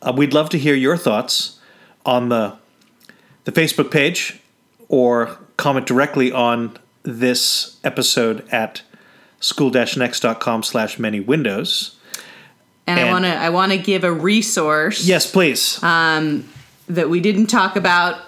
uh, 0.00 0.12
we'd 0.16 0.32
love 0.32 0.48
to 0.50 0.58
hear 0.58 0.74
your 0.74 0.96
thoughts 0.96 1.58
on 2.04 2.28
the 2.28 2.56
the 3.44 3.52
Facebook 3.52 3.90
page, 3.90 4.40
or 4.88 5.38
comment 5.56 5.86
directly 5.86 6.30
on 6.30 6.78
this 7.02 7.76
episode 7.82 8.48
at 8.50 8.82
school-next.com 9.40 10.62
slash 10.62 10.98
many 10.98 11.18
windows. 11.18 11.96
And, 12.86 13.00
I 13.00 13.10
want 13.10 13.24
to 13.24 13.30
I 13.34 13.48
want 13.50 13.72
to 13.72 13.78
give 13.78 14.04
a 14.04 14.12
resource 14.12 15.04
Yes, 15.04 15.30
please. 15.30 15.78
that 15.80 17.08
we 17.08 17.20
didn't 17.20 17.46
talk 17.46 17.76
about 17.76 18.20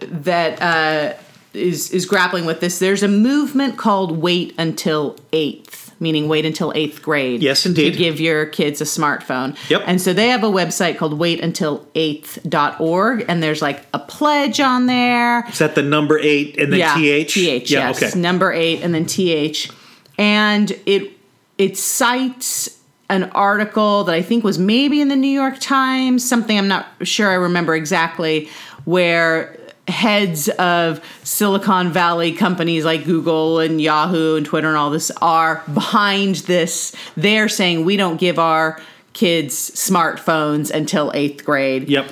that 0.00 0.60
uh, 0.62 1.18
is 1.54 1.90
is 1.90 2.06
grappling 2.06 2.44
with 2.46 2.60
this. 2.60 2.78
There's 2.78 3.02
a 3.02 3.08
movement 3.08 3.76
called 3.76 4.18
Wait 4.18 4.54
Until 4.58 5.16
Eighth, 5.32 5.89
meaning 6.00 6.28
wait 6.28 6.46
until 6.46 6.72
eighth 6.74 7.02
grade. 7.02 7.42
Yes, 7.42 7.66
indeed. 7.66 7.92
To 7.92 7.98
give 7.98 8.18
your 8.18 8.46
kids 8.46 8.80
a 8.80 8.84
smartphone. 8.84 9.56
Yep. 9.68 9.82
And 9.86 10.00
so 10.00 10.12
they 10.12 10.28
have 10.28 10.42
a 10.42 10.48
website 10.48 10.96
called 10.96 11.18
waituntil8th.org, 11.18 13.24
and 13.28 13.42
there's 13.42 13.62
like 13.62 13.86
a 13.94 13.98
pledge 13.98 14.60
on 14.60 14.86
there. 14.86 15.46
Is 15.48 15.58
that 15.58 15.74
the 15.74 15.82
number 15.82 16.18
eight 16.18 16.58
and 16.58 16.72
then 16.72 16.80
yeah, 16.80 16.94
th? 16.94 17.32
th. 17.32 17.70
Yeah. 17.70 17.88
yes. 17.88 18.02
Okay. 18.02 18.18
Number 18.18 18.52
eight 18.52 18.82
and 18.82 18.94
then 18.94 19.06
th, 19.06 19.70
and 20.18 20.72
it 20.86 21.12
it 21.58 21.76
cites 21.76 22.80
an 23.10 23.24
article 23.32 24.04
that 24.04 24.14
I 24.14 24.22
think 24.22 24.44
was 24.44 24.58
maybe 24.58 25.00
in 25.00 25.08
the 25.08 25.16
New 25.16 25.28
York 25.28 25.58
Times, 25.58 26.26
something 26.26 26.56
I'm 26.56 26.68
not 26.68 26.86
sure 27.02 27.28
I 27.28 27.34
remember 27.34 27.74
exactly, 27.74 28.48
where 28.84 29.58
heads 29.90 30.48
of 30.48 31.00
Silicon 31.22 31.92
Valley 31.92 32.32
companies 32.32 32.84
like 32.84 33.04
Google 33.04 33.58
and 33.58 33.80
Yahoo 33.80 34.36
and 34.36 34.46
Twitter 34.46 34.68
and 34.68 34.76
all 34.76 34.90
this 34.90 35.10
are 35.20 35.62
behind 35.72 36.36
this. 36.36 36.94
They're 37.16 37.48
saying 37.48 37.84
we 37.84 37.96
don't 37.96 38.18
give 38.18 38.38
our 38.38 38.80
kids 39.12 39.70
smartphones 39.72 40.70
until 40.70 41.10
eighth 41.14 41.44
grade. 41.44 41.88
Yep. 41.88 42.10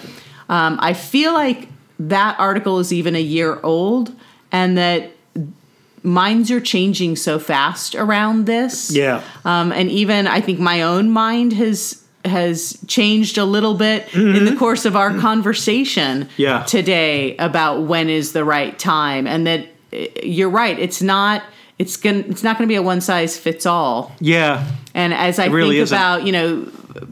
Um, 0.49 0.79
I 0.81 0.95
feel 0.95 1.33
like 1.33 1.69
that 1.99 2.39
article 2.39 2.79
is 2.79 2.93
even 2.93 3.15
a 3.15 3.21
year 3.21 3.61
old, 3.63 4.15
and 4.51 4.79
that 4.79 5.11
minds 6.03 6.51
are 6.51 6.61
changing 6.61 7.17
so 7.17 7.39
fast 7.39 7.95
around 7.95 8.47
this. 8.47 8.91
Yeah. 8.91 9.23
Um, 9.45 9.73
and 9.73 9.91
even 9.91 10.27
I 10.27 10.41
think 10.41 10.59
my 10.61 10.83
own 10.83 11.11
mind 11.11 11.53
has 11.55 12.05
has 12.25 12.77
changed 12.87 13.39
a 13.39 13.45
little 13.45 13.75
bit 13.75 14.13
in 14.15 14.45
the 14.45 14.57
course 14.57 14.85
of 14.85 14.97
our 14.97 15.17
conversation 15.19 16.25
Mm-hmm. 16.25 16.33
Yeah. 16.43 16.63
today 16.65 17.37
about 17.37 17.83
when 17.83 18.09
is 18.09 18.33
the 18.33 18.45
right 18.45 18.79
time, 18.79 19.27
and 19.27 19.47
that 19.47 19.67
eh, 19.93 20.09
you're 20.23 20.51
right. 20.51 20.79
It's 20.79 21.01
not. 21.03 21.43
It's 21.79 21.97
gonna. 21.97 22.19
It's 22.29 22.43
not 22.43 22.59
going 22.59 22.67
to 22.69 22.73
be 22.73 22.77
a 22.77 22.83
one 22.83 23.01
size 23.01 23.37
fits 23.39 23.65
all. 23.67 24.13
Yeah. 24.21 24.67
And 24.95 25.15
as 25.15 25.39
I 25.39 25.47
really 25.47 25.77
think 25.77 25.83
isn't. 25.85 25.97
about, 25.97 26.25
you 26.27 26.33
know, 26.33 26.69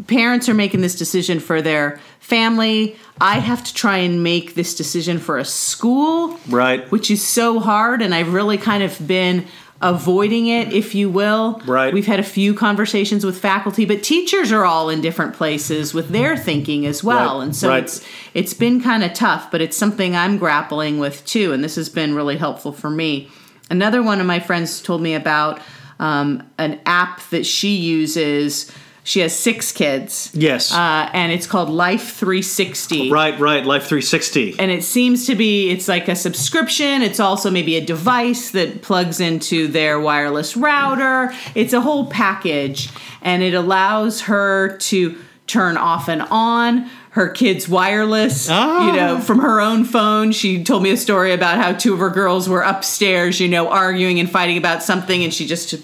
parents 0.09 0.49
are 0.49 0.55
making 0.55 0.81
this 0.81 0.97
decision 0.97 1.39
for 1.41 1.63
their 1.63 2.01
family. 2.21 2.97
I 3.21 3.39
have 3.39 3.63
to 3.65 3.73
try 3.73 3.99
and 3.99 4.23
make 4.25 4.55
this 4.57 4.75
decision 4.75 5.19
for 5.19 5.39
a 5.39 5.45
school, 5.45 6.39
Right. 6.49 6.91
which 6.91 7.11
is 7.11 7.27
so 7.27 7.61
hard. 7.61 8.03
And 8.03 8.13
I've 8.15 8.33
really 8.35 8.59
kind 8.59 8.83
of 8.83 9.07
been 9.07 9.47
avoiding 9.83 10.47
it, 10.47 10.73
if 10.73 10.95
you 10.95 11.11
will. 11.11 11.61
Right. 11.67 11.93
We've 11.93 12.07
had 12.07 12.19
a 12.19 12.25
few 12.25 12.55
conversations 12.55 13.25
with 13.25 13.39
faculty, 13.39 13.85
but 13.85 14.03
teachers 14.03 14.51
are 14.53 14.65
all 14.65 14.89
in 14.89 15.01
different 15.01 15.35
places 15.35 15.93
with 15.93 16.09
their 16.09 16.37
thinking 16.37 16.87
as 16.87 17.05
well. 17.05 17.39
Right, 17.39 17.45
And 17.45 17.57
so 17.57 17.69
right. 17.69 17.83
it's 17.83 18.07
it's 18.35 18.55
been 18.55 18.81
kind 18.81 19.05
of 19.05 19.13
tough, 19.13 19.51
but 19.51 19.61
it's 19.61 19.77
something 19.77 20.17
I'm 20.17 20.39
grappling 20.39 20.99
with 20.99 21.25
too. 21.27 21.53
And 21.53 21.63
this 21.63 21.77
has 21.77 21.89
been 21.89 22.15
really 22.15 22.37
helpful 22.37 22.73
for 22.73 22.91
me. 22.91 23.29
Another 23.71 24.03
one 24.03 24.21
of 24.21 24.27
my 24.27 24.41
friends 24.41 24.81
told 24.81 25.03
me 25.03 25.15
about 25.15 25.61
um, 25.99 26.43
an 26.59 26.81
app 26.87 27.21
that 27.31 27.45
she 27.45 27.77
uses. 27.77 28.73
She 29.07 29.21
has 29.21 29.39
six 29.39 29.71
kids. 29.71 30.31
Yes. 30.35 30.73
Uh, 30.75 31.09
and 31.13 31.31
it's 31.31 31.47
called 31.47 31.71
Life 31.71 32.15
360 32.15 33.11
right. 33.11 33.39
Right. 33.39 33.65
Life 33.65 33.85
360. 33.85 34.57
and 34.59 34.71
it 34.73 34.83
seems 34.83 35.27
to 35.27 35.37
be 35.37 35.71
it's 35.71 35.87
like 35.89 36.09
a 36.09 36.17
subscription 36.17 37.03
it's 37.03 37.21
also 37.21 37.49
maybe 37.51 37.77
a 37.77 37.85
device 37.85 38.51
that 38.51 38.83
plugs 38.83 39.21
into 39.21 39.69
their 39.69 40.01
wireless 40.01 40.57
router 40.57 41.33
it's 41.55 41.73
a 41.73 41.81
whole 41.81 42.07
package 42.11 42.89
and 43.23 43.43
it 43.45 43.55
allows 43.55 44.23
her 44.23 44.77
to 44.79 45.15
turn 45.47 45.77
off 45.77 46.09
and 46.09 46.23
on 46.31 46.91
her 47.11 47.29
kids 47.29 47.69
wireless 47.69 48.49
Ah. 48.51 48.87
you 48.89 48.93
know 48.97 49.21
from 49.21 49.39
her 49.39 49.61
own 49.61 49.85
phone 49.85 50.33
she 50.33 50.65
told 50.65 50.83
me 50.83 50.91
a 50.91 50.97
story 50.97 51.33
about 51.33 51.59
how 51.59 51.73
two 51.73 51.93
of 51.95 52.01
her 52.01 52.11
girls 52.11 52.49
were 52.49 52.63
upstairs 52.63 53.39
you 53.39 53.49
know 53.49 53.69
arguing 53.69 54.19
and 54.19 54.29
fighting 54.31 54.59
about 54.59 54.83
something 54.83 55.23
and 55.23 55.33
she 55.33 55.47
just 55.47 55.75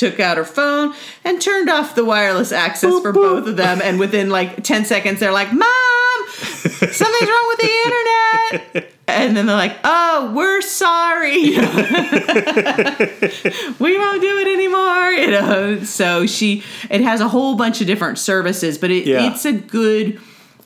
took 0.00 0.18
out 0.18 0.36
her 0.38 0.44
phone 0.46 0.94
and 1.24 1.40
turned 1.42 1.68
off 1.68 1.94
the 1.94 2.04
wireless 2.04 2.52
access 2.52 2.90
for 3.02 3.12
both 3.12 3.46
of 3.46 3.56
them 3.56 3.80
and 3.84 4.00
within 4.00 4.30
like 4.30 4.64
10 4.64 4.86
seconds 4.86 5.20
they're 5.20 5.30
like 5.30 5.52
mom 5.52 6.26
something's 6.28 7.28
wrong 7.30 7.46
with 7.48 7.58
the 7.58 7.70
internet 7.84 8.92
and 9.08 9.36
then 9.36 9.44
they're 9.44 9.56
like 9.56 9.76
oh 9.84 10.32
we're 10.34 10.62
sorry 10.62 11.36
you 11.36 11.60
know? 11.60 11.68
we 13.78 13.98
won't 13.98 14.22
do 14.22 14.38
it 14.38 14.48
anymore 14.48 15.10
you 15.10 15.30
know 15.30 15.82
so 15.84 16.26
she 16.26 16.62
it 16.88 17.00
has 17.02 17.20
a 17.20 17.28
whole 17.28 17.56
bunch 17.56 17.80
of 17.82 17.86
different 17.86 18.18
services 18.18 18.78
but 18.78 18.90
it, 18.90 19.06
Yeah. 19.06 19.30
it's 19.30 19.44
a 19.44 19.52
good 19.52 20.18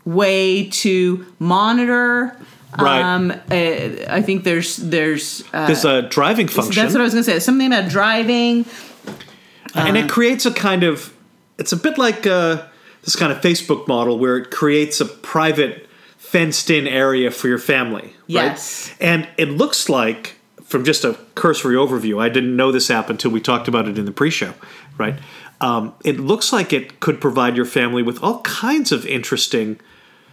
way 0.04 0.68
to 0.70 1.26
monitor 1.40 2.36
Right. 2.76 3.02
um 3.02 3.30
uh, 3.30 3.34
i 4.18 4.20
think 4.20 4.42
there's 4.42 4.76
there's 4.78 5.44
uh, 5.52 5.66
There's 5.66 5.84
a 5.84 6.02
driving 6.02 6.48
function. 6.48 6.74
that's 6.82 6.92
what 6.92 7.00
i 7.00 7.04
was 7.04 7.14
gonna 7.14 7.22
say 7.22 7.38
something 7.38 7.68
about 7.72 7.88
driving 7.88 8.64
and 9.74 9.88
Uh-huh. 9.96 10.04
it 10.06 10.10
creates 10.10 10.46
a 10.46 10.52
kind 10.52 10.82
of 10.84 11.12
it's 11.58 11.72
a 11.72 11.76
bit 11.76 11.98
like 11.98 12.26
uh, 12.26 12.62
this 13.02 13.16
kind 13.16 13.30
of 13.32 13.40
facebook 13.40 13.86
model 13.88 14.18
where 14.18 14.36
it 14.36 14.50
creates 14.50 15.00
a 15.00 15.04
private 15.06 15.88
fenced 16.18 16.70
in 16.70 16.86
area 16.88 17.30
for 17.30 17.48
your 17.48 17.58
family 17.58 18.02
right? 18.02 18.12
Yes. 18.26 18.92
and 19.00 19.28
it 19.36 19.50
looks 19.50 19.88
like 19.88 20.36
from 20.64 20.84
just 20.84 21.04
a 21.04 21.16
cursory 21.34 21.76
overview 21.76 22.20
i 22.20 22.28
didn't 22.28 22.56
know 22.56 22.72
this 22.72 22.90
app 22.90 23.10
until 23.10 23.30
we 23.30 23.40
talked 23.40 23.68
about 23.68 23.86
it 23.88 23.98
in 23.98 24.04
the 24.04 24.12
pre-show 24.12 24.54
right 24.98 25.14
um, 25.60 25.94
it 26.04 26.18
looks 26.18 26.52
like 26.52 26.72
it 26.72 26.98
could 27.00 27.20
provide 27.20 27.56
your 27.56 27.64
family 27.66 28.02
with 28.02 28.20
all 28.22 28.40
kinds 28.42 28.90
of 28.92 29.06
interesting 29.06 29.78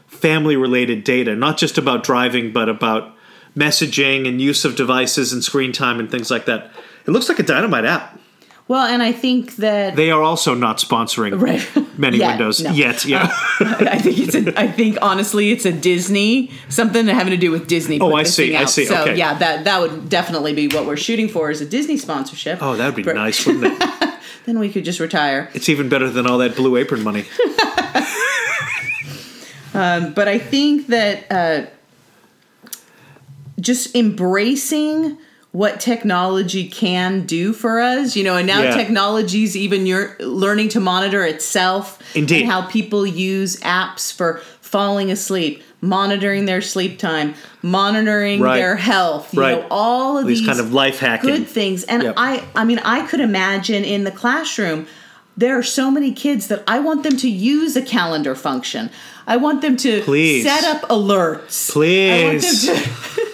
family 0.07 0.55
related 0.55 1.03
data 1.03 1.35
not 1.35 1.57
just 1.57 1.77
about 1.77 2.03
driving 2.03 2.51
but 2.51 2.67
about 2.69 3.15
messaging 3.55 4.27
and 4.27 4.41
use 4.41 4.63
of 4.65 4.75
devices 4.75 5.33
and 5.33 5.43
screen 5.43 5.71
time 5.71 5.99
and 5.99 6.09
things 6.09 6.31
like 6.31 6.45
that 6.45 6.71
it 7.05 7.11
looks 7.11 7.27
like 7.29 7.37
a 7.39 7.43
dynamite 7.43 7.85
app 7.85 8.17
well 8.71 8.85
and 8.93 9.01
i 9.03 9.11
think 9.11 9.55
that 9.57 9.95
they 9.95 10.09
are 10.15 10.23
also 10.23 10.51
not 10.55 10.75
sponsoring 10.87 11.33
Right. 11.49 11.63
many 11.97 12.17
Yet, 12.17 12.29
windows 12.29 12.57
no. 12.63 12.71
yet. 12.71 13.05
Yeah. 13.05 13.27
I 13.95 13.97
think 14.03 14.17
it's 14.23 14.35
a. 14.35 14.59
I 14.59 14.67
think 14.79 14.97
honestly, 15.01 15.51
it's 15.51 15.65
a 15.65 15.71
Disney 15.71 16.49
something 16.69 17.05
having 17.07 17.31
to 17.31 17.37
do 17.45 17.51
with 17.51 17.67
Disney. 17.67 17.99
Oh, 17.99 18.13
I 18.21 18.23
see, 18.23 18.55
I 18.55 18.65
see, 18.65 18.85
So 18.85 19.01
okay. 19.01 19.15
yeah, 19.15 19.33
that 19.43 19.65
that 19.65 19.77
would 19.81 20.09
definitely 20.09 20.53
be 20.53 20.67
what 20.75 20.85
we're 20.87 20.97
shooting 21.07 21.29
for 21.29 21.51
is 21.51 21.61
a 21.61 21.65
Disney 21.65 21.97
sponsorship. 21.97 22.59
oh, 22.61 22.75
that 22.77 22.95
would 22.95 23.05
be 23.05 23.13
nice, 23.13 23.45
wouldn't 23.45 23.65
it? 23.73 24.09
Then 24.45 24.57
we 24.57 24.69
could 24.73 24.85
just 24.85 24.99
retire. 24.99 25.49
It's 25.53 25.69
even 25.69 25.87
better 25.87 26.09
than 26.09 26.25
all 26.25 26.39
that 26.39 26.55
blue 26.55 26.75
apron 26.77 27.03
money. 27.03 27.25
But 29.73 30.27
I 30.27 30.37
think 30.39 30.87
that 30.87 31.31
uh, 31.31 31.65
just 33.59 33.95
embracing 33.95 35.17
what 35.51 35.79
technology 35.81 36.67
can 36.69 37.25
do 37.25 37.51
for 37.51 37.81
us, 37.81 38.15
you 38.15 38.23
know, 38.23 38.37
and 38.37 38.47
now 38.47 38.61
Yeah. 38.61 38.75
technology's 38.75 39.55
even 39.57 39.85
you're 39.85 40.15
learning 40.19 40.69
to 40.69 40.79
monitor 40.79 41.25
itself. 41.25 41.99
Indeed. 42.15 42.43
And 42.43 42.51
how 42.51 42.61
people 42.63 43.05
use 43.05 43.57
apps 43.57 44.13
for 44.13 44.41
falling 44.61 45.11
asleep, 45.11 45.61
monitoring 45.81 46.45
their 46.45 46.61
sleep 46.61 46.97
time, 46.97 47.33
monitoring 47.61 48.39
Right. 48.39 48.55
their 48.59 48.77
health, 48.77 49.33
you 49.33 49.41
Right. 49.41 49.59
know, 49.59 49.65
all 49.69 50.17
of 50.17 50.25
These 50.25 50.39
these, 50.39 50.47
kind 50.47 50.59
of 50.61 50.73
life 50.73 50.99
hacking. 50.99 51.29
good 51.29 51.47
things. 51.49 51.83
And 51.83 52.03
Yep. 52.03 52.13
I 52.15 52.43
I 52.55 52.63
mean, 52.63 52.79
I 52.85 53.01
could 53.01 53.19
imagine 53.19 53.83
in 53.83 54.05
the 54.05 54.11
classroom 54.11 54.87
there 55.37 55.57
are 55.57 55.63
so 55.63 55.91
many 55.91 56.11
kids 56.11 56.47
that 56.47 56.63
I 56.67 56.79
want 56.79 57.03
them 57.03 57.17
to 57.17 57.29
use 57.29 57.75
a 57.75 57.81
calendar 57.81 58.35
function. 58.35 58.89
I 59.27 59.35
want 59.37 59.61
them 59.61 59.75
to 59.77 60.01
Please. 60.03 60.43
set 60.43 60.63
up 60.63 60.87
alerts. 60.89 61.71
Please. 61.71 62.69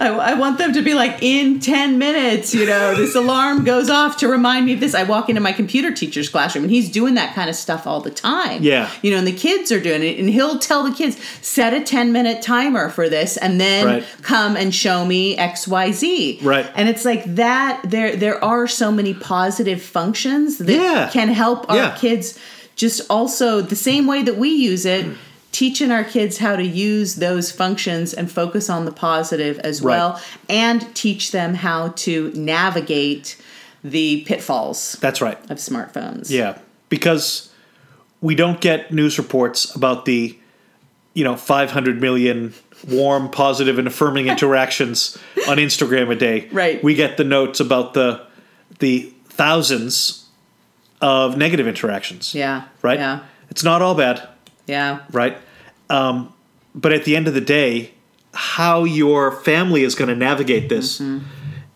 I 0.00 0.10
want 0.10 0.18
them 0.18 0.22
to. 0.22 0.22
I, 0.22 0.32
I 0.32 0.34
want 0.34 0.58
them 0.58 0.72
to 0.74 0.82
be 0.82 0.94
like 0.94 1.22
in 1.22 1.60
10 1.60 1.98
minutes 1.98 2.54
you 2.54 2.66
know 2.66 2.94
this 2.94 3.14
alarm 3.14 3.64
goes 3.64 3.88
off 3.90 4.16
to 4.18 4.28
remind 4.28 4.66
me 4.66 4.72
of 4.74 4.80
this 4.80 4.94
i 4.94 5.02
walk 5.04 5.28
into 5.28 5.40
my 5.40 5.52
computer 5.52 5.92
teacher's 5.92 6.28
classroom 6.28 6.64
and 6.64 6.70
he's 6.72 6.90
doing 6.90 7.14
that 7.14 7.34
kind 7.34 7.48
of 7.48 7.56
stuff 7.56 7.86
all 7.86 8.00
the 8.00 8.10
time 8.10 8.62
Yeah. 8.62 8.90
you 9.02 9.10
know 9.10 9.18
and 9.18 9.26
the 9.26 9.32
kids 9.32 9.70
are 9.70 9.80
doing 9.80 10.02
it 10.02 10.18
and 10.18 10.28
he'll 10.28 10.58
tell 10.58 10.82
the 10.82 10.92
kids 10.94 11.16
set 11.40 11.72
a 11.74 11.80
10 11.80 12.12
minute 12.12 12.42
timer 12.42 12.88
for 12.90 13.08
this 13.08 13.36
and 13.36 13.60
then 13.60 13.86
Right. 13.86 14.04
come 14.22 14.56
and 14.56 14.74
show 14.74 15.04
me 15.04 15.36
xyz 15.36 16.42
Right. 16.44 16.66
and 16.74 16.88
it's 16.88 17.04
like 17.04 17.24
that 17.36 17.80
there 17.84 18.16
there 18.16 18.42
are 18.44 18.66
so 18.66 18.90
many 18.90 19.14
positive 19.14 19.80
functions 19.82 20.58
that 20.58 20.68
Yeah. 20.72 21.10
can 21.12 21.28
help 21.28 21.68
our 21.70 21.76
Yeah. 21.76 21.96
kids 21.96 22.38
just 22.74 23.02
also 23.10 23.60
the 23.60 23.76
same 23.76 24.06
way 24.06 24.22
that 24.22 24.36
we 24.36 24.48
use 24.50 24.84
it 24.86 25.06
teaching 25.52 25.90
our 25.92 26.02
kids 26.04 26.38
how 26.38 26.56
to 26.56 26.64
use 26.64 27.16
those 27.16 27.52
functions 27.52 28.12
and 28.14 28.30
focus 28.30 28.68
on 28.70 28.84
the 28.86 28.92
positive 28.92 29.58
as 29.60 29.80
Right. 29.82 29.96
well 29.96 30.20
and 30.48 30.94
teach 30.94 31.30
them 31.30 31.54
how 31.54 31.88
to 31.96 32.32
navigate 32.34 33.36
the 33.84 34.22
pitfalls 34.22 34.96
That's 35.00 35.20
right. 35.20 35.38
of 35.50 35.58
smartphones 35.58 36.30
Yeah. 36.30 36.58
Because 36.88 37.50
we 38.20 38.34
don't 38.34 38.60
get 38.60 38.92
news 38.92 39.18
reports 39.18 39.74
about 39.74 40.04
the, 40.04 40.38
you 41.14 41.24
know, 41.24 41.36
500 41.36 42.00
million 42.00 42.54
warm, 42.88 43.28
positive, 43.28 43.78
and 43.78 43.86
affirming 43.86 44.28
interactions 44.34 45.18
on 45.48 45.56
Instagram 45.58 46.10
a 46.10 46.14
day. 46.16 46.48
Right. 46.52 46.82
We 46.82 46.94
get 46.94 47.16
the 47.16 47.24
notes 47.24 47.60
about 47.60 47.94
the 47.94 48.22
the 48.78 49.12
thousands 49.28 50.26
of 51.00 51.36
negative 51.36 51.66
interactions. 51.66 52.34
yeah 52.34 52.62
Right? 52.82 52.98
yeah 52.98 53.20
It's 53.50 53.62
not 53.64 53.82
all 53.82 53.94
bad. 53.94 54.28
Yeah 54.66 55.00
right? 55.10 55.36
Um, 55.90 56.32
but 56.74 56.92
at 56.92 57.04
the 57.04 57.16
end 57.16 57.28
of 57.28 57.34
the 57.34 57.40
day, 57.40 57.92
how 58.34 58.84
your 58.84 59.30
family 59.32 59.82
is 59.82 59.94
going 59.94 60.08
to 60.08 60.16
navigate 60.16 60.68
this 60.70 61.02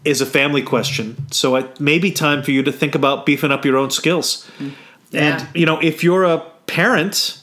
is 0.05 0.21
a 0.21 0.27
family 0.27 0.63
question. 0.63 1.31
So 1.33 1.57
it 1.57 1.81
may 1.81 1.99
be 1.99 2.11
time 2.13 2.43
for 2.43 2.51
you 2.53 2.63
to 2.63 2.73
think 2.73 2.95
about 2.95 3.27
beefing 3.27 3.51
up 3.51 3.65
your 3.65 3.77
own 3.77 3.91
skills. 3.91 4.49
Yeah. 5.11 5.39
And 5.39 5.49
you 5.57 5.67
know, 5.67 5.79
if 5.81 6.03
you're 6.03 6.25
a 6.25 6.39
parent, 6.67 7.43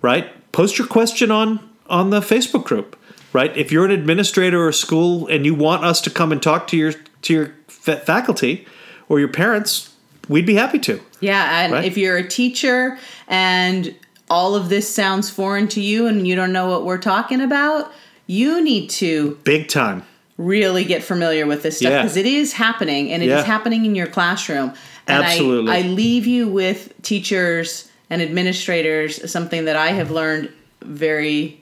right, 0.00 0.26
post 0.52 0.78
your 0.78 0.86
question 0.86 1.30
on 1.30 1.60
on 1.90 2.10
the 2.10 2.20
Facebook 2.20 2.64
group, 2.64 2.96
right? 3.32 3.54
If 3.56 3.70
you're 3.72 3.84
an 3.84 3.90
administrator 3.90 4.62
or 4.62 4.68
a 4.68 4.72
school 4.74 5.26
and 5.26 5.44
you 5.44 5.54
want 5.54 5.84
us 5.84 6.00
to 6.02 6.10
come 6.10 6.32
and 6.32 6.42
talk 6.42 6.66
to 6.68 6.76
your 6.76 6.92
to 7.22 7.32
your 7.34 7.54
fa- 7.66 7.98
faculty 8.00 8.66
or 9.08 9.18
your 9.18 9.28
parents, 9.28 9.94
we'd 10.28 10.46
be 10.46 10.54
happy 10.54 10.78
to. 10.80 11.00
Yeah, 11.20 11.60
and 11.64 11.72
Right? 11.72 11.84
if 11.84 11.96
you're 11.98 12.16
a 12.16 12.26
teacher 12.28 12.96
and 13.26 13.94
all 14.30 14.54
of 14.54 14.68
this 14.68 14.92
sounds 14.92 15.30
foreign 15.30 15.68
to 15.68 15.80
you 15.80 16.06
and 16.06 16.26
you 16.26 16.34
don't 16.36 16.52
know 16.52 16.68
what 16.68 16.84
we're 16.84 16.98
talking 16.98 17.40
about, 17.40 17.92
you 18.26 18.62
need 18.62 18.90
to 18.90 19.38
Big 19.44 19.68
time. 19.68 20.02
really 20.36 20.84
get 20.84 21.02
familiar 21.02 21.46
with 21.46 21.62
this 21.62 21.78
stuff 21.78 21.90
Yeah. 21.90 22.02
because 22.02 22.16
it 22.16 22.26
is 22.26 22.52
happening 22.54 23.10
and 23.12 23.22
it 23.22 23.26
is 23.26 23.38
Yeah. 23.40 23.44
happening 23.44 23.84
in 23.84 23.94
your 23.94 24.06
classroom. 24.06 24.72
And 25.06 25.24
Absolutely. 25.24 25.72
I, 25.72 25.78
I 25.78 25.82
leave 25.82 26.26
you 26.26 26.48
with 26.48 26.92
teachers 27.02 27.88
and 28.10 28.20
administrators 28.22 29.30
something 29.30 29.64
that 29.64 29.76
I 29.76 29.88
have 29.88 30.10
learned 30.10 30.50
very 30.82 31.60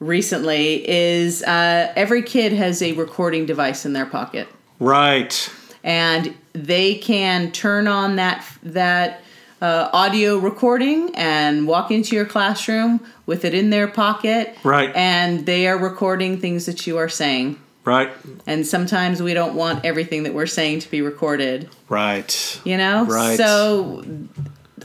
recently 0.00 0.88
is 0.88 1.42
uh, 1.42 1.92
every 1.96 2.22
kid 2.22 2.52
has 2.52 2.82
a 2.82 2.92
recording 2.92 3.46
device 3.46 3.84
in 3.84 3.92
their 3.92 4.06
pocket 4.06 4.46
Right. 4.78 5.50
and 5.82 6.34
they 6.52 6.94
can 6.96 7.50
turn 7.50 7.88
on 7.88 8.16
that 8.16 8.44
that 8.62 9.22
uh, 9.60 9.90
audio 9.92 10.38
recording 10.38 11.10
and 11.14 11.66
walk 11.66 11.90
into 11.90 12.14
your 12.14 12.24
classroom 12.24 13.00
with 13.26 13.44
it 13.44 13.54
in 13.54 13.70
their 13.70 13.88
pocket 13.88 14.56
Right. 14.64 14.94
and 14.94 15.46
they 15.46 15.66
are 15.66 15.76
recording 15.78 16.38
things 16.40 16.66
that 16.66 16.86
you 16.86 16.96
are 16.98 17.08
saying 17.08 17.58
Right. 17.84 18.10
and 18.46 18.66
sometimes 18.66 19.22
we 19.22 19.34
don't 19.34 19.54
want 19.54 19.84
everything 19.84 20.22
that 20.24 20.34
we're 20.34 20.46
saying 20.46 20.80
to 20.80 20.90
be 20.90 21.02
recorded 21.02 21.68
Right. 21.88 22.60
you 22.64 22.76
know 22.76 23.04
Right. 23.04 23.36
so 23.36 24.04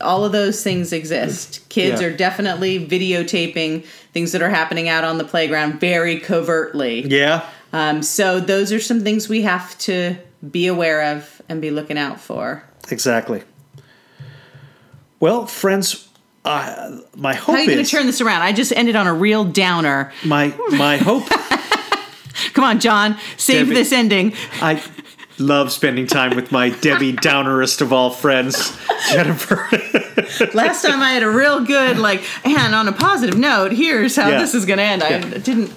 all 0.02 0.26
of 0.26 0.32
those 0.32 0.64
things 0.64 0.92
exist 0.92 1.68
kids 1.70 2.02
Yeah. 2.02 2.08
are 2.08 2.12
definitely 2.12 2.80
videotaping 2.86 3.86
things 4.14 4.32
that 4.32 4.42
are 4.42 4.50
happening 4.50 4.90
out 4.90 5.04
on 5.04 5.18
the 5.20 5.24
playground 5.24 5.80
very 5.80 6.20
covertly 6.20 7.02
Yeah. 7.08 7.42
um, 7.74 8.02
so 8.02 8.40
those 8.40 8.72
are 8.72 8.80
some 8.80 9.02
things 9.02 9.30
we 9.30 9.44
have 9.44 9.78
to 9.80 10.16
be 10.52 10.66
aware 10.68 11.04
of 11.16 11.42
and 11.48 11.62
be 11.62 11.72
looking 11.72 11.98
out 11.98 12.20
for. 12.20 12.64
Exactly. 12.90 13.44
Well, 15.24 15.46
friends, 15.48 16.10
uh, 16.44 16.98
my 17.16 17.34
hope 17.34 17.48
How 17.48 17.54
are 17.54 17.60
you 17.64 17.72
going 17.72 17.86
to 17.86 17.90
turn 17.90 18.08
this 18.08 18.20
around? 18.20 18.42
I 18.42 18.52
just 18.52 18.74
ended 18.74 18.98
on 18.98 19.08
a 19.08 19.14
real 19.14 19.46
downer. 19.46 20.12
my 20.26 20.54
my 20.72 20.98
hope. 20.98 21.30
Come 22.54 22.66
on, 22.66 22.82
John, 22.82 23.18
save 23.38 23.68
Debbie. 23.68 23.74
this 23.76 23.94
ending. 23.94 24.34
I 24.62 24.84
love 25.40 25.72
spending 25.72 26.08
time 26.08 26.36
with 26.36 26.52
my 26.52 26.72
Debbie 26.72 27.14
Downerist 27.14 27.80
of 27.80 27.94
all 27.94 28.10
friends, 28.10 28.78
Jennifer. 29.14 29.70
Last 30.54 30.84
time 30.86 31.02
I 31.02 31.12
had 31.14 31.24
a 31.24 31.30
real 31.30 31.64
good 31.64 31.98
like, 32.00 32.22
and 32.46 32.76
on 32.76 32.90
a 32.90 32.92
positive 32.92 33.38
note, 33.40 33.72
here's 33.72 34.18
how 34.18 34.28
Yeah. 34.28 34.40
this 34.42 34.54
is 34.54 34.66
going 34.66 34.80
to 34.80 34.84
end. 34.84 35.04
I 35.04 35.10
Yeah. 35.12 35.20
didn't. 35.38 35.72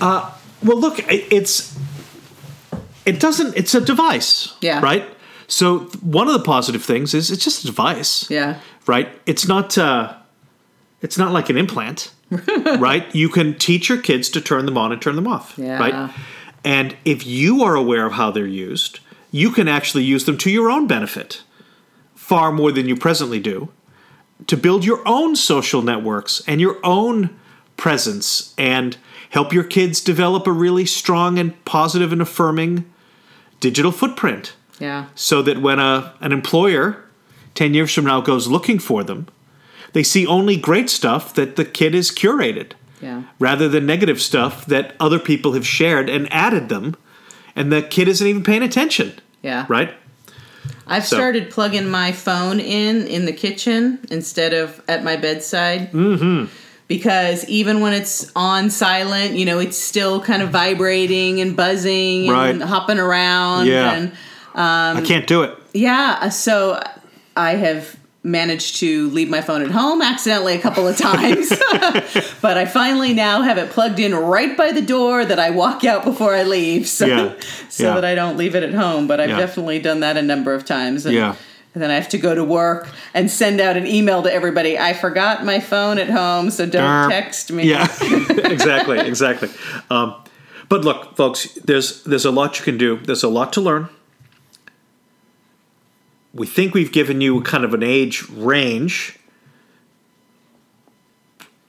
well, 0.00 0.30
look, 0.62 1.00
i- 1.10 1.26
it's 1.32 1.76
it 3.04 3.18
doesn't. 3.18 3.56
It's 3.56 3.74
a 3.74 3.80
device. 3.80 4.54
Yeah. 4.60 4.78
Right. 4.80 5.04
So 5.48 5.80
one 6.02 6.26
of 6.26 6.32
the 6.34 6.40
positive 6.44 6.82
things 6.84 7.14
is 7.14 7.30
it's 7.30 7.44
just 7.44 7.62
a 7.64 7.66
device. 7.66 8.28
Yeah. 8.30 8.58
Right. 8.86 9.08
It's 9.26 9.46
not. 9.46 9.76
Uh, 9.78 10.14
It's 11.02 11.18
not 11.18 11.30
like 11.32 11.50
an 11.50 11.56
implant, 11.58 12.10
right? 12.80 13.04
You 13.14 13.28
can 13.28 13.54
teach 13.58 13.88
your 13.90 13.98
kids 14.00 14.30
to 14.30 14.40
turn 14.40 14.64
them 14.66 14.78
on 14.78 14.92
and 14.92 15.00
turn 15.00 15.14
them 15.14 15.26
off, 15.28 15.54
Yeah. 15.56 15.78
right? 15.78 16.10
And 16.64 16.96
if 17.04 17.26
you 17.26 17.62
are 17.62 17.76
aware 17.76 18.06
of 18.06 18.12
how 18.14 18.30
they're 18.32 18.46
used, 18.70 19.00
you 19.30 19.50
can 19.52 19.68
actually 19.68 20.04
use 20.04 20.24
them 20.24 20.36
to 20.38 20.50
your 20.50 20.70
own 20.70 20.86
benefit 20.86 21.42
far 22.14 22.50
more 22.50 22.72
than 22.72 22.88
you 22.88 22.96
presently 22.96 23.38
do 23.38 23.68
to 24.46 24.56
build 24.56 24.84
your 24.84 25.00
own 25.06 25.36
social 25.36 25.82
networks 25.82 26.42
and 26.48 26.60
your 26.60 26.78
own 26.82 27.30
presence 27.76 28.54
and 28.58 28.96
help 29.30 29.52
your 29.52 29.64
kids 29.64 30.00
develop 30.00 30.46
a 30.46 30.52
really 30.52 30.86
strong 30.86 31.38
and 31.38 31.52
positive 31.64 32.10
and 32.12 32.22
affirming 32.22 32.84
digital 33.60 33.92
footprint 33.92 34.54
Yeah. 34.78 35.06
so 35.14 35.40
that 35.42 35.60
when 35.62 35.78
a, 35.78 36.12
an 36.20 36.32
employer 36.32 37.02
10 37.54 37.72
years 37.74 37.92
from 37.94 38.04
now 38.04 38.20
goes 38.20 38.46
looking 38.48 38.78
for 38.78 39.02
them, 39.02 39.26
they 39.92 40.02
see 40.02 40.26
only 40.26 40.56
great 40.56 40.90
stuff 40.90 41.32
that 41.34 41.56
the 41.56 41.64
kid 41.64 41.94
is 41.94 42.10
curated 42.10 42.72
Yeah. 43.00 43.22
rather 43.38 43.68
than 43.68 43.86
negative 43.86 44.20
stuff 44.20 44.66
that 44.66 44.94
other 45.00 45.18
people 45.18 45.52
have 45.54 45.66
shared 45.66 46.10
and 46.10 46.30
added 46.32 46.68
them 46.68 46.94
and 47.54 47.72
the 47.72 47.80
kid 47.80 48.06
isn't 48.08 48.26
even 48.26 48.42
paying 48.42 48.62
attention, 48.62 49.14
Yeah. 49.42 49.64
right? 49.68 49.94
I've 50.86 51.06
So- 51.06 51.16
started 51.16 51.50
plugging 51.50 51.88
my 51.88 52.12
phone 52.12 52.60
in 52.60 53.06
in 53.06 53.24
the 53.24 53.32
kitchen 53.32 53.98
instead 54.10 54.52
of 54.52 54.80
at 54.86 55.02
my 55.02 55.16
bedside. 55.16 55.90
Mm-hmm. 55.92 56.44
Because 56.88 57.44
even 57.48 57.80
when 57.80 57.92
it's 57.94 58.30
on 58.36 58.70
silent, 58.70 59.34
you 59.34 59.44
know, 59.44 59.58
it's 59.58 59.76
still 59.76 60.20
kind 60.20 60.42
of 60.42 60.50
vibrating 60.50 61.40
and 61.40 61.56
buzzing 61.56 62.28
and 62.28 62.60
Right. 62.60 62.68
hopping 62.68 62.98
around. 63.00 63.66
Yeah. 63.66 63.92
And 63.94 64.12
I 64.56 65.02
can't 65.04 65.26
do 65.26 65.42
it. 65.42 65.56
yeah, 65.74 66.28
so 66.30 66.82
I 67.36 67.56
have 67.56 67.96
managed 68.22 68.76
to 68.80 69.08
leave 69.10 69.28
my 69.30 69.40
phone 69.40 69.62
at 69.62 69.70
home 69.70 70.02
accidentally 70.02 70.54
a 70.54 70.60
couple 70.60 70.88
of 70.88 70.96
times. 71.08 71.48
but 72.42 72.58
I 72.58 72.64
finally 72.66 73.14
now 73.14 73.42
have 73.42 73.56
it 73.56 73.70
plugged 73.70 74.00
in 74.00 74.14
right 74.16 74.56
by 74.56 74.72
the 74.72 74.82
door 74.82 75.24
that 75.24 75.38
I 75.38 75.50
walk 75.50 75.84
out 75.84 76.04
before 76.04 76.34
I 76.34 76.42
leave. 76.42 76.88
So 76.88 77.06
Yeah. 77.06 77.34
so 77.68 77.84
Yeah. 77.84 77.94
that 77.94 78.04
I 78.04 78.16
don't 78.16 78.36
leave 78.36 78.56
it 78.56 78.64
at 78.64 78.74
home. 78.74 79.06
But 79.06 79.20
I've 79.20 79.30
Yeah. 79.30 79.38
definitely 79.38 79.78
done 79.78 80.00
that 80.00 80.16
a 80.16 80.22
number 80.22 80.54
of 80.54 80.64
times. 80.64 81.06
And, 81.06 81.14
Yeah. 81.14 81.36
and 81.72 81.80
then 81.82 81.90
I 81.92 81.94
have 81.94 82.08
to 82.08 82.18
go 82.18 82.34
to 82.34 82.42
work 82.42 82.88
and 83.14 83.30
send 83.30 83.60
out 83.60 83.76
an 83.76 83.86
email 83.86 84.22
to 84.24 84.32
everybody. 84.32 84.76
I 84.76 84.92
forgot 84.92 85.44
my 85.44 85.60
phone 85.60 85.98
at 85.98 86.10
home, 86.10 86.50
so 86.50 86.64
don't 86.66 86.82
Darn. 86.82 87.10
text 87.10 87.52
me. 87.52 87.68
Yeah, 87.70 87.86
exactly, 88.44 88.98
exactly. 88.98 89.50
Um, 89.88 90.14
but 90.68 90.84
look, 90.84 91.14
folks, 91.16 91.46
there's 91.64 92.02
there's 92.02 92.24
a 92.24 92.32
lot 92.32 92.58
you 92.58 92.64
can 92.64 92.76
do. 92.76 92.96
There's 93.04 93.22
a 93.22 93.28
lot 93.28 93.52
to 93.52 93.60
learn. 93.60 93.88
We 96.36 96.46
think 96.46 96.74
we've 96.74 96.92
given 96.92 97.20
you 97.22 97.40
kind 97.40 97.64
of 97.64 97.72
an 97.72 97.82
age 97.82 98.28
range. 98.28 99.18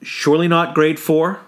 Surely 0.02 0.48
not 0.48 0.76
grade 0.76 1.00
four. 1.00 1.40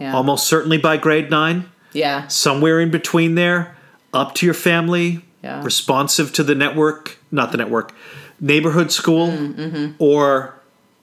Yeah. 0.00 0.14
Almost 0.14 0.46
certainly 0.46 0.78
by 0.78 0.96
grade 0.96 1.30
nine. 1.30 1.66
Yeah. 1.92 2.26
Somewhere 2.28 2.80
in 2.80 2.90
between 2.90 3.34
there, 3.34 3.76
up 4.14 4.34
to 4.36 4.46
your 4.46 4.54
family, 4.54 5.22
Yeah. 5.42 5.62
responsive 5.62 6.32
to 6.32 6.42
the 6.42 6.54
network, 6.54 7.18
not 7.30 7.52
the 7.52 7.58
network, 7.58 7.92
neighborhood 8.40 8.90
school 8.90 9.28
Mm-hmm. 9.28 9.92
or 9.98 10.54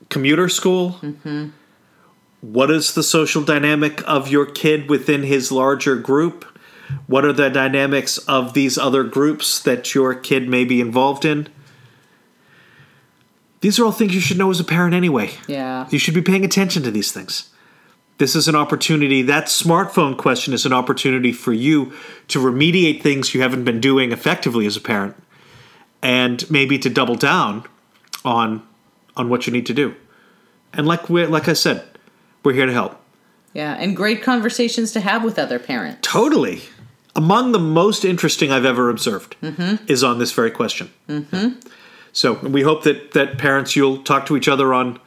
commuter 0.09 0.49
school. 0.49 0.89
Hmm. 0.93 1.49
What 2.41 2.71
is 2.71 2.95
the 2.95 3.03
social 3.03 3.43
dynamic 3.43 4.01
of 4.07 4.29
your 4.29 4.47
kid 4.47 4.89
within 4.89 5.21
his 5.23 5.51
larger 5.51 5.95
group? 5.95 6.43
What 7.07 7.25
are 7.25 7.33
the 7.33 7.49
dynamics 7.49 8.17
of 8.19 8.53
these 8.53 8.77
other 8.77 9.03
groups 9.03 9.59
that 9.59 9.93
your 9.93 10.13
kid 10.13 10.47
may 10.47 10.63
be 10.65 10.81
involved 10.81 11.25
in? 11.25 11.47
These 13.61 13.79
are 13.79 13.85
all 13.85 13.91
things 13.91 14.15
you 14.15 14.21
should 14.21 14.37
know 14.37 14.49
as 14.49 14.59
a 14.59 14.63
parent 14.63 14.93
anyway. 14.93 15.31
Yeah. 15.47 15.87
You 15.89 15.99
should 15.99 16.15
be 16.15 16.21
paying 16.21 16.43
attention 16.43 16.83
to 16.83 16.91
these 16.91 17.11
things. 17.11 17.49
This 18.17 18.35
is 18.35 18.47
an 18.47 18.55
opportunity, 18.55 19.23
that 19.23 19.45
smartphone 19.45 20.15
question 20.15 20.53
is 20.53 20.65
an 20.65 20.73
opportunity 20.73 21.31
for 21.31 21.53
you 21.53 21.91
to 22.27 22.39
remediate 22.39 23.01
things 23.01 23.33
you 23.33 23.41
haven't 23.41 23.63
been 23.63 23.79
doing 23.79 24.11
effectively 24.11 24.67
as 24.67 24.77
a 24.77 24.81
parent 24.81 25.15
and 26.03 26.49
maybe 26.49 26.77
to 26.79 26.89
double 26.89 27.15
down 27.15 27.65
on 28.23 28.61
on 29.17 29.27
what 29.27 29.45
you 29.45 29.53
need 29.53 29.65
to 29.65 29.73
do. 29.73 29.95
And 30.73 30.87
like 30.87 31.09
we 31.09 31.25
like 31.25 31.47
I 31.47 31.53
said, 31.53 31.83
we're 32.43 32.53
here 32.53 32.65
to 32.65 32.73
help. 32.73 32.99
Yeah. 33.53 33.73
And 33.73 33.95
great 33.95 34.21
conversations 34.21 34.91
to 34.93 35.01
have 35.01 35.23
with 35.23 35.37
other 35.37 35.59
parents. 35.59 35.99
Totally. 36.01 36.61
Among 37.15 37.51
the 37.51 37.59
most 37.59 38.05
interesting 38.05 38.51
I've 38.51 38.65
ever 38.65 38.89
observed 38.89 39.35
is 39.87 40.03
on 40.03 40.19
this 40.19 40.31
very 40.31 40.51
question. 40.51 40.89
So 42.13 42.33
we 42.39 42.61
hope 42.61 42.83
that 42.83 43.11
that 43.11 43.37
parents 43.37 43.75
you'll 43.75 44.03
talk 44.03 44.25
to 44.27 44.35
each 44.37 44.47
other 44.47 44.73
on, 44.73 44.99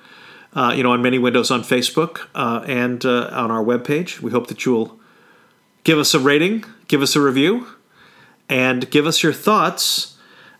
uh, 0.55 0.73
you 0.77 0.83
know, 0.83 0.93
on 0.93 1.03
many 1.03 1.19
windows 1.19 1.51
on 1.51 1.63
Facebook 1.63 2.27
uh, 2.35 2.63
and 2.67 3.05
uh, 3.05 3.29
on 3.33 3.51
our 3.51 3.63
webpage. 3.65 4.21
We 4.21 4.31
hope 4.31 4.47
that 4.49 4.65
you'll 4.65 4.99
give 5.85 5.99
us 5.99 6.15
a 6.15 6.19
rating, 6.19 6.65
give 6.89 7.03
us 7.03 7.15
a 7.17 7.21
review, 7.21 7.67
and 8.49 8.91
give 8.91 9.07
us 9.07 9.23
your 9.23 9.33
thoughts 9.35 10.17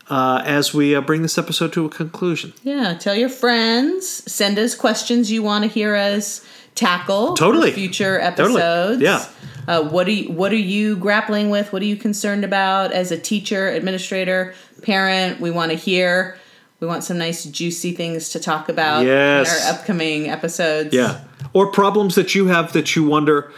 uh, 0.09 0.41
as 0.45 0.73
we 0.73 0.95
uh, 0.95 1.01
bring 1.01 1.21
this 1.23 1.37
episode 1.37 1.73
to 1.73 1.85
a 1.85 1.89
conclusion. 1.89 2.53
Yeah, 2.63 2.93
tell 2.95 3.15
your 3.15 3.29
friends. 3.29 4.07
Send 4.31 4.59
us 4.59 4.75
questions 4.75 5.31
you 5.31 5.41
want 5.41 5.63
to 5.63 5.69
hear 5.69 5.95
us 5.95 6.45
tackle. 6.75 7.29
for 7.35 7.37
Totally. 7.37 7.71
future 7.71 8.19
Totally. 8.19 8.61
episodes. 8.61 9.01
Yeah. 9.01 9.25
Uh, 9.67 9.83
what 9.89 10.07
are 10.07 10.11
you, 10.11 10.31
What 10.31 10.51
are 10.51 10.55
you 10.57 10.95
grappling 10.95 11.49
with? 11.49 11.73
What 11.73 11.81
are 11.81 11.85
you 11.85 11.95
concerned 11.97 12.43
about 12.43 12.91
as 12.91 13.11
a 13.11 13.17
teacher, 13.17 13.69
administrator, 13.69 14.53
parent? 14.81 15.39
We 15.39 15.51
want 15.51 15.71
to 15.71 15.77
hear. 15.77 16.37
We 16.79 16.87
want 16.87 17.03
some 17.03 17.17
nice 17.17 17.45
juicy 17.45 17.93
things 17.93 18.29
to 18.29 18.39
talk 18.39 18.69
about 18.69 19.05
Yes. 19.05 19.47
in 19.47 19.65
our 19.67 19.73
upcoming 19.73 20.29
episodes. 20.29 20.93
Yeah. 20.93 21.21
Or 21.53 21.71
problems 21.71 22.15
that 22.15 22.35
you 22.35 22.47
have 22.47 22.73
that 22.73 22.95
you 22.95 23.03
wonder, 23.05 23.51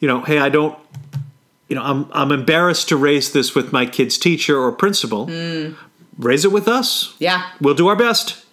you 0.00 0.08
know, 0.08 0.22
hey, 0.22 0.38
I 0.38 0.48
don't, 0.48 0.76
you 1.68 1.76
know, 1.76 1.82
I'm, 1.82 2.06
I'm 2.12 2.32
embarrassed 2.32 2.88
to 2.88 2.96
raise 2.96 3.32
this 3.32 3.54
with 3.54 3.72
my 3.72 3.86
kid's 3.86 4.16
teacher 4.18 4.58
or 4.58 4.72
principal. 4.72 5.26
Raise 6.18 6.44
it 6.44 6.52
with 6.52 6.66
us. 6.66 7.14
Yeah. 7.18 7.46
We'll 7.60 7.74
do 7.74 7.88
our 7.88 7.96
best. 7.96 8.44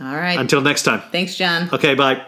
All 0.00 0.14
right. 0.14 0.38
Until 0.38 0.60
next 0.60 0.82
time. 0.82 1.02
Thanks, 1.12 1.34
John. 1.36 1.68
Okay, 1.72 1.94
bye. 1.94 2.24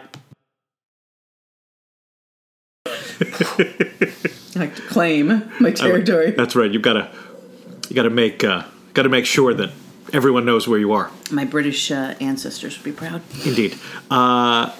like 4.55 4.75
to 4.75 4.81
claim 4.89 5.51
my 5.59 5.71
territory. 5.71 6.31
That's 6.31 6.55
right. 6.55 6.71
You've 6.71 6.81
got 6.81 6.93
to, 6.93 7.11
you 7.89 7.95
got 7.95 8.03
to 8.03 8.09
make, 8.09 8.43
uh, 8.43 8.63
got 8.93 9.03
to 9.03 9.09
make 9.09 9.25
sure 9.25 9.53
that 9.53 9.71
everyone 10.13 10.45
knows 10.45 10.67
where 10.67 10.79
you 10.79 10.93
are. 10.93 11.11
My 11.31 11.45
British 11.45 11.91
uh, 11.91 12.15
ancestors 12.19 12.77
would 12.77 12.85
be 12.85 12.91
proud. 12.91 13.21
Indeed. 13.45 13.77
Uh, 14.09 14.73